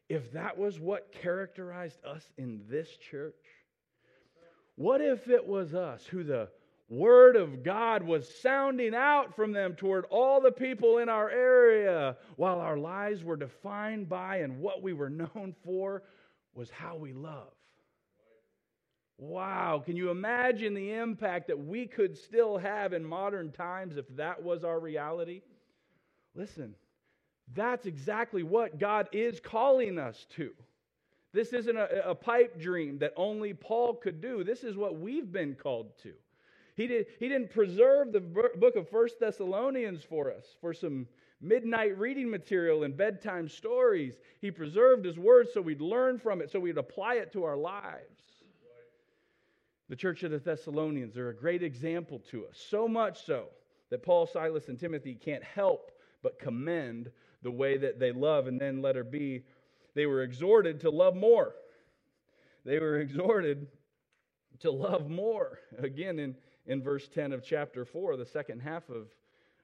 if 0.08 0.32
that 0.32 0.58
was 0.58 0.78
what 0.80 1.12
characterized 1.12 2.04
us 2.04 2.24
in 2.36 2.60
this 2.68 2.88
church? 2.96 3.34
What 4.76 5.00
if 5.00 5.28
it 5.28 5.46
was 5.46 5.74
us 5.74 6.04
who 6.04 6.24
the 6.24 6.48
word 6.88 7.36
of 7.36 7.62
God 7.62 8.02
was 8.02 8.28
sounding 8.40 8.94
out 8.94 9.34
from 9.34 9.52
them 9.52 9.74
toward 9.74 10.04
all 10.06 10.40
the 10.40 10.52
people 10.52 10.98
in 10.98 11.08
our 11.08 11.30
area, 11.30 12.16
while 12.36 12.60
our 12.60 12.76
lives 12.76 13.24
were 13.24 13.36
defined 13.36 14.08
by 14.08 14.38
and 14.38 14.60
what 14.60 14.82
we 14.82 14.92
were 14.92 15.10
known 15.34 15.54
for 15.64 16.02
was 16.54 16.70
how 16.70 16.96
we 16.96 17.12
love. 17.12 17.52
Wow, 19.16 19.80
can 19.84 19.96
you 19.96 20.10
imagine 20.10 20.74
the 20.74 20.92
impact 20.92 21.46
that 21.46 21.58
we 21.58 21.86
could 21.86 22.16
still 22.16 22.58
have 22.58 22.92
in 22.92 23.04
modern 23.04 23.52
times 23.52 23.96
if 23.96 24.06
that 24.16 24.42
was 24.42 24.64
our 24.64 24.80
reality? 24.80 25.42
Listen, 26.34 26.74
that's 27.52 27.86
exactly 27.86 28.42
what 28.42 28.78
God 28.78 29.08
is 29.12 29.38
calling 29.38 29.98
us 29.98 30.26
to. 30.36 30.50
This 31.32 31.52
isn't 31.52 31.76
a, 31.76 32.10
a, 32.10 32.14
pipe 32.14 32.60
dream 32.60 32.98
that 32.98 33.12
only 33.16 33.54
Paul 33.54 33.94
could 33.94 34.20
do. 34.20 34.44
This 34.44 34.62
is 34.62 34.76
what 34.76 34.98
we've 34.98 35.30
been 35.30 35.54
called 35.54 35.96
to. 36.02 36.12
He, 36.76 36.86
did, 36.86 37.06
he 37.20 37.28
didn't 37.28 37.50
preserve 37.50 38.12
the 38.12 38.20
book 38.20 38.76
of 38.76 38.88
First 38.88 39.20
Thessalonians 39.20 40.02
for 40.02 40.32
us, 40.32 40.56
for 40.60 40.74
some 40.74 41.06
midnight 41.40 41.96
reading 41.98 42.28
material 42.28 42.82
and 42.82 42.96
bedtime 42.96 43.48
stories. 43.48 44.16
He 44.40 44.50
preserved 44.50 45.04
his 45.04 45.18
word 45.18 45.46
so 45.52 45.60
we'd 45.60 45.80
learn 45.80 46.18
from 46.18 46.40
it, 46.40 46.50
so 46.50 46.58
we'd 46.58 46.78
apply 46.78 47.14
it 47.14 47.32
to 47.32 47.44
our 47.44 47.56
lives. 47.56 48.24
The 49.88 49.96
church 49.96 50.22
of 50.22 50.30
the 50.30 50.38
Thessalonians 50.38 51.16
are 51.16 51.28
a 51.28 51.36
great 51.36 51.62
example 51.62 52.18
to 52.30 52.46
us, 52.46 52.64
so 52.70 52.88
much 52.88 53.24
so 53.24 53.48
that 53.90 54.02
Paul, 54.02 54.26
Silas, 54.26 54.68
and 54.68 54.78
Timothy 54.78 55.14
can't 55.14 55.44
help 55.44 55.92
but 56.22 56.38
commend 56.38 57.10
the 57.42 57.50
way 57.50 57.76
that 57.76 58.00
they 58.00 58.10
love. 58.10 58.46
And 58.46 58.58
then, 58.58 58.80
letter 58.80 59.04
B, 59.04 59.44
they 59.94 60.06
were 60.06 60.22
exhorted 60.22 60.80
to 60.80 60.90
love 60.90 61.14
more. 61.14 61.54
They 62.64 62.78
were 62.78 62.96
exhorted 63.00 63.68
to 64.60 64.70
love 64.70 65.10
more. 65.10 65.58
Again, 65.78 66.18
in 66.18 66.34
in 66.66 66.82
verse 66.82 67.08
10 67.08 67.32
of 67.32 67.44
chapter 67.44 67.84
4, 67.84 68.16
the 68.16 68.24
second 68.24 68.60
half 68.60 68.88
of, 68.88 69.08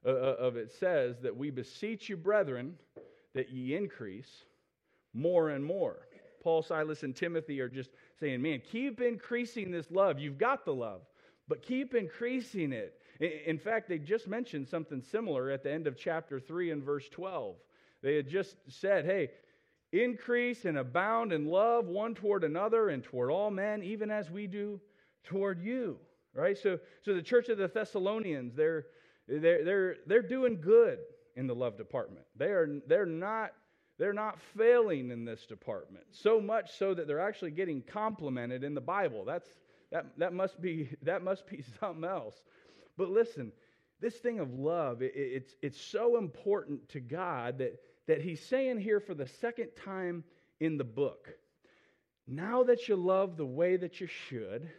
uh, 0.04 0.10
uh, 0.10 0.36
of 0.38 0.56
it 0.56 0.70
says 0.70 1.20
that 1.20 1.36
we 1.36 1.50
beseech 1.50 2.08
you, 2.08 2.16
brethren, 2.16 2.74
that 3.34 3.50
ye 3.50 3.74
increase 3.74 4.44
more 5.14 5.50
and 5.50 5.64
more. 5.64 6.06
Paul, 6.42 6.62
Silas, 6.62 7.02
and 7.02 7.14
Timothy 7.14 7.60
are 7.60 7.68
just 7.68 7.90
saying, 8.18 8.40
man, 8.40 8.62
keep 8.64 9.00
increasing 9.00 9.70
this 9.70 9.90
love. 9.90 10.18
You've 10.18 10.38
got 10.38 10.64
the 10.64 10.74
love, 10.74 11.02
but 11.48 11.62
keep 11.62 11.94
increasing 11.94 12.72
it. 12.72 12.94
In 13.20 13.58
fact, 13.58 13.88
they 13.88 13.98
just 13.98 14.26
mentioned 14.28 14.66
something 14.66 15.02
similar 15.02 15.50
at 15.50 15.62
the 15.62 15.70
end 15.70 15.86
of 15.86 15.96
chapter 15.96 16.40
3 16.40 16.70
and 16.70 16.82
verse 16.82 17.08
12. 17.10 17.56
They 18.02 18.16
had 18.16 18.28
just 18.28 18.56
said, 18.68 19.04
hey, 19.04 19.30
increase 19.92 20.64
and 20.64 20.78
abound 20.78 21.32
in 21.32 21.46
love 21.46 21.86
one 21.86 22.14
toward 22.14 22.44
another 22.44 22.88
and 22.88 23.04
toward 23.04 23.30
all 23.30 23.50
men, 23.50 23.82
even 23.82 24.10
as 24.10 24.30
we 24.30 24.46
do 24.46 24.80
toward 25.24 25.60
you 25.60 25.98
right? 26.34 26.56
So, 26.56 26.78
so 27.02 27.14
the 27.14 27.22
church 27.22 27.48
of 27.48 27.58
the 27.58 27.68
Thessalonians, 27.68 28.54
they're, 28.54 28.86
they're, 29.28 29.64
they're, 29.64 29.96
they're 30.06 30.22
doing 30.22 30.60
good 30.60 30.98
in 31.36 31.46
the 31.46 31.54
love 31.54 31.76
department. 31.76 32.26
They 32.36 32.46
are, 32.46 32.80
they're, 32.86 33.06
not, 33.06 33.52
they're 33.98 34.12
not 34.12 34.38
failing 34.56 35.10
in 35.10 35.24
this 35.24 35.46
department, 35.46 36.04
so 36.10 36.40
much 36.40 36.76
so 36.76 36.94
that 36.94 37.06
they're 37.06 37.20
actually 37.20 37.52
getting 37.52 37.82
complimented 37.82 38.64
in 38.64 38.74
the 38.74 38.80
Bible. 38.80 39.24
That's, 39.24 39.48
that, 39.90 40.06
that, 40.18 40.32
must 40.32 40.60
be, 40.60 40.90
that 41.02 41.22
must 41.22 41.46
be 41.46 41.64
something 41.80 42.04
else. 42.04 42.34
But 42.96 43.10
listen, 43.10 43.52
this 44.00 44.16
thing 44.16 44.40
of 44.40 44.54
love, 44.54 45.02
it, 45.02 45.12
it's, 45.14 45.54
it's 45.62 45.80
so 45.80 46.16
important 46.16 46.88
to 46.90 47.00
God 47.00 47.58
that, 47.58 47.80
that 48.06 48.22
He's 48.22 48.44
saying 48.44 48.78
here 48.78 49.00
for 49.00 49.14
the 49.14 49.26
second 49.26 49.70
time 49.84 50.24
in 50.60 50.76
the 50.76 50.84
book 50.84 51.28
now 52.30 52.62
that 52.62 52.88
you 52.88 52.94
love 52.94 53.36
the 53.36 53.44
way 53.46 53.76
that 53.76 54.00
you 54.00 54.06
should, 54.06 54.70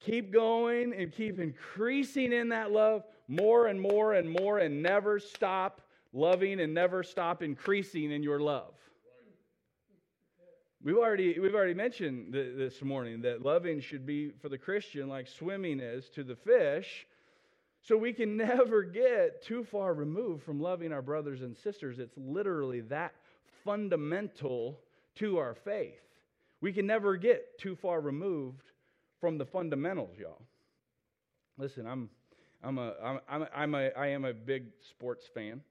keep 0.00 0.32
going 0.32 0.92
and 0.94 1.12
keep 1.12 1.38
increasing 1.38 2.32
in 2.32 2.48
that 2.50 2.70
love 2.72 3.04
more 3.28 3.66
and 3.66 3.80
more 3.80 4.14
and 4.14 4.28
more 4.28 4.58
and 4.58 4.82
never 4.82 5.18
stop 5.18 5.80
loving 6.12 6.60
and 6.60 6.72
never 6.72 7.02
stop 7.02 7.42
increasing 7.42 8.10
in 8.10 8.22
your 8.22 8.40
love. 8.40 8.74
We've 10.82 10.96
already, 10.96 11.38
we've 11.40 11.54
already 11.54 11.74
mentioned 11.74 12.32
this 12.32 12.80
morning 12.80 13.22
that 13.22 13.44
loving 13.44 13.80
should 13.80 14.06
be 14.06 14.30
for 14.40 14.48
the 14.48 14.58
Christian 14.58 15.08
like 15.08 15.26
swimming 15.26 15.80
is 15.80 16.08
to 16.10 16.22
the 16.22 16.36
fish. 16.36 17.06
So 17.82 17.96
we 17.96 18.12
can 18.12 18.36
never 18.36 18.82
get 18.84 19.42
too 19.42 19.64
far 19.64 19.94
removed 19.94 20.44
from 20.44 20.60
loving 20.60 20.92
our 20.92 21.02
brothers 21.02 21.42
and 21.42 21.56
sisters. 21.56 21.98
It's 21.98 22.16
literally 22.16 22.82
that 22.82 23.14
fundamental 23.64 24.78
to 25.16 25.38
our 25.38 25.54
faith. 25.54 26.00
We 26.60 26.72
can 26.72 26.86
never 26.86 27.16
get 27.16 27.58
too 27.58 27.74
far 27.74 28.00
removed 28.00 28.70
from 29.26 29.38
the 29.38 29.44
fundamentals, 29.44 30.16
y'all. 30.20 30.40
Listen, 31.58 31.84
I'm, 31.84 32.08
I'm 32.62 32.78
a, 32.78 32.92
I'm, 33.28 33.46
I'm, 33.52 33.74
a, 33.74 33.88
I 33.96 34.06
am 34.06 34.24
a 34.24 34.32
big 34.32 34.66
sports 34.88 35.26
fan. 35.34 35.62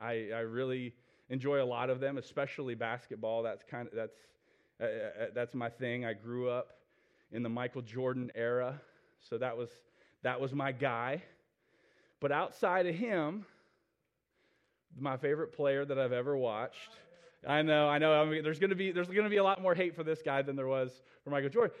I, 0.00 0.30
I 0.34 0.40
really 0.40 0.92
enjoy 1.28 1.62
a 1.62 1.64
lot 1.64 1.88
of 1.88 2.00
them, 2.00 2.18
especially 2.18 2.74
basketball. 2.74 3.44
That's 3.44 3.62
kind 3.62 3.86
of 3.86 3.94
that's 3.94 4.16
uh, 4.80 4.86
uh, 4.86 4.86
uh, 4.88 5.26
that's 5.36 5.54
my 5.54 5.68
thing. 5.68 6.04
I 6.04 6.14
grew 6.14 6.50
up 6.50 6.80
in 7.30 7.44
the 7.44 7.48
Michael 7.48 7.82
Jordan 7.82 8.32
era, 8.34 8.80
so 9.20 9.38
that 9.38 9.56
was 9.56 9.70
that 10.24 10.40
was 10.40 10.52
my 10.52 10.72
guy. 10.72 11.22
But 12.18 12.32
outside 12.32 12.88
of 12.88 12.94
him, 12.96 13.46
my 14.98 15.16
favorite 15.16 15.52
player 15.52 15.84
that 15.84 15.96
I've 15.96 16.10
ever 16.10 16.36
watched 16.36 16.90
I 17.46 17.62
know, 17.62 17.88
I 17.88 17.98
know. 17.98 18.20
I 18.20 18.24
mean, 18.26 18.42
there's 18.42 18.58
going 18.58 18.70
to 18.70 18.76
be 18.76 18.92
there's 18.92 19.08
going 19.08 19.24
to 19.24 19.30
be 19.30 19.38
a 19.38 19.44
lot 19.44 19.62
more 19.62 19.74
hate 19.74 19.96
for 19.96 20.04
this 20.04 20.20
guy 20.22 20.42
than 20.42 20.56
there 20.56 20.66
was 20.66 21.02
for 21.24 21.30
Michael 21.30 21.48
Jordan. 21.48 21.74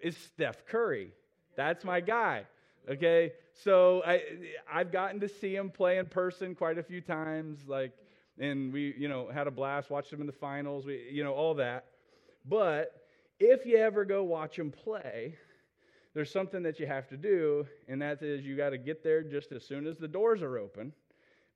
Is 0.00 0.16
Steph 0.16 0.66
Curry? 0.66 1.12
That's 1.56 1.84
my 1.84 2.00
guy. 2.00 2.46
Okay, 2.88 3.32
so 3.52 4.02
I 4.06 4.22
I've 4.72 4.90
gotten 4.90 5.20
to 5.20 5.28
see 5.28 5.54
him 5.54 5.70
play 5.70 5.98
in 5.98 6.06
person 6.06 6.54
quite 6.54 6.78
a 6.78 6.82
few 6.82 7.00
times. 7.00 7.60
Like, 7.66 7.92
and 8.38 8.72
we 8.72 8.94
you 8.96 9.08
know 9.08 9.28
had 9.28 9.46
a 9.46 9.50
blast. 9.50 9.90
Watched 9.90 10.12
him 10.12 10.20
in 10.20 10.26
the 10.26 10.32
finals. 10.32 10.86
We 10.86 11.08
you 11.10 11.22
know 11.22 11.32
all 11.32 11.54
that. 11.54 11.86
But 12.46 13.06
if 13.38 13.66
you 13.66 13.76
ever 13.76 14.04
go 14.04 14.22
watch 14.22 14.58
him 14.58 14.70
play, 14.70 15.36
there's 16.14 16.32
something 16.32 16.62
that 16.62 16.80
you 16.80 16.86
have 16.86 17.08
to 17.08 17.16
do, 17.16 17.66
and 17.88 18.00
that 18.00 18.22
is 18.22 18.44
you 18.44 18.56
got 18.56 18.70
to 18.70 18.78
get 18.78 19.04
there 19.04 19.22
just 19.22 19.52
as 19.52 19.64
soon 19.64 19.86
as 19.86 19.98
the 19.98 20.08
doors 20.08 20.42
are 20.42 20.58
open 20.58 20.92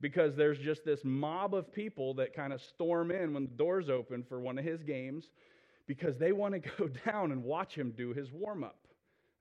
because 0.00 0.36
there's 0.36 0.58
just 0.58 0.84
this 0.84 1.00
mob 1.02 1.54
of 1.54 1.72
people 1.72 2.12
that 2.14 2.34
kind 2.34 2.52
of 2.52 2.60
storm 2.60 3.10
in 3.10 3.32
when 3.32 3.44
the 3.44 3.54
doors 3.56 3.88
open 3.88 4.22
for 4.22 4.38
one 4.38 4.58
of 4.58 4.64
his 4.64 4.82
games 4.82 5.30
because 5.86 6.16
they 6.18 6.32
want 6.32 6.54
to 6.54 6.60
go 6.60 6.88
down 7.06 7.32
and 7.32 7.42
watch 7.42 7.74
him 7.74 7.92
do 7.96 8.12
his 8.12 8.32
warm 8.32 8.64
up. 8.64 8.78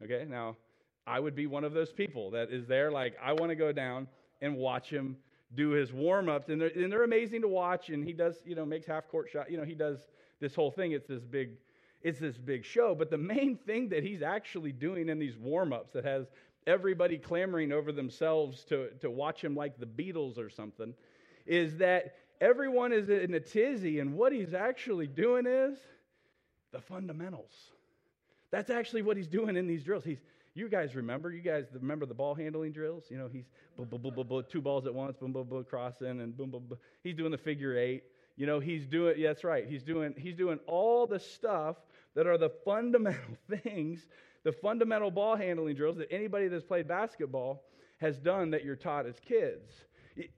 Okay, 0.04 0.26
now 0.28 0.58
I 1.06 1.20
would 1.20 1.36
be 1.36 1.48
one 1.48 1.64
of 1.64 1.74
those 1.74 1.92
people 1.92 2.32
that 2.32 2.52
is 2.52 2.68
there, 2.68 2.92
like, 2.92 3.16
I 3.22 3.34
want 3.34 3.50
to 3.50 3.56
go 3.56 3.72
down 3.72 4.08
and 4.42 4.58
watch 4.58 4.90
him 4.90 5.18
do 5.56 5.70
his 5.70 5.94
warm 5.94 6.30
ups. 6.30 6.50
And 6.50 6.60
they're, 6.60 6.72
and 6.76 6.92
they're 6.92 7.04
amazing 7.04 7.42
to 7.42 7.48
watch. 7.48 7.90
And 7.90 8.04
he 8.04 8.14
does, 8.14 8.36
you 8.46 8.56
know, 8.56 8.66
makes 8.66 8.86
half 8.86 9.08
court 9.08 9.30
shot. 9.32 9.52
You 9.52 9.58
know, 9.58 9.64
he 9.64 9.76
does 9.76 10.08
this 10.40 10.56
whole 10.56 10.72
thing. 10.72 10.92
It's 10.92 11.08
this 11.08 11.24
big. 11.24 11.52
It's 12.02 12.20
this 12.20 12.38
big 12.38 12.66
show, 12.66 12.94
but 12.94 13.10
the 13.10 13.18
main 13.18 13.56
thing 13.56 13.88
that 13.88 14.04
he's 14.04 14.22
actually 14.22 14.74
doing 14.74 15.08
in 15.08 15.20
these 15.20 15.38
warm 15.38 15.72
ups 15.72 15.94
that 15.94 16.04
has 16.04 16.28
everybody 16.68 17.18
clamoring 17.18 17.72
over 17.72 17.94
themselves 17.94 18.66
to, 18.66 18.90
to 19.00 19.10
watch 19.10 19.42
him 19.42 19.56
like 19.56 19.80
the 19.80 19.86
Beatles 19.86 20.38
or 20.38 20.50
something, 20.50 20.94
is 21.46 21.78
that 21.78 22.16
everyone 22.42 22.92
is 22.92 23.08
in 23.08 23.34
a 23.34 23.40
tizzy, 23.40 24.00
and 24.00 24.16
what 24.16 24.34
he's 24.34 24.54
actually 24.54 25.08
doing 25.08 25.46
is 25.48 25.78
the 26.74 26.82
fundamentals. 26.82 27.54
That's 28.52 28.70
actually 28.70 29.02
what 29.02 29.16
he's 29.16 29.28
doing 29.28 29.56
in 29.56 29.66
these 29.66 29.84
drills. 29.84 30.04
He's, 30.04 30.20
you 30.54 30.68
guys 30.68 30.96
remember? 30.96 31.32
You 31.32 31.42
guys 31.42 31.66
remember 31.74 32.06
the 32.06 32.14
ball 32.14 32.36
handling 32.36 32.74
drills? 32.74 33.06
You 33.10 33.18
know, 33.18 33.30
he's 33.32 33.46
boom, 33.78 33.88
boom, 33.88 34.02
boom, 34.02 34.14
boom, 34.14 34.28
boom, 34.28 34.44
two 34.52 34.62
balls 34.62 34.86
at 34.86 34.94
once, 34.94 35.16
boom, 35.18 35.32
boom, 35.32 35.48
boom, 35.48 35.64
crossing, 35.64 36.22
and 36.22 36.36
boom, 36.38 36.52
boom, 36.52 36.66
boom. 36.68 36.78
He's 37.02 37.16
doing 37.16 37.32
the 37.32 37.38
figure 37.38 37.78
eight. 37.78 38.04
You 38.36 38.46
know, 38.46 38.60
he's 38.60 38.86
doing. 38.86 39.16
Yeah, 39.18 39.30
that's 39.30 39.46
right. 39.46 39.66
He's 39.66 39.84
doing. 39.84 40.14
He's 40.18 40.36
doing 40.36 40.60
all 40.68 41.08
the 41.08 41.20
stuff 41.20 41.78
that 42.16 42.28
are 42.28 42.38
the 42.38 42.50
fundamental 42.66 43.38
things 43.64 44.08
the 44.44 44.52
fundamental 44.52 45.10
ball 45.10 45.36
handling 45.36 45.76
drills 45.76 45.98
that 45.98 46.12
anybody 46.12 46.48
that's 46.48 46.66
played 46.66 46.88
basketball 46.88 47.64
has 48.00 48.20
done 48.20 48.52
that 48.52 48.66
you're 48.66 48.76
taught 48.76 49.06
as 49.06 49.16
kids. 49.20 49.72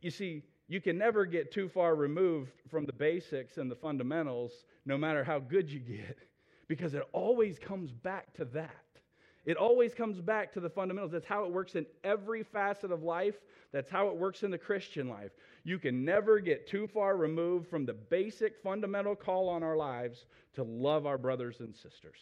You 0.01 0.11
see, 0.11 0.43
you 0.67 0.79
can 0.79 0.97
never 0.97 1.25
get 1.25 1.51
too 1.51 1.67
far 1.67 1.95
removed 1.95 2.51
from 2.69 2.85
the 2.85 2.93
basics 2.93 3.57
and 3.57 3.69
the 3.69 3.75
fundamentals, 3.75 4.65
no 4.85 4.97
matter 4.97 5.23
how 5.23 5.39
good 5.39 5.69
you 5.69 5.79
get, 5.79 6.17
because 6.67 6.93
it 6.93 7.03
always 7.13 7.59
comes 7.59 7.91
back 7.91 8.33
to 8.35 8.45
that. 8.45 8.71
It 9.45 9.57
always 9.57 9.93
comes 9.93 10.19
back 10.19 10.51
to 10.53 10.59
the 10.59 10.69
fundamentals. 10.69 11.11
That's 11.11 11.25
how 11.25 11.45
it 11.45 11.51
works 11.51 11.75
in 11.75 11.85
every 12.03 12.41
facet 12.41 12.91
of 12.91 13.03
life. 13.03 13.35
That's 13.71 13.91
how 13.91 14.07
it 14.07 14.15
works 14.15 14.41
in 14.41 14.49
the 14.49 14.57
Christian 14.57 15.07
life. 15.07 15.31
You 15.63 15.77
can 15.77 16.03
never 16.03 16.39
get 16.39 16.67
too 16.67 16.87
far 16.87 17.15
removed 17.15 17.69
from 17.69 17.85
the 17.85 17.93
basic 17.93 18.57
fundamental 18.63 19.15
call 19.15 19.47
on 19.47 19.61
our 19.61 19.77
lives 19.77 20.25
to 20.55 20.63
love 20.63 21.05
our 21.05 21.19
brothers 21.19 21.59
and 21.59 21.75
sisters. 21.75 22.17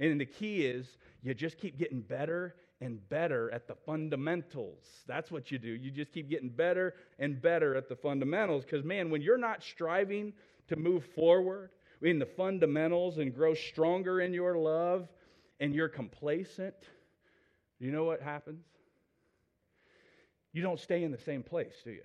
And 0.00 0.20
the 0.20 0.26
key 0.26 0.66
is 0.66 0.96
you 1.22 1.34
just 1.34 1.58
keep 1.58 1.78
getting 1.78 2.00
better 2.00 2.56
and 2.80 3.06
better 3.10 3.50
at 3.52 3.68
the 3.68 3.76
fundamentals. 3.86 4.84
That's 5.06 5.30
what 5.30 5.50
you 5.52 5.58
do. 5.58 5.68
You 5.68 5.90
just 5.90 6.12
keep 6.12 6.30
getting 6.30 6.48
better 6.48 6.94
and 7.18 7.40
better 7.40 7.76
at 7.76 7.88
the 7.88 7.96
fundamentals. 7.96 8.64
Because, 8.64 8.84
man, 8.84 9.10
when 9.10 9.20
you're 9.20 9.38
not 9.38 9.62
striving 9.62 10.32
to 10.68 10.76
move 10.76 11.04
forward 11.14 11.70
in 12.02 12.18
the 12.18 12.26
fundamentals 12.26 13.18
and 13.18 13.34
grow 13.34 13.54
stronger 13.54 14.20
in 14.20 14.32
your 14.32 14.56
love 14.56 15.08
and 15.60 15.74
you're 15.74 15.88
complacent, 15.88 16.74
you 17.78 17.90
know 17.90 18.04
what 18.04 18.22
happens? 18.22 18.64
You 20.52 20.62
don't 20.62 20.80
stay 20.80 21.04
in 21.04 21.12
the 21.12 21.18
same 21.18 21.42
place, 21.42 21.74
do 21.84 21.90
you? 21.90 22.02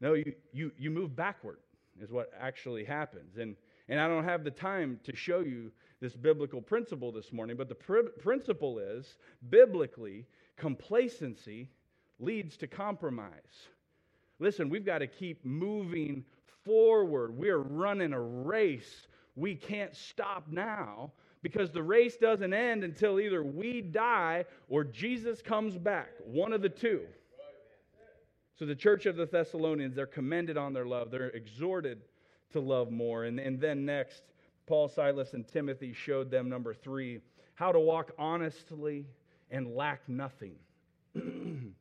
No, 0.00 0.14
you, 0.14 0.32
you, 0.52 0.72
you 0.78 0.90
move 0.90 1.14
backward, 1.14 1.58
is 2.00 2.10
what 2.10 2.30
actually 2.38 2.84
happens. 2.84 3.36
And, 3.36 3.56
and 3.88 4.00
I 4.00 4.08
don't 4.08 4.24
have 4.24 4.44
the 4.44 4.50
time 4.50 4.98
to 5.04 5.14
show 5.14 5.40
you 5.40 5.70
this 6.00 6.14
biblical 6.14 6.62
principle 6.62 7.12
this 7.12 7.32
morning, 7.32 7.56
but 7.56 7.68
the 7.68 7.74
pr- 7.74 8.08
principle 8.18 8.78
is 8.78 9.16
biblically, 9.50 10.26
complacency 10.56 11.68
leads 12.18 12.56
to 12.58 12.66
compromise. 12.66 13.68
Listen, 14.38 14.70
we've 14.70 14.86
got 14.86 14.98
to 14.98 15.06
keep 15.06 15.44
moving 15.44 16.24
forward. 16.70 17.36
We're 17.36 17.58
running 17.58 18.12
a 18.12 18.20
race. 18.20 19.08
We 19.34 19.56
can't 19.56 19.96
stop 19.96 20.46
now 20.48 21.10
because 21.42 21.72
the 21.72 21.82
race 21.82 22.16
doesn't 22.16 22.54
end 22.54 22.84
until 22.84 23.18
either 23.18 23.42
we 23.42 23.80
die 23.80 24.44
or 24.68 24.84
Jesus 24.84 25.42
comes 25.42 25.76
back. 25.76 26.10
One 26.24 26.52
of 26.52 26.62
the 26.62 26.68
two. 26.68 27.00
So 28.56 28.66
the 28.66 28.76
church 28.76 29.06
of 29.06 29.16
the 29.16 29.26
Thessalonians, 29.26 29.96
they're 29.96 30.06
commended 30.06 30.56
on 30.56 30.72
their 30.72 30.86
love. 30.86 31.10
They're 31.10 31.30
exhorted 31.30 32.02
to 32.52 32.60
love 32.60 32.92
more. 32.92 33.24
And, 33.24 33.40
and 33.40 33.60
then 33.60 33.84
next, 33.84 34.22
Paul, 34.68 34.86
Silas, 34.86 35.34
and 35.34 35.48
Timothy 35.48 35.92
showed 35.92 36.30
them, 36.30 36.48
number 36.48 36.72
three, 36.72 37.18
how 37.54 37.72
to 37.72 37.80
walk 37.80 38.12
honestly 38.16 39.06
and 39.50 39.74
lack 39.74 40.08
nothing. 40.08 40.54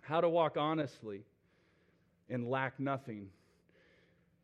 how 0.00 0.20
to 0.20 0.28
walk 0.28 0.56
honestly 0.56 1.22
and 2.28 2.48
lack 2.48 2.80
nothing. 2.80 3.28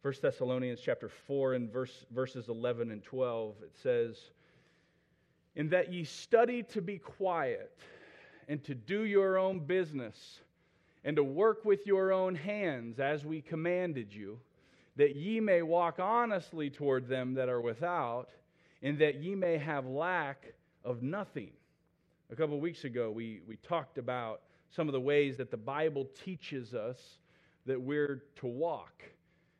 1 0.06 0.14
Thessalonians 0.22 0.78
chapter 0.80 1.08
4 1.08 1.54
and 1.54 1.72
verse, 1.72 2.06
verses 2.12 2.48
11 2.48 2.92
and 2.92 3.02
12, 3.02 3.56
it 3.64 3.72
says, 3.82 4.16
In 5.56 5.68
that 5.70 5.92
ye 5.92 6.04
study 6.04 6.62
to 6.62 6.80
be 6.80 6.96
quiet 6.96 7.76
and 8.46 8.62
to 8.62 8.74
do 8.76 9.02
your 9.02 9.36
own 9.36 9.58
business 9.58 10.42
and 11.02 11.16
to 11.16 11.24
work 11.24 11.64
with 11.64 11.88
your 11.88 12.12
own 12.12 12.36
hands 12.36 13.00
as 13.00 13.24
we 13.24 13.40
commanded 13.40 14.14
you 14.14 14.38
that 14.94 15.16
ye 15.16 15.40
may 15.40 15.62
walk 15.62 15.98
honestly 15.98 16.70
toward 16.70 17.08
them 17.08 17.34
that 17.34 17.48
are 17.48 17.60
without, 17.60 18.28
and 18.84 19.00
that 19.00 19.16
ye 19.16 19.34
may 19.34 19.58
have 19.58 19.86
lack 19.86 20.54
of 20.84 21.02
nothing. 21.02 21.50
A 22.30 22.36
couple 22.36 22.54
of 22.54 22.62
weeks 22.62 22.84
ago, 22.84 23.10
we, 23.10 23.40
we 23.48 23.56
talked 23.56 23.98
about 23.98 24.42
some 24.70 24.86
of 24.86 24.92
the 24.92 25.00
ways 25.00 25.36
that 25.38 25.50
the 25.50 25.56
Bible 25.56 26.06
teaches 26.24 26.74
us 26.74 27.18
that 27.66 27.80
we're 27.80 28.22
to 28.36 28.46
walk. 28.46 29.02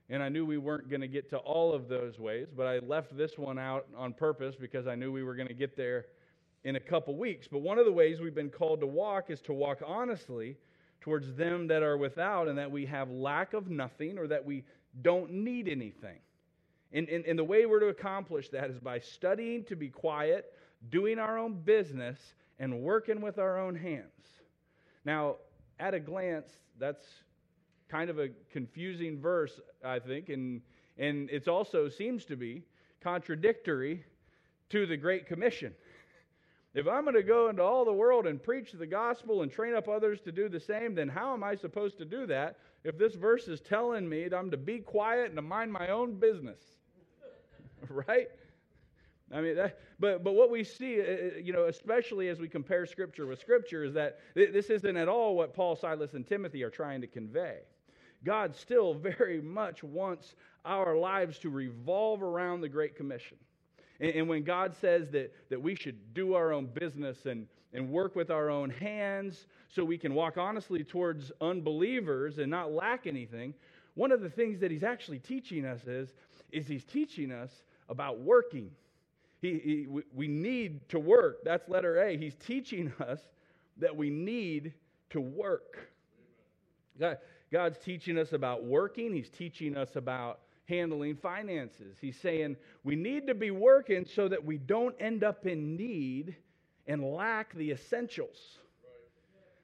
And 0.09 0.23
I 0.23 0.29
knew 0.29 0.47
we 0.47 0.59
weren't 0.59 0.89
going 0.89 1.01
to 1.01 1.09
get 1.09 1.29
to 1.31 1.39
all 1.39 1.73
of 1.73 1.89
those 1.89 2.19
ways, 2.19 2.49
but 2.57 2.67
I 2.67 2.79
left 2.79 3.17
this 3.17 3.37
one 3.37 3.59
out 3.59 3.87
on 3.97 4.13
purpose 4.13 4.55
because 4.55 4.87
I 4.87 4.95
knew 4.95 5.11
we 5.11 5.25
were 5.25 5.35
going 5.35 5.49
to 5.49 5.55
get 5.55 5.77
there 5.77 6.07
in 6.63 6.77
a 6.77 6.81
couple 6.81 7.17
weeks. 7.17 7.49
But 7.49 7.59
one 7.59 7.79
of 7.79 7.87
the 7.87 7.93
ways 7.93 8.21
we've 8.21 8.35
been 8.35 8.51
called 8.51 8.81
to 8.81 8.87
walk 8.87 9.31
is 9.31 9.41
to 9.43 9.53
walk 9.53 9.83
honestly 9.85 10.57
towards 11.01 11.35
them 11.35 11.67
that 11.69 11.83
are 11.83 11.97
without, 11.97 12.49
and 12.49 12.59
that 12.59 12.71
we 12.71 12.87
have 12.87 13.11
lack 13.11 13.53
of 13.53 13.69
nothing 13.69 14.19
or 14.19 14.27
that 14.27 14.45
we 14.45 14.65
don't 15.03 15.31
need 15.31 15.69
anything. 15.69 16.19
And, 16.93 17.09
and, 17.09 17.25
and 17.25 17.39
the 17.39 17.45
way 17.45 17.67
we're 17.67 17.81
to 17.81 17.89
accomplish 17.89 18.49
that 18.51 18.71
is 18.71 18.79
by 18.79 19.01
studying 19.01 19.65
to 19.65 19.77
be 19.77 19.89
quiet, 19.89 20.53
doing 20.89 21.19
our 21.19 21.39
own 21.39 21.55
business, 21.65 22.19
and 22.59 22.81
working 22.81 23.21
with 23.21 23.39
our 23.39 23.59
own 23.59 23.75
hands. 23.75 24.05
Now, 25.05 25.37
at 25.79 25.95
a 25.95 26.01
glance, 26.01 26.49
that's 26.79 27.05
kind 27.89 28.11
of 28.11 28.19
a 28.19 28.29
confusing 28.53 29.21
verse, 29.21 29.61
I 29.85 29.99
think, 29.99 30.29
and, 30.29 30.61
and 30.99 31.31
it 31.31 31.49
also 31.49 31.89
seems 31.89 32.25
to 32.27 32.37
be 32.37 32.63
contradictory 33.01 34.05
to 34.71 34.87
the 34.87 34.97
Great 34.97 35.27
Commission. 35.27 35.73
If 36.75 36.87
I'm 36.87 37.05
going 37.05 37.17
to 37.17 37.23
go 37.23 37.49
into 37.49 37.63
all 37.63 37.85
the 37.85 37.93
world 37.93 38.27
and 38.27 38.43
preach 38.43 38.73
the 38.73 38.87
gospel 38.87 39.43
and 39.43 39.51
train 39.51 39.75
up 39.75 39.89
others 39.89 40.21
to 40.23 40.33
do 40.33 40.49
the 40.49 40.61
same, 40.61 40.95
then 40.95 41.09
how 41.09 41.33
am 41.33 41.43
I 41.43 41.55
supposed 41.55 41.97
to 41.99 42.05
do 42.05 42.27
that 42.27 42.59
if 42.85 42.99
this 42.99 43.15
verse 43.15 43.49
is 43.49 43.61
telling 43.61 44.07
me 44.07 44.29
that 44.29 44.37
I'm 44.37 44.51
to 44.51 44.59
be 44.59 44.81
quiet 44.81 45.27
and 45.27 45.37
to 45.37 45.43
mind 45.43 45.73
my 45.73 45.89
own 45.89 46.15
business? 46.17 46.61
right? 47.89 48.29
I 49.33 49.41
mean, 49.41 49.57
that, 49.57 49.81
but 49.99 50.23
but 50.23 50.35
what 50.35 50.51
we 50.51 50.63
see, 50.63 51.01
uh, 51.01 51.05
uh, 51.05 51.39
you 51.43 51.53
know, 51.53 51.65
especially 51.65 52.29
as 52.29 52.39
we 52.39 52.49
compare 52.49 52.87
Scripture 52.87 53.27
with 53.27 53.41
Scripture, 53.41 53.85
is 53.85 53.95
that 53.95 54.21
this 54.35 54.67
isn't 54.67 54.97
at 54.97 55.09
all 55.09 55.35
what 55.35 55.53
Paul, 55.55 55.75
Silas, 55.75 56.15
and 56.15 56.27
Timothy 56.27 56.63
are 56.63 56.71
trying 56.71 57.01
to 57.01 57.07
convey. 57.07 57.61
God 58.27 58.55
still 58.57 58.93
very 58.93 59.41
much 59.41 59.83
wants 59.83 60.35
our 60.65 60.97
lives 60.97 61.39
to 61.39 61.49
revolve 61.49 62.23
around 62.23 62.61
the 62.61 62.69
Great 62.69 62.97
Commission. 62.97 63.39
And, 64.01 64.11
and 64.11 64.29
when 64.29 64.43
God 64.43 64.75
says 64.81 65.09
that, 65.13 65.33
that 65.49 65.63
we 65.63 65.77
should 65.77 66.13
do 66.13 66.35
our 66.35 66.53
own 66.53 66.67
business 66.67 67.25
and, 67.25 67.47
and 67.73 67.89
work 67.89 68.17
with 68.17 68.31
our 68.31 68.51
own 68.51 68.69
hands 68.69 69.47
so 69.69 69.85
we 69.85 69.97
can 69.97 70.13
walk 70.13 70.37
honestly 70.37 70.83
towards 70.83 71.31
unbelievers 71.41 72.39
and 72.39 72.51
not 72.51 72.73
lack 72.73 73.07
anything, 73.07 73.55
one 73.95 74.11
of 74.11 74.21
the 74.21 74.29
things 74.29 74.59
that 74.61 74.71
He's 74.71 74.83
actually 74.83 75.21
teaching 75.21 75.65
us 75.65 75.87
is, 75.87 76.13
is 76.51 76.67
He's 76.67 76.85
teaching 76.85 77.31
us 77.31 77.63
about 77.89 78.19
working. 78.19 78.71
He, 79.41 79.53
he, 79.53 79.87
we 80.13 80.27
need 80.27 80.89
to 80.89 80.99
work. 80.99 81.45
That's 81.45 81.69
letter 81.69 82.03
A. 82.03 82.17
He's 82.17 82.35
teaching 82.35 82.93
us 83.01 83.21
that 83.77 83.95
we 83.95 84.11
need 84.11 84.73
to 85.11 85.21
work. 85.21 85.91
God's 87.53 87.79
teaching 87.79 88.19
us 88.19 88.33
about 88.33 88.65
working. 88.65 89.13
He's 89.13 89.31
teaching 89.31 89.77
us 89.77 89.97
about 89.97 90.41
handling 90.69 91.17
finances. 91.17 91.97
He's 92.01 92.19
saying 92.19 92.57
we 92.83 92.97
need 92.97 93.27
to 93.29 93.35
be 93.35 93.51
working 93.51 94.05
so 94.05 94.29
that 94.29 94.45
we 94.45 94.59
don't 94.59 94.95
end 94.99 95.23
up 95.23 95.47
in 95.47 95.77
need 95.77 96.37
and 96.87 97.03
lack 97.05 97.55
the 97.55 97.71
essentials. 97.71 98.59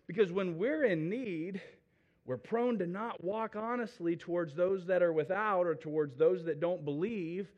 Because 0.07 0.33
when 0.33 0.59
we're 0.59 0.85
in 0.85 1.09
need, 1.09 1.61
we're 2.24 2.37
prone 2.37 2.78
to 2.78 2.87
not 2.87 3.22
walk 3.22 3.57
honestly 3.57 4.16
towards 4.16 4.55
those 4.55 4.87
that 4.87 5.03
are 5.03 5.12
without 5.12 5.66
or 5.66 5.74
towards 5.74 6.16
those 6.16 6.45
that 6.45 6.61
don't 6.61 6.85
believe 6.85 7.49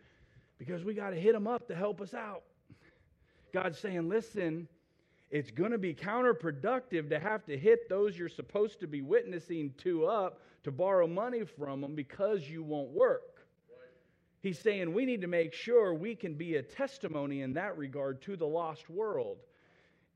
because 0.59 0.85
we 0.85 0.95
got 0.95 1.11
to 1.11 1.17
hit 1.17 1.35
them 1.35 1.47
up 1.47 1.69
to 1.69 1.75
help 1.75 2.01
us 2.01 2.15
out. 2.15 2.43
God's 3.53 3.79
saying, 3.79 4.09
listen, 4.09 4.69
it's 5.35 5.51
going 5.51 5.73
to 5.73 5.79
be 5.79 5.93
counterproductive 5.93 7.09
to 7.09 7.19
have 7.19 7.45
to 7.45 7.59
hit 7.59 7.89
those 7.89 8.17
you're 8.17 8.29
supposed 8.29 8.79
to 8.79 8.87
be 8.87 9.03
witnessing 9.03 9.75
to 9.79 10.07
up 10.07 10.41
to 10.63 10.71
borrow 10.71 11.09
money 11.09 11.43
from 11.45 11.81
them 11.81 11.97
because 11.97 12.49
you 12.49 12.63
won't 12.63 12.91
work. 12.91 13.45
He's 14.43 14.61
saying 14.61 14.95
we 14.95 15.05
need 15.05 15.21
to 15.23 15.27
make 15.27 15.53
sure 15.53 15.93
we 15.93 16.15
can 16.15 16.35
be 16.35 16.55
a 16.55 16.63
testimony 16.63 17.43
in 17.43 17.53
that 17.55 17.77
regard 17.77 18.23
to 18.23 18.37
the 18.37 18.47
lost 18.47 18.89
world. 18.89 19.39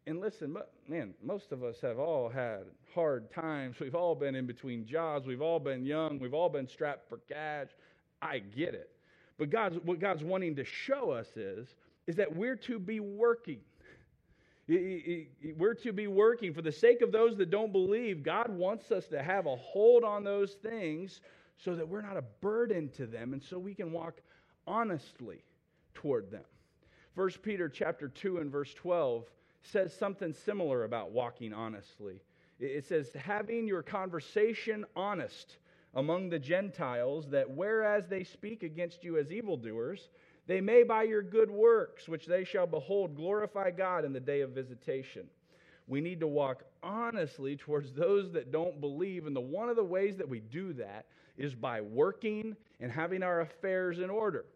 And 0.07 0.21
listen, 0.21 0.57
man, 0.87 1.15
most 1.21 1.51
of 1.51 1.65
us 1.65 1.81
have 1.81 1.99
all 1.99 2.29
had 2.29 2.67
hard 2.95 3.29
times. 3.33 3.81
We've 3.81 3.97
all 3.97 4.15
been 4.15 4.37
in 4.37 4.47
between 4.47 4.87
jobs. 4.87 5.27
We've 5.27 5.43
all 5.43 5.59
been 5.59 5.85
young. 5.85 6.21
We've 6.21 6.33
all 6.33 6.49
been 6.49 6.69
strapped 6.69 7.09
for 7.09 7.19
cash. 7.29 7.71
I 8.23 8.39
get 8.39 8.73
it. 8.73 8.91
But 9.37 9.51
God's, 9.51 9.79
what 9.83 9.99
God's 9.99 10.23
wanting 10.23 10.55
to 10.55 10.65
show 10.65 11.11
us 11.11 11.37
is, 11.37 11.75
is 12.07 12.15
that 12.17 12.37
we're 12.37 12.57
to 12.57 12.79
be 12.79 13.01
working. 13.01 13.59
We're 14.69 15.75
to 15.83 15.93
be 15.93 16.07
working 16.07 16.53
for 16.53 16.61
the 16.61 16.73
sake 16.73 17.01
of 17.01 17.11
those 17.11 17.37
that 17.39 17.51
don't 17.51 17.73
believe. 17.73 18.23
God 18.23 18.51
wants 18.51 18.93
us 18.93 19.07
to 19.09 19.23
have 19.23 19.47
a 19.47 19.57
hold 19.57 20.05
on 20.05 20.25
those 20.25 20.53
things 20.53 21.21
so 21.57 21.75
that 21.75 21.89
we're 21.89 22.03
not 22.03 22.19
a 22.19 22.25
burden 22.41 22.91
to 22.91 23.07
them 23.07 23.33
and 23.33 23.43
so 23.43 23.59
we 23.59 23.75
can 23.75 23.93
walk 23.93 24.21
honestly 24.67 25.43
toward 25.95 26.31
them. 26.31 26.45
1 27.15 27.31
Peter 27.43 27.69
chapter 27.69 28.09
2 28.09 28.39
and 28.39 28.53
verse 28.53 28.75
12 28.75 29.25
says 29.63 29.93
something 29.93 30.33
similar 30.33 30.85
about 30.85 31.11
walking 31.11 31.53
honestly. 31.53 32.21
It 32.61 32.85
says, 32.85 33.11
having 33.15 33.67
your 33.67 33.83
conversation 33.83 34.85
honest 34.95 35.57
among 35.95 36.29
the 36.29 36.39
Gentiles, 36.39 37.29
that 37.31 37.49
whereas 37.49 38.07
they 38.07 38.23
speak 38.23 38.63
against 38.63 39.03
you 39.03 39.17
as 39.17 39.33
evildoers, 39.33 40.11
they 40.49 40.63
may 40.63 40.83
by 40.83 41.03
your 41.03 41.23
good 41.23 41.51
works, 41.51 42.09
which 42.09 42.27
they 42.27 42.43
shall 42.43 42.67
behold, 42.67 43.15
glorify 43.15 43.71
God 43.71 44.07
in 44.07 44.15
the 44.15 44.19
day 44.19 44.41
of 44.41 44.51
visitation. 44.51 45.27
We 45.87 46.01
need 46.01 46.21
to 46.21 46.27
walk 46.27 46.65
honestly 46.83 47.55
towards 47.55 47.93
those 47.93 48.33
that 48.33 48.51
don't 48.51 48.81
believe. 48.81 49.27
And 49.27 49.37
the 49.37 49.41
one 49.41 49.69
of 49.69 49.77
the 49.77 49.85
ways 49.85 50.17
that 50.17 50.29
we 50.29 50.41
do 50.41 50.73
that 50.73 51.05
is 51.37 51.55
by 51.55 51.83
working 51.83 52.57
and 52.81 52.91
having 52.91 53.23
our 53.23 53.43
affairs 53.43 53.99
in 53.99 54.09
order. 54.09 54.47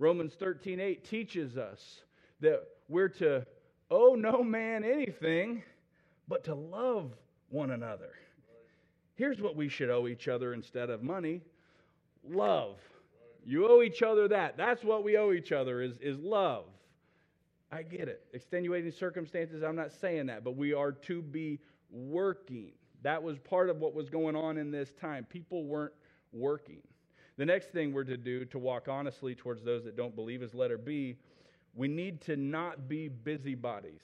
Romans 0.00 0.34
13 0.34 0.80
8 0.80 1.04
teaches 1.04 1.56
us 1.56 2.02
that 2.40 2.64
we're 2.88 3.08
to 3.08 3.46
owe 3.88 4.16
no 4.16 4.42
man 4.42 4.82
anything 4.82 5.62
but 6.26 6.42
to 6.44 6.54
love 6.56 7.12
one 7.50 7.70
another. 7.70 8.10
Here's 9.14 9.40
what 9.40 9.54
we 9.54 9.68
should 9.68 9.90
owe 9.90 10.08
each 10.08 10.26
other 10.26 10.52
instead 10.54 10.90
of 10.90 11.04
money 11.04 11.40
love. 12.28 12.78
You 13.46 13.68
owe 13.68 13.80
each 13.82 14.02
other 14.02 14.26
that. 14.28 14.56
That's 14.56 14.82
what 14.82 15.04
we 15.04 15.16
owe 15.16 15.32
each 15.32 15.52
other 15.52 15.80
is, 15.80 15.98
is 16.00 16.18
love. 16.18 16.64
I 17.70 17.84
get 17.84 18.08
it. 18.08 18.24
Extenuating 18.32 18.90
circumstances, 18.90 19.62
I'm 19.62 19.76
not 19.76 19.92
saying 19.92 20.26
that, 20.26 20.42
but 20.42 20.56
we 20.56 20.74
are 20.74 20.90
to 20.90 21.22
be 21.22 21.60
working. 21.90 22.72
That 23.02 23.22
was 23.22 23.38
part 23.38 23.70
of 23.70 23.78
what 23.78 23.94
was 23.94 24.10
going 24.10 24.34
on 24.34 24.58
in 24.58 24.72
this 24.72 24.92
time. 24.94 25.24
People 25.30 25.64
weren't 25.64 25.92
working. 26.32 26.82
The 27.36 27.46
next 27.46 27.70
thing 27.70 27.92
we're 27.92 28.02
to 28.04 28.16
do 28.16 28.44
to 28.46 28.58
walk 28.58 28.88
honestly 28.88 29.36
towards 29.36 29.62
those 29.62 29.84
that 29.84 29.96
don't 29.96 30.16
believe 30.16 30.42
is 30.42 30.52
letter 30.52 30.78
B. 30.78 31.16
We 31.76 31.86
need 31.86 32.22
to 32.22 32.34
not 32.34 32.88
be 32.88 33.06
busybodies. 33.08 34.02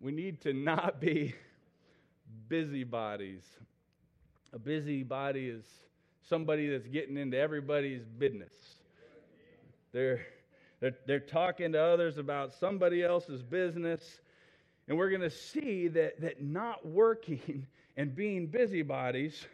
We 0.00 0.12
need 0.12 0.42
to 0.42 0.52
not 0.52 1.00
be 1.00 1.34
busybodies. 2.48 3.42
A 4.52 4.58
busybody 4.58 5.48
is 5.48 5.64
somebody 6.28 6.68
that's 6.68 6.86
getting 6.86 7.16
into 7.16 7.38
everybody's 7.38 8.04
business. 8.18 8.52
They're, 9.92 10.26
they're, 10.80 10.96
they're 11.06 11.20
talking 11.20 11.72
to 11.72 11.82
others 11.82 12.18
about 12.18 12.52
somebody 12.54 13.02
else's 13.02 13.42
business. 13.42 14.20
And 14.88 14.98
we're 14.98 15.10
going 15.10 15.22
to 15.22 15.30
see 15.30 15.88
that, 15.88 16.20
that 16.20 16.42
not 16.42 16.86
working 16.86 17.66
and 17.96 18.14
being 18.14 18.46
busybodies 18.46 19.46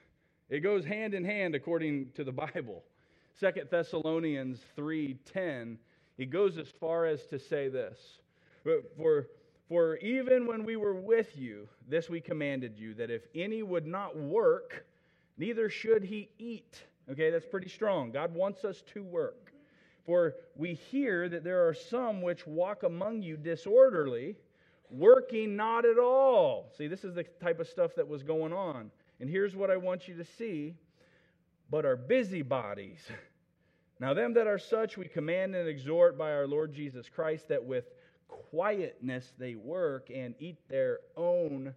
it 0.51 0.61
goes 0.61 0.85
hand 0.85 1.15
in 1.15 1.25
hand 1.25 1.55
according 1.55 2.11
to 2.17 2.25
the 2.25 2.33
Bible. 2.33 2.83
Second 3.39 3.69
Thessalonians 3.71 4.59
3:10, 4.77 5.79
he 6.17 6.27
goes 6.27 6.59
as 6.59 6.69
far 6.69 7.07
as 7.07 7.25
to 7.29 7.39
say 7.39 7.69
this. 7.69 8.19
For, 8.97 9.29
for 9.69 9.97
even 9.99 10.47
when 10.47 10.65
we 10.65 10.77
were 10.77 11.01
with 11.01 11.37
you, 11.37 11.69
this 11.89 12.11
we 12.11 12.21
commanded 12.21 12.77
you, 12.77 12.95
that 12.95 13.11
if 13.11 13.23
any 13.35 13.63
would 13.63 13.87
not 13.87 14.19
work, 14.19 14.85
neither 15.41 15.69
should 15.69 16.05
he 16.05 16.29
eat. 16.39 16.81
Okay, 17.11 17.31
that's 17.31 17.47
pretty 17.47 17.69
strong. 17.69 18.13
God 18.13 18.33
wants 18.35 18.65
us 18.65 18.83
to 18.95 19.03
work. 19.03 19.53
For 20.07 20.35
we 20.55 20.75
hear 20.75 21.29
that 21.29 21.45
there 21.45 21.67
are 21.67 21.75
some 21.75 22.23
which 22.23 22.47
walk 22.47 22.85
among 22.85 23.23
you 23.23 23.37
disorderly, 23.37 24.37
working 24.89 25.57
not 25.57 25.85
at 25.85 25.99
all. 25.99 26.71
See, 26.79 26.87
this 26.87 27.05
is 27.05 27.15
the 27.15 27.25
type 27.25 27.61
of 27.61 27.69
stuff 27.69 27.97
that 27.97 28.07
was 28.07 28.23
going 28.23 28.53
on 28.53 28.91
and 29.21 29.29
here's 29.29 29.55
what 29.55 29.71
I 29.71 29.77
want 29.77 30.09
you 30.09 30.17
to 30.17 30.25
see 30.25 30.75
but 31.71 31.85
are 31.85 31.97
busybodies. 31.97 33.01
Now, 34.01 34.15
them 34.15 34.33
that 34.33 34.47
are 34.47 34.59
such, 34.59 34.97
we 34.97 35.05
command 35.09 35.55
and 35.55 35.69
exhort 35.69 36.17
by 36.17 36.33
our 36.33 36.47
Lord 36.47 36.73
Jesus 36.73 37.07
Christ 37.07 37.49
that 37.49 37.63
with 37.63 37.85
quietness 38.29 39.35
they 39.37 39.57
work 39.57 40.09
and 40.09 40.35
eat 40.39 40.57
their 40.71 41.01
own 41.19 41.75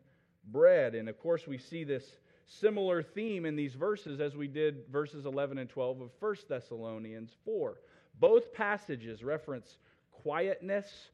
bread. 0.50 0.96
And 0.96 1.10
of 1.10 1.20
course, 1.20 1.48
we 1.48 1.58
see 1.58 1.84
this 1.84 2.06
similar 2.48 3.02
theme 3.02 3.46
in 3.46 3.56
these 3.56 3.74
verses 3.74 4.20
as 4.20 4.36
we 4.36 4.48
did 4.48 4.88
verses 4.92 5.26
11 5.26 5.58
and 5.58 5.70
12 5.70 6.02
of 6.02 6.10
1 6.20 6.36
Thessalonians 6.48 7.32
4. 7.46 7.78
Both 8.20 8.54
passages 8.54 9.24
reference 9.24 9.78
quietness, 10.12 11.10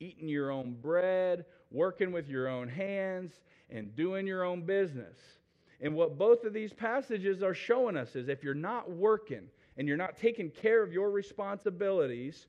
eating 0.00 0.28
your 0.28 0.50
own 0.50 0.76
bread, 0.80 1.44
working 1.70 2.12
with 2.12 2.28
your 2.28 2.48
own 2.48 2.68
hands, 2.68 3.32
and 3.70 3.94
doing 3.94 4.26
your 4.26 4.44
own 4.44 4.62
business. 4.62 5.16
And 5.80 5.94
what 5.94 6.18
both 6.18 6.44
of 6.44 6.52
these 6.52 6.72
passages 6.72 7.42
are 7.42 7.54
showing 7.54 7.96
us 7.96 8.16
is 8.16 8.28
if 8.28 8.42
you're 8.42 8.54
not 8.54 8.90
working 8.90 9.48
and 9.76 9.88
you're 9.88 9.96
not 9.96 10.16
taking 10.16 10.50
care 10.50 10.82
of 10.82 10.92
your 10.92 11.10
responsibilities, 11.10 12.46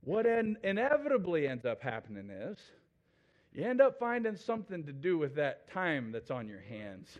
what 0.00 0.26
in- 0.26 0.56
inevitably 0.64 1.46
ends 1.46 1.64
up 1.64 1.80
happening 1.80 2.30
is 2.30 2.58
you 3.54 3.64
end 3.64 3.80
up 3.80 3.98
finding 3.98 4.36
something 4.36 4.84
to 4.84 4.92
do 4.92 5.16
with 5.16 5.36
that 5.36 5.70
time 5.70 6.10
that's 6.10 6.30
on 6.30 6.48
your 6.48 6.60
hands. 6.60 7.18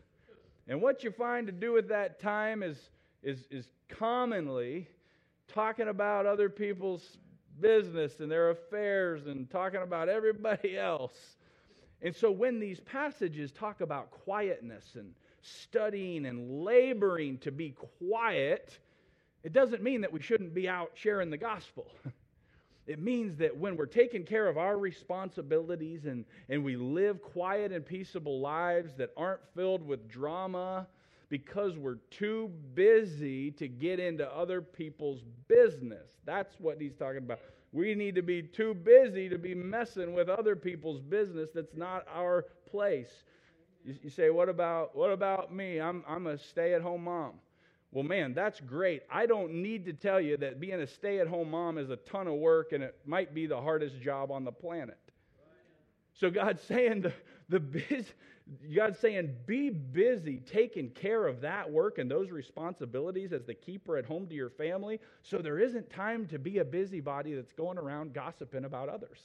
And 0.69 0.81
what 0.81 1.05
you 1.05 1.11
find 1.11 1.47
to 1.47 1.53
do 1.53 1.73
with 1.73 1.89
that 1.89 2.21
time 2.21 2.63
is, 2.63 2.79
is, 3.23 3.47
is 3.51 3.69
commonly 3.89 4.89
talking 5.49 5.89
about 5.89 6.27
other 6.27 6.49
people's 6.49 7.19
business 7.61 8.21
and 8.21 8.31
their 8.31 8.51
affairs 8.51 9.27
and 9.27 9.51
talking 9.51 9.83
about 9.83 10.09
everybody 10.09 10.79
else. 10.79 11.37
And 12.03 12.15
so 12.15 12.31
when 12.31 12.61
these 12.61 12.81
passages 12.81 13.53
talk 13.53 13.81
about 13.81 14.11
quietness 14.11 14.95
and 14.95 15.15
studying 15.43 16.27
and 16.27 16.63
laboring 16.65 17.39
to 17.39 17.51
be 17.51 17.75
quiet, 17.99 18.79
it 19.43 19.53
doesn't 19.53 19.83
mean 19.83 20.01
that 20.01 20.13
we 20.13 20.21
shouldn't 20.21 20.55
be 20.55 20.69
out 20.69 20.91
sharing 20.95 21.31
the 21.31 21.37
gospel. 21.37 21.87
It 22.87 23.01
means 23.01 23.37
that 23.39 23.57
when 23.57 23.77
we're 23.77 23.87
taking 23.87 24.25
care 24.25 24.47
of 24.47 24.59
our 24.59 24.77
responsibilities 24.79 26.05
and, 26.05 26.25
and 26.51 26.63
we 26.63 26.77
live 26.77 27.23
quiet 27.23 27.73
and 27.73 27.85
peaceable 27.85 28.41
lives 28.41 28.95
that 28.99 29.11
aren't 29.17 29.41
filled 29.55 29.87
with 29.87 30.09
drama 30.09 30.87
because 31.31 31.79
we're 31.79 31.99
too 32.11 32.51
busy 32.75 33.51
to 33.53 33.69
get 33.69 33.99
into 33.99 34.31
other 34.31 34.61
people's 34.61 35.23
business. 35.49 36.07
That's 36.27 36.61
what 36.61 36.81
he's 36.81 36.95
talking 36.95 37.19
about. 37.19 37.41
We 37.73 37.95
need 37.95 38.15
to 38.17 38.23
be 38.23 38.43
too 38.43 38.75
busy 38.75 39.29
to 39.31 39.39
be 39.39 39.55
messing 39.55 40.15
with 40.15 40.29
other 40.29 40.55
people's 40.55 41.01
business 41.01 41.51
that's 41.55 41.75
not 41.75 42.07
our 42.15 42.45
place. 42.71 43.25
You, 43.85 43.97
you 44.03 44.11
say, 44.11 44.31
what 44.31 44.49
about, 44.49 44.95
what 44.95 45.11
about 45.11 45.53
me? 45.53 45.81
I'm, 45.81 46.05
I'm 46.07 46.27
a 46.27 46.39
stay 46.39 46.75
at 46.75 46.83
home 46.83 47.05
mom. 47.05 47.33
Well, 47.95 48.03
man, 48.03 48.35
that's 48.35 48.59
great. 48.59 49.05
I 49.09 49.25
don't 49.25 49.55
need 49.55 49.85
to 49.85 49.93
tell 49.93 50.21
you 50.21 50.37
that 50.39 50.59
being 50.59 50.81
a 50.81 50.87
stay 50.87 51.21
at 51.21 51.29
home 51.29 51.53
mom 51.53 51.79
is 51.79 51.91
a 51.91 51.97
ton 51.97 52.27
of 52.27 52.35
work 52.35 52.73
and 52.73 52.83
it 52.83 52.99
might 53.07 53.33
be 53.33 53.47
the 53.47 53.61
hardest 53.61 54.01
job 54.01 54.33
on 54.33 54.45
the 54.45 54.51
planet. 54.51 54.99
So 56.13 56.29
God's 56.29 56.61
saying 56.69 57.03
the, 57.03 57.13
the 57.49 57.61
biz, 57.61 58.13
God's 58.75 58.99
saying 58.99 59.37
be 59.47 59.71
busy 59.71 60.39
taking 60.39 60.91
care 60.91 61.29
of 61.29 61.41
that 61.43 61.71
work 61.71 61.99
and 61.99 62.11
those 62.11 62.33
responsibilities 62.33 63.33
as 63.33 63.45
the 63.45 63.55
keeper 63.55 63.97
at 63.97 64.05
home 64.05 64.27
to 64.27 64.35
your 64.35 64.51
family 64.51 64.99
so 65.23 65.39
there 65.39 65.61
isn't 65.61 65.89
time 65.89 66.27
to 66.27 66.39
be 66.41 66.59
a 66.59 66.65
busybody 66.65 67.35
that's 67.35 67.53
going 67.53 67.79
around 67.79 68.13
gossiping 68.13 68.65
about 68.65 68.89
others. 68.89 69.21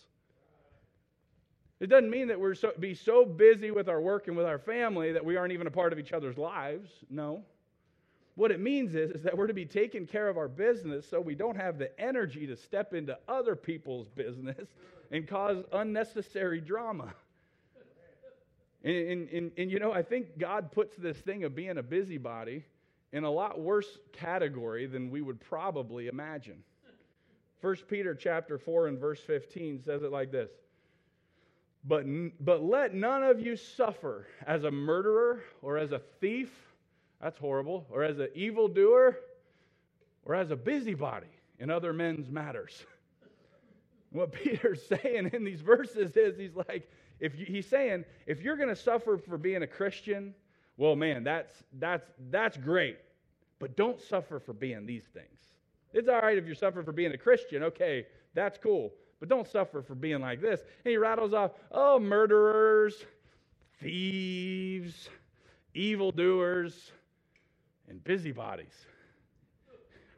It 1.79 1.87
doesn't 1.87 2.11
mean 2.11 2.27
that 2.27 2.39
we're 2.39 2.53
so, 2.53 2.71
be 2.79 2.93
so 2.93 3.25
busy 3.25 3.71
with 3.71 3.89
our 3.89 3.99
work 3.99 4.27
and 4.27 4.37
with 4.37 4.45
our 4.45 4.59
family 4.59 5.11
that 5.13 5.25
we 5.25 5.37
aren't 5.37 5.53
even 5.53 5.65
a 5.65 5.71
part 5.71 5.91
of 5.91 5.97
each 5.97 6.13
other's 6.13 6.37
lives. 6.37 6.91
No. 7.09 7.43
What 8.39 8.51
it 8.51 8.61
means 8.61 8.95
is, 8.95 9.11
is 9.11 9.23
that 9.23 9.37
we're 9.37 9.47
to 9.47 9.53
be 9.53 9.65
taking 9.65 10.07
care 10.07 10.29
of 10.29 10.37
our 10.37 10.47
business 10.47 11.05
so 11.05 11.19
we 11.19 11.35
don't 11.35 11.57
have 11.57 11.77
the 11.77 11.91
energy 11.99 12.47
to 12.47 12.55
step 12.55 12.93
into 12.93 13.19
other 13.27 13.53
people's 13.53 14.07
business 14.07 14.65
and 15.11 15.27
cause 15.27 15.61
unnecessary 15.73 16.61
drama. 16.61 17.13
And, 18.85 18.95
and, 18.95 19.29
and, 19.29 19.51
and, 19.57 19.69
you 19.69 19.77
know, 19.79 19.91
I 19.91 20.03
think 20.03 20.37
God 20.37 20.71
puts 20.71 20.95
this 20.95 21.17
thing 21.17 21.43
of 21.43 21.53
being 21.53 21.79
a 21.79 21.83
busybody 21.83 22.63
in 23.11 23.25
a 23.25 23.29
lot 23.29 23.59
worse 23.59 23.97
category 24.13 24.85
than 24.85 25.09
we 25.09 25.19
would 25.19 25.41
probably 25.41 26.07
imagine. 26.07 26.63
1 27.59 27.75
Peter 27.89 28.15
chapter 28.15 28.57
4 28.57 28.87
and 28.87 28.97
verse 28.97 29.19
15 29.19 29.81
says 29.83 30.01
it 30.01 30.13
like 30.13 30.31
this. 30.31 30.49
But, 31.83 32.05
but 32.39 32.63
let 32.63 32.93
none 32.93 33.21
of 33.21 33.41
you 33.41 33.57
suffer 33.57 34.27
as 34.47 34.63
a 34.63 34.71
murderer 34.71 35.43
or 35.61 35.77
as 35.77 35.91
a 35.91 35.99
thief, 36.21 36.68
that's 37.21 37.37
horrible, 37.37 37.85
or 37.89 38.03
as 38.03 38.19
an 38.19 38.29
evildoer 38.33 39.17
or 40.23 40.35
as 40.35 40.51
a 40.51 40.55
busybody 40.55 41.27
in 41.59 41.69
other 41.69 41.93
men's 41.93 42.29
matters. 42.29 42.83
what 44.11 44.31
Peter's 44.31 44.81
saying 45.03 45.31
in 45.33 45.43
these 45.43 45.61
verses 45.61 46.15
is 46.15 46.37
he's 46.37 46.55
like, 46.55 46.89
if 47.19 47.37
you, 47.37 47.45
he's 47.45 47.67
saying, 47.67 48.05
if 48.25 48.41
you're 48.41 48.55
going 48.55 48.69
to 48.69 48.75
suffer 48.75 49.17
for 49.17 49.37
being 49.37 49.63
a 49.63 49.67
Christian, 49.67 50.33
well, 50.77 50.95
man, 50.95 51.23
that's, 51.23 51.63
that's, 51.79 52.09
that's 52.29 52.55
great. 52.55 52.97
But 53.59 53.75
don't 53.75 53.99
suffer 53.99 54.39
for 54.39 54.53
being 54.53 54.85
these 54.85 55.03
things. 55.13 55.25
It's 55.91 56.07
all 56.07 56.21
right 56.21 56.37
if 56.37 56.45
you're 56.45 56.55
suffering 56.55 56.85
for 56.85 56.93
being 56.93 57.11
a 57.11 57.17
Christian. 57.17 57.63
Okay, 57.63 58.05
that's 58.33 58.57
cool. 58.57 58.93
But 59.19 59.27
don't 59.27 59.47
suffer 59.47 59.81
for 59.81 59.95
being 59.95 60.21
like 60.21 60.39
this. 60.39 60.61
And 60.61 60.91
he 60.91 60.97
rattles 60.97 61.33
off, 61.33 61.51
oh, 61.71 61.99
murderers, 61.99 63.03
thieves, 63.81 65.09
evildoers, 65.73 66.93
and 67.89 68.03
busybodies. 68.03 68.85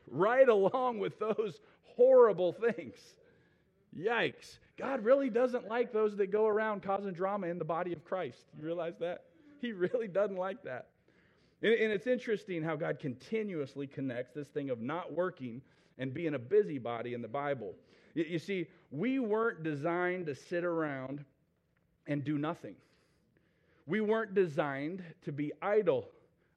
Right 0.07 0.47
along 0.47 0.99
with 0.99 1.17
those 1.19 1.59
horrible 1.84 2.53
things. 2.53 2.97
Yikes. 3.97 4.57
God 4.78 5.03
really 5.03 5.30
doesn't 5.30 5.67
like 5.67 5.91
those 5.91 6.15
that 6.17 6.32
go 6.32 6.47
around 6.47 6.82
causing 6.84 7.13
drama 7.13 7.47
in 7.47 7.59
the 7.59 7.65
body 7.65 7.93
of 7.93 8.03
Christ. 8.03 8.39
You 8.57 8.65
realize 8.65 8.95
that? 8.99 9.26
He 9.59 9.74
really 9.74 10.07
doesn't 10.07 10.38
like 10.38 10.63
that. 10.63 10.88
And, 11.61 11.74
and 11.74 11.91
it's 11.91 12.07
interesting 12.07 12.63
how 12.63 12.76
God 12.76 12.99
continuously 12.99 13.88
connects 13.88 14.34
this 14.34 14.47
thing 14.47 14.69
of 14.69 14.82
not 14.82 15.13
working 15.13 15.61
and 15.97 16.13
being 16.13 16.34
a 16.34 16.39
busybody 16.39 17.13
in 17.13 17.22
the 17.22 17.28
Bible. 17.28 17.76
You, 18.15 18.26
you 18.28 18.39
see, 18.39 18.67
we 18.89 19.19
weren't 19.19 19.63
designed 19.63 20.26
to 20.26 20.36
sit 20.36 20.63
around 20.63 21.24
and 22.07 22.24
do 22.24 22.38
nothing. 22.38 22.76
We 23.86 24.01
weren't 24.01 24.34
designed 24.34 25.03
to 25.24 25.32
be 25.32 25.51
idle. 25.61 26.07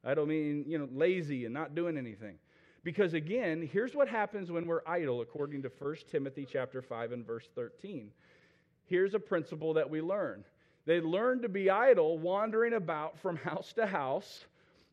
I 0.05 0.13
don't 0.13 0.27
mean, 0.27 0.65
you 0.67 0.77
know, 0.77 0.87
lazy 0.93 1.45
and 1.45 1.53
not 1.53 1.75
doing 1.75 1.97
anything. 1.97 2.37
Because 2.83 3.15
again, 3.15 3.67
here's 3.71 3.95
what 3.95 4.07
happens 4.07 4.51
when 4.51 4.67
we're 4.67 4.83
idle 4.85 5.21
according 5.21 5.63
to 5.63 5.71
1 5.79 5.95
Timothy 6.11 6.47
chapter 6.49 6.83
5 6.83 7.13
and 7.13 7.25
verse 7.25 7.49
13. 7.55 8.11
Here's 8.85 9.15
a 9.15 9.19
principle 9.19 9.73
that 9.73 9.89
we 9.89 10.01
learn. 10.01 10.43
They 10.85 11.01
learn 11.01 11.41
to 11.41 11.49
be 11.49 11.71
idle, 11.71 12.19
wandering 12.19 12.73
about 12.73 13.17
from 13.17 13.37
house 13.37 13.73
to 13.73 13.87
house, 13.87 14.45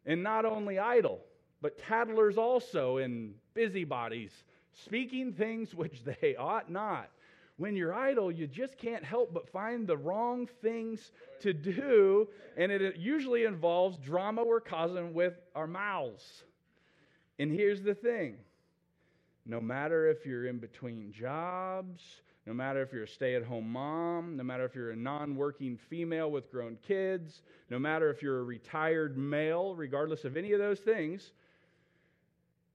and 0.07 0.23
not 0.23 0.47
only 0.47 0.79
idle, 0.79 1.21
but 1.61 1.79
tattlers 1.79 2.39
also 2.39 2.97
and 2.97 3.35
busybodies, 3.53 4.33
speaking 4.73 5.35
things 5.35 5.75
which 5.75 6.03
they 6.05 6.35
ought 6.37 6.71
not. 6.71 7.11
When 7.63 7.77
you're 7.77 7.95
idle, 7.95 8.33
you 8.33 8.49
just 8.49 8.77
can't 8.77 9.05
help 9.05 9.33
but 9.33 9.49
find 9.49 9.87
the 9.87 9.97
wrong 9.97 10.49
things 10.63 11.13
to 11.43 11.53
do, 11.53 12.27
and 12.57 12.73
it 12.73 12.97
usually 12.97 13.45
involves 13.45 13.99
drama 13.99 14.43
we're 14.43 14.59
causing 14.59 15.15
with 15.15 15.35
our 15.55 15.69
mouths. 15.69 16.43
And 17.39 17.53
here's 17.53 17.81
the 17.81 17.95
thing 17.95 18.39
no 19.47 19.61
matter 19.61 20.09
if 20.09 20.27
you're 20.27 20.47
in 20.47 20.59
between 20.59 21.13
jobs, 21.13 22.03
no 22.47 22.53
matter 22.53 22.83
if 22.83 22.93
you're 22.93 23.05
a 23.05 23.09
stay 23.09 23.37
at 23.37 23.45
home 23.45 23.71
mom, 23.71 24.37
no 24.37 24.43
matter 24.43 24.65
if 24.65 24.75
you're 24.75 24.91
a 24.91 24.97
non 24.97 25.37
working 25.37 25.79
female 25.89 26.33
with 26.33 26.51
grown 26.51 26.77
kids, 26.85 27.43
no 27.71 27.79
matter 27.79 28.11
if 28.11 28.25
you're 28.25 28.41
a 28.41 28.43
retired 28.43 29.17
male, 29.17 29.77
regardless 29.77 30.25
of 30.25 30.37
any 30.37 30.51
of 30.53 30.59
those 30.59 30.81
things, 30.81 31.31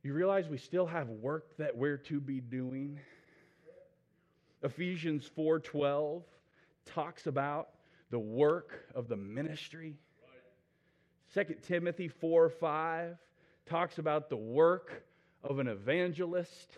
you 0.02 0.14
realize 0.14 0.48
we 0.48 0.58
still 0.58 0.86
have 0.86 1.10
work 1.10 1.58
that 1.58 1.76
we're 1.76 1.98
to 1.98 2.22
be 2.22 2.40
doing. 2.40 2.98
Ephesians 4.64 5.30
4:12 5.36 6.24
talks 6.86 7.28
about 7.28 7.70
the 8.10 8.20
work 8.20 8.86
of 8.96 9.08
the 9.08 9.18
ministry. 9.18 9.98
2 11.34 11.44
Timothy 11.62 12.08
4 12.08 12.50
5 12.50 13.18
talks 13.66 13.98
about 14.00 14.30
the 14.30 14.38
work 14.38 15.04
of 15.44 15.60
an 15.60 15.68
evangelist. 15.68 16.78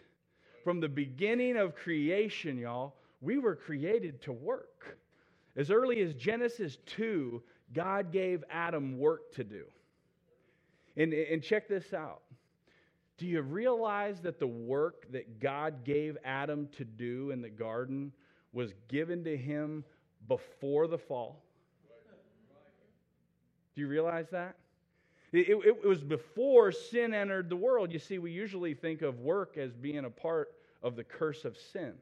From 0.63 0.79
the 0.79 0.89
beginning 0.89 1.55
of 1.55 1.75
creation, 1.75 2.57
y'all, 2.57 2.95
we 3.21 3.37
were 3.37 3.55
created 3.55 4.21
to 4.23 4.33
work. 4.33 4.97
As 5.55 5.71
early 5.71 6.01
as 6.01 6.13
Genesis 6.13 6.77
2, 6.85 7.41
God 7.73 8.11
gave 8.11 8.43
Adam 8.49 8.97
work 8.97 9.31
to 9.33 9.43
do. 9.43 9.65
And, 10.97 11.13
and 11.13 11.41
check 11.41 11.67
this 11.67 11.93
out. 11.93 12.21
Do 13.19 13.27
you 13.27 13.41
realize 13.41 14.21
that 14.21 14.39
the 14.39 14.47
work 14.47 15.11
that 15.11 15.41
God 15.41 15.83
gave 15.83 16.17
Adam 16.23 16.69
to 16.77 16.85
do 16.85 17.31
in 17.31 17.41
the 17.41 17.49
garden 17.49 18.13
was 18.53 18.71
given 18.87 19.25
to 19.25 19.35
him 19.35 19.83
before 20.29 20.87
the 20.87 20.97
fall? 20.97 21.43
Do 23.75 23.81
you 23.81 23.89
realize 23.89 24.27
that? 24.31 24.55
It, 25.33 25.49
it, 25.49 25.57
it, 25.65 25.85
was 25.85 26.01
before 26.01 26.71
sin 26.71 27.13
entered 27.13 27.49
the 27.49 27.57
world. 27.57 27.91
You 27.91 27.99
see, 27.99 28.19
we 28.19 28.31
usually 28.31 28.73
think 28.73 29.01
of 29.01 29.19
work 29.19 29.57
as 29.57 29.73
being 29.73 30.05
a 30.05 30.09
part 30.09 30.53
of 30.81 30.95
the 30.95 31.03
curse 31.03 31.43
of 31.43 31.57
sin. 31.57 31.93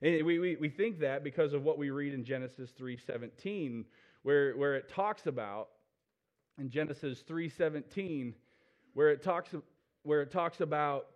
And 0.00 0.24
we, 0.24 0.38
we, 0.38 0.54
we 0.56 0.68
think 0.68 1.00
that 1.00 1.24
because 1.24 1.54
of 1.54 1.64
what 1.64 1.76
we 1.76 1.90
read 1.90 2.14
in 2.14 2.24
Genesis 2.24 2.70
3.17, 2.80 3.84
where, 4.22 4.56
where 4.56 4.76
it 4.76 4.88
talks 4.88 5.26
about, 5.26 5.70
in 6.58 6.70
Genesis 6.70 7.24
3.17, 7.28 8.32
where 8.94 9.10
it 9.10 9.22
talks, 9.22 9.50
where 10.04 10.22
it 10.22 10.30
talks 10.30 10.60
about, 10.60 11.06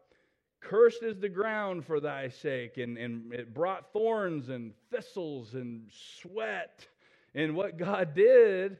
cursed 0.60 1.02
is 1.02 1.18
the 1.18 1.28
ground 1.28 1.86
for 1.86 2.00
thy 2.00 2.28
sake, 2.28 2.78
and, 2.78 2.98
and 2.98 3.32
it 3.32 3.54
brought 3.54 3.92
thorns 3.92 4.48
and 4.48 4.72
thistles 4.90 5.54
and 5.54 5.88
sweat. 6.20 6.86
And 7.34 7.54
what 7.54 7.78
God 7.78 8.14
did 8.14 8.78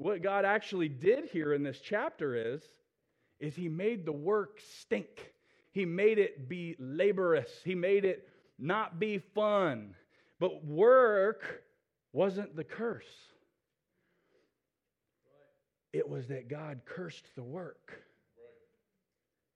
what 0.00 0.22
God 0.22 0.46
actually 0.46 0.88
did 0.88 1.26
here 1.26 1.52
in 1.52 1.62
this 1.62 1.78
chapter 1.78 2.34
is, 2.34 2.62
is 3.38 3.54
he 3.54 3.68
made 3.68 4.06
the 4.06 4.12
work 4.12 4.58
stink. 4.80 5.34
He 5.72 5.84
made 5.84 6.18
it 6.18 6.48
be 6.48 6.74
laborious. 6.78 7.50
He 7.66 7.74
made 7.74 8.06
it 8.06 8.26
not 8.58 8.98
be 8.98 9.18
fun. 9.18 9.94
But 10.38 10.64
work 10.64 11.64
wasn't 12.14 12.56
the 12.56 12.64
curse, 12.64 13.04
it 15.92 16.08
was 16.08 16.28
that 16.28 16.48
God 16.48 16.80
cursed 16.86 17.26
the 17.36 17.42
work. 17.42 17.92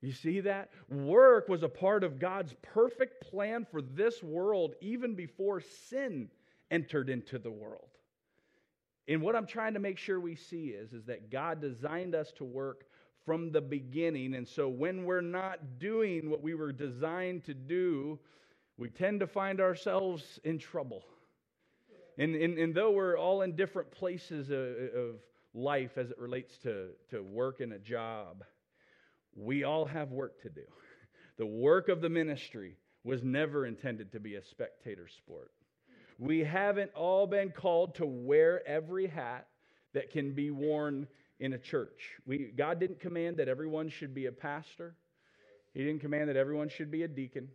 You 0.05 0.13
see 0.13 0.41
that? 0.41 0.71
Work 0.91 1.49
was 1.49 1.63
a 1.63 1.69
part 1.69 2.05
of 2.05 2.19
God's 2.19 2.55
perfect 2.61 3.23
plan 3.23 3.67
for 3.71 3.81
this 3.81 4.23
world 4.23 4.75
even 4.83 5.15
before 5.15 5.63
sin 5.63 6.29
entered 6.71 7.09
into 7.09 7.39
the 7.39 7.51
world. 7.51 7.89
And 9.09 9.23
what 9.23 9.35
I'm 9.35 9.47
trying 9.47 9.73
to 9.75 9.81
make 9.81 9.97
sure 9.97 10.21
we 10.21 10.37
see 10.37 10.69
is, 10.69 10.93
is 10.93 11.07
that 11.07 11.31
God 11.31 11.61
designed 11.61 12.15
us 12.15 12.33
to 12.33 12.45
work 12.45 12.85
from 13.25 13.51
the 13.51 13.63
beginning. 13.63 14.35
And 14.35 14.47
so 14.47 14.69
when 14.69 15.05
we're 15.05 15.23
not 15.23 15.79
doing 15.79 16.29
what 16.29 16.43
we 16.43 16.55
were 16.55 16.73
designed 16.73 17.45
to 17.45 17.55
do, 17.55 18.19
we 18.77 18.91
tend 18.91 19.21
to 19.21 19.27
find 19.27 19.59
ourselves 19.59 20.39
in 20.45 20.59
trouble. 20.59 21.03
And, 22.19 22.35
and, 22.35 22.59
and 22.59 22.75
though 22.75 22.91
we're 22.91 23.17
all 23.19 23.41
in 23.41 23.57
different 23.57 23.91
places 23.91 24.51
of, 24.51 24.59
of 24.59 25.17
life 25.55 25.97
as 25.97 26.11
it 26.11 26.19
relates 26.19 26.59
to, 26.59 26.89
to 27.11 27.23
work 27.23 27.61
and 27.61 27.73
a 27.73 27.79
job, 27.79 28.45
we 29.37 29.65
all 29.65 29.85
have 29.85 30.11
work 30.11 30.41
to 30.43 30.49
do. 30.49 30.63
The 31.37 31.47
work 31.47 31.89
of 31.89 32.01
the 32.01 32.09
ministry 32.09 32.77
was 33.03 33.25
never 33.25 33.67
intended 33.67 34.13
to 34.13 34.21
be 34.21 34.37
a 34.37 34.45
spectator 34.45 35.09
sport. 35.09 35.51
We 36.19 36.45
haven't 36.45 36.93
all 36.95 37.27
been 37.27 37.51
called 37.51 37.97
to 37.97 38.07
wear 38.07 38.67
every 38.69 39.09
hat 39.09 39.49
that 39.95 40.11
can 40.11 40.33
be 40.33 40.51
worn 40.51 41.09
in 41.41 41.55
a 41.55 41.59
church. 41.59 42.11
We, 42.27 42.53
God 42.57 42.79
didn't 42.79 43.01
command 43.01 43.39
that 43.39 43.49
everyone 43.49 43.89
should 43.89 44.15
be 44.15 44.27
a 44.27 44.33
pastor, 44.33 44.95
He 45.73 45.85
didn't 45.85 46.01
command 46.01 46.29
that 46.29 46.37
everyone 46.37 46.69
should 46.69 46.91
be 46.91 47.03
a 47.03 47.09
deacon, 47.09 47.49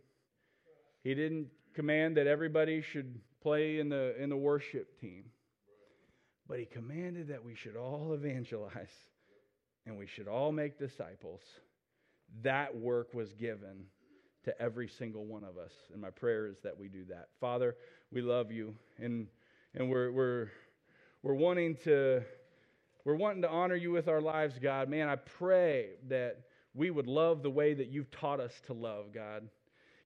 He 1.02 1.14
didn't 1.14 1.48
command 1.74 2.16
that 2.16 2.26
everybody 2.26 2.82
should 2.82 3.18
play 3.42 3.78
in 3.78 3.88
the, 3.88 4.14
in 4.22 4.28
the 4.28 4.36
worship 4.36 5.00
team. 5.00 5.24
But 6.46 6.58
He 6.58 6.66
commanded 6.66 7.28
that 7.28 7.44
we 7.44 7.54
should 7.54 7.76
all 7.76 8.12
evangelize 8.12 8.92
and 9.86 9.96
we 9.96 10.06
should 10.06 10.28
all 10.28 10.52
make 10.52 10.78
disciples. 10.78 11.40
That 12.42 12.76
work 12.76 13.14
was 13.14 13.32
given 13.34 13.84
to 14.44 14.60
every 14.60 14.88
single 14.88 15.24
one 15.24 15.44
of 15.44 15.58
us. 15.58 15.72
And 15.92 16.00
my 16.00 16.10
prayer 16.10 16.46
is 16.46 16.60
that 16.62 16.78
we 16.78 16.88
do 16.88 17.04
that. 17.08 17.28
Father, 17.40 17.76
we 18.12 18.22
love 18.22 18.50
you 18.50 18.74
and 18.98 19.26
and 19.74 19.90
we're 19.90 20.10
we're 20.10 20.48
we're 21.22 21.34
wanting 21.34 21.76
to 21.84 22.22
we're 23.04 23.16
wanting 23.16 23.42
to 23.42 23.50
honor 23.50 23.76
you 23.76 23.90
with 23.90 24.08
our 24.08 24.20
lives, 24.20 24.58
God. 24.58 24.88
Man, 24.88 25.08
I 25.08 25.16
pray 25.16 25.90
that 26.08 26.42
we 26.74 26.90
would 26.90 27.06
love 27.06 27.42
the 27.42 27.50
way 27.50 27.74
that 27.74 27.88
you've 27.88 28.10
taught 28.10 28.40
us 28.40 28.52
to 28.66 28.72
love, 28.72 29.12
God. 29.12 29.48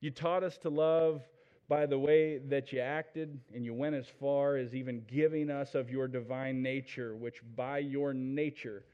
You 0.01 0.11
taught 0.11 0.43
us 0.43 0.57
to 0.59 0.71
love 0.71 1.23
by 1.69 1.87
the 1.87 1.99
way 1.99 2.39
that 2.39 2.73
you 2.73 2.81
acted, 2.81 3.41
and 3.55 3.65
you 3.65 3.73
went 3.75 3.95
as 3.95 4.07
far 4.21 4.57
as 4.57 4.75
even 4.75 5.03
giving 5.07 5.51
us 5.51 5.75
of 5.75 5.91
your 5.91 6.07
divine 6.07 6.63
nature, 6.63 7.17
which 7.17 7.41
by 7.57 7.79
your 7.79 8.13
nature, 8.13 8.85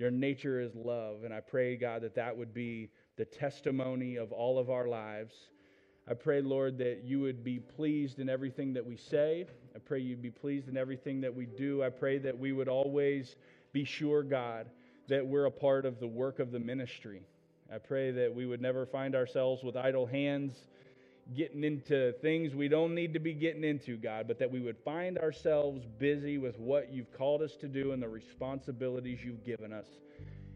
your 0.00 0.10
nature 0.10 0.60
is 0.60 0.74
love. 0.74 1.24
And 1.24 1.34
I 1.34 1.40
pray, 1.40 1.76
God, 1.76 2.00
that 2.02 2.14
that 2.14 2.34
would 2.34 2.54
be 2.54 2.88
the 3.18 3.26
testimony 3.26 4.16
of 4.16 4.32
all 4.32 4.58
of 4.58 4.70
our 4.70 4.88
lives. 4.88 5.34
I 6.08 6.14
pray, 6.14 6.40
Lord, 6.40 6.78
that 6.78 7.02
you 7.04 7.20
would 7.20 7.44
be 7.44 7.58
pleased 7.58 8.18
in 8.18 8.30
everything 8.30 8.72
that 8.72 8.86
we 8.86 8.96
say. 8.96 9.46
I 9.76 9.78
pray 9.78 10.00
you'd 10.00 10.22
be 10.22 10.30
pleased 10.30 10.68
in 10.68 10.78
everything 10.78 11.20
that 11.20 11.34
we 11.34 11.44
do. 11.44 11.82
I 11.82 11.90
pray 11.90 12.16
that 12.16 12.36
we 12.36 12.52
would 12.52 12.66
always 12.66 13.36
be 13.74 13.84
sure, 13.84 14.22
God, 14.22 14.70
that 15.08 15.26
we're 15.26 15.44
a 15.44 15.50
part 15.50 15.84
of 15.84 16.00
the 16.00 16.08
work 16.08 16.38
of 16.38 16.50
the 16.50 16.58
ministry. 16.58 17.20
I 17.70 17.76
pray 17.76 18.10
that 18.10 18.34
we 18.34 18.46
would 18.46 18.62
never 18.62 18.86
find 18.86 19.14
ourselves 19.14 19.62
with 19.62 19.76
idle 19.76 20.06
hands 20.06 20.54
getting 21.34 21.64
into 21.64 22.12
things 22.20 22.54
we 22.54 22.68
don't 22.68 22.94
need 22.94 23.12
to 23.14 23.20
be 23.20 23.32
getting 23.32 23.64
into, 23.64 23.96
God, 23.96 24.26
but 24.26 24.38
that 24.38 24.50
we 24.50 24.60
would 24.60 24.78
find 24.78 25.18
ourselves 25.18 25.86
busy 25.98 26.38
with 26.38 26.58
what 26.58 26.92
you've 26.92 27.12
called 27.12 27.42
us 27.42 27.56
to 27.56 27.68
do 27.68 27.92
and 27.92 28.02
the 28.02 28.08
responsibilities 28.08 29.20
you've 29.24 29.44
given 29.44 29.72
us. 29.72 29.86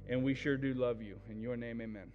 And 0.09 0.23
we 0.23 0.35
sure 0.35 0.57
do 0.57 0.75
love 0.75 1.01
you. 1.01 1.17
In 1.31 1.41
your 1.41 1.57
name, 1.57 1.81
amen. 1.81 2.13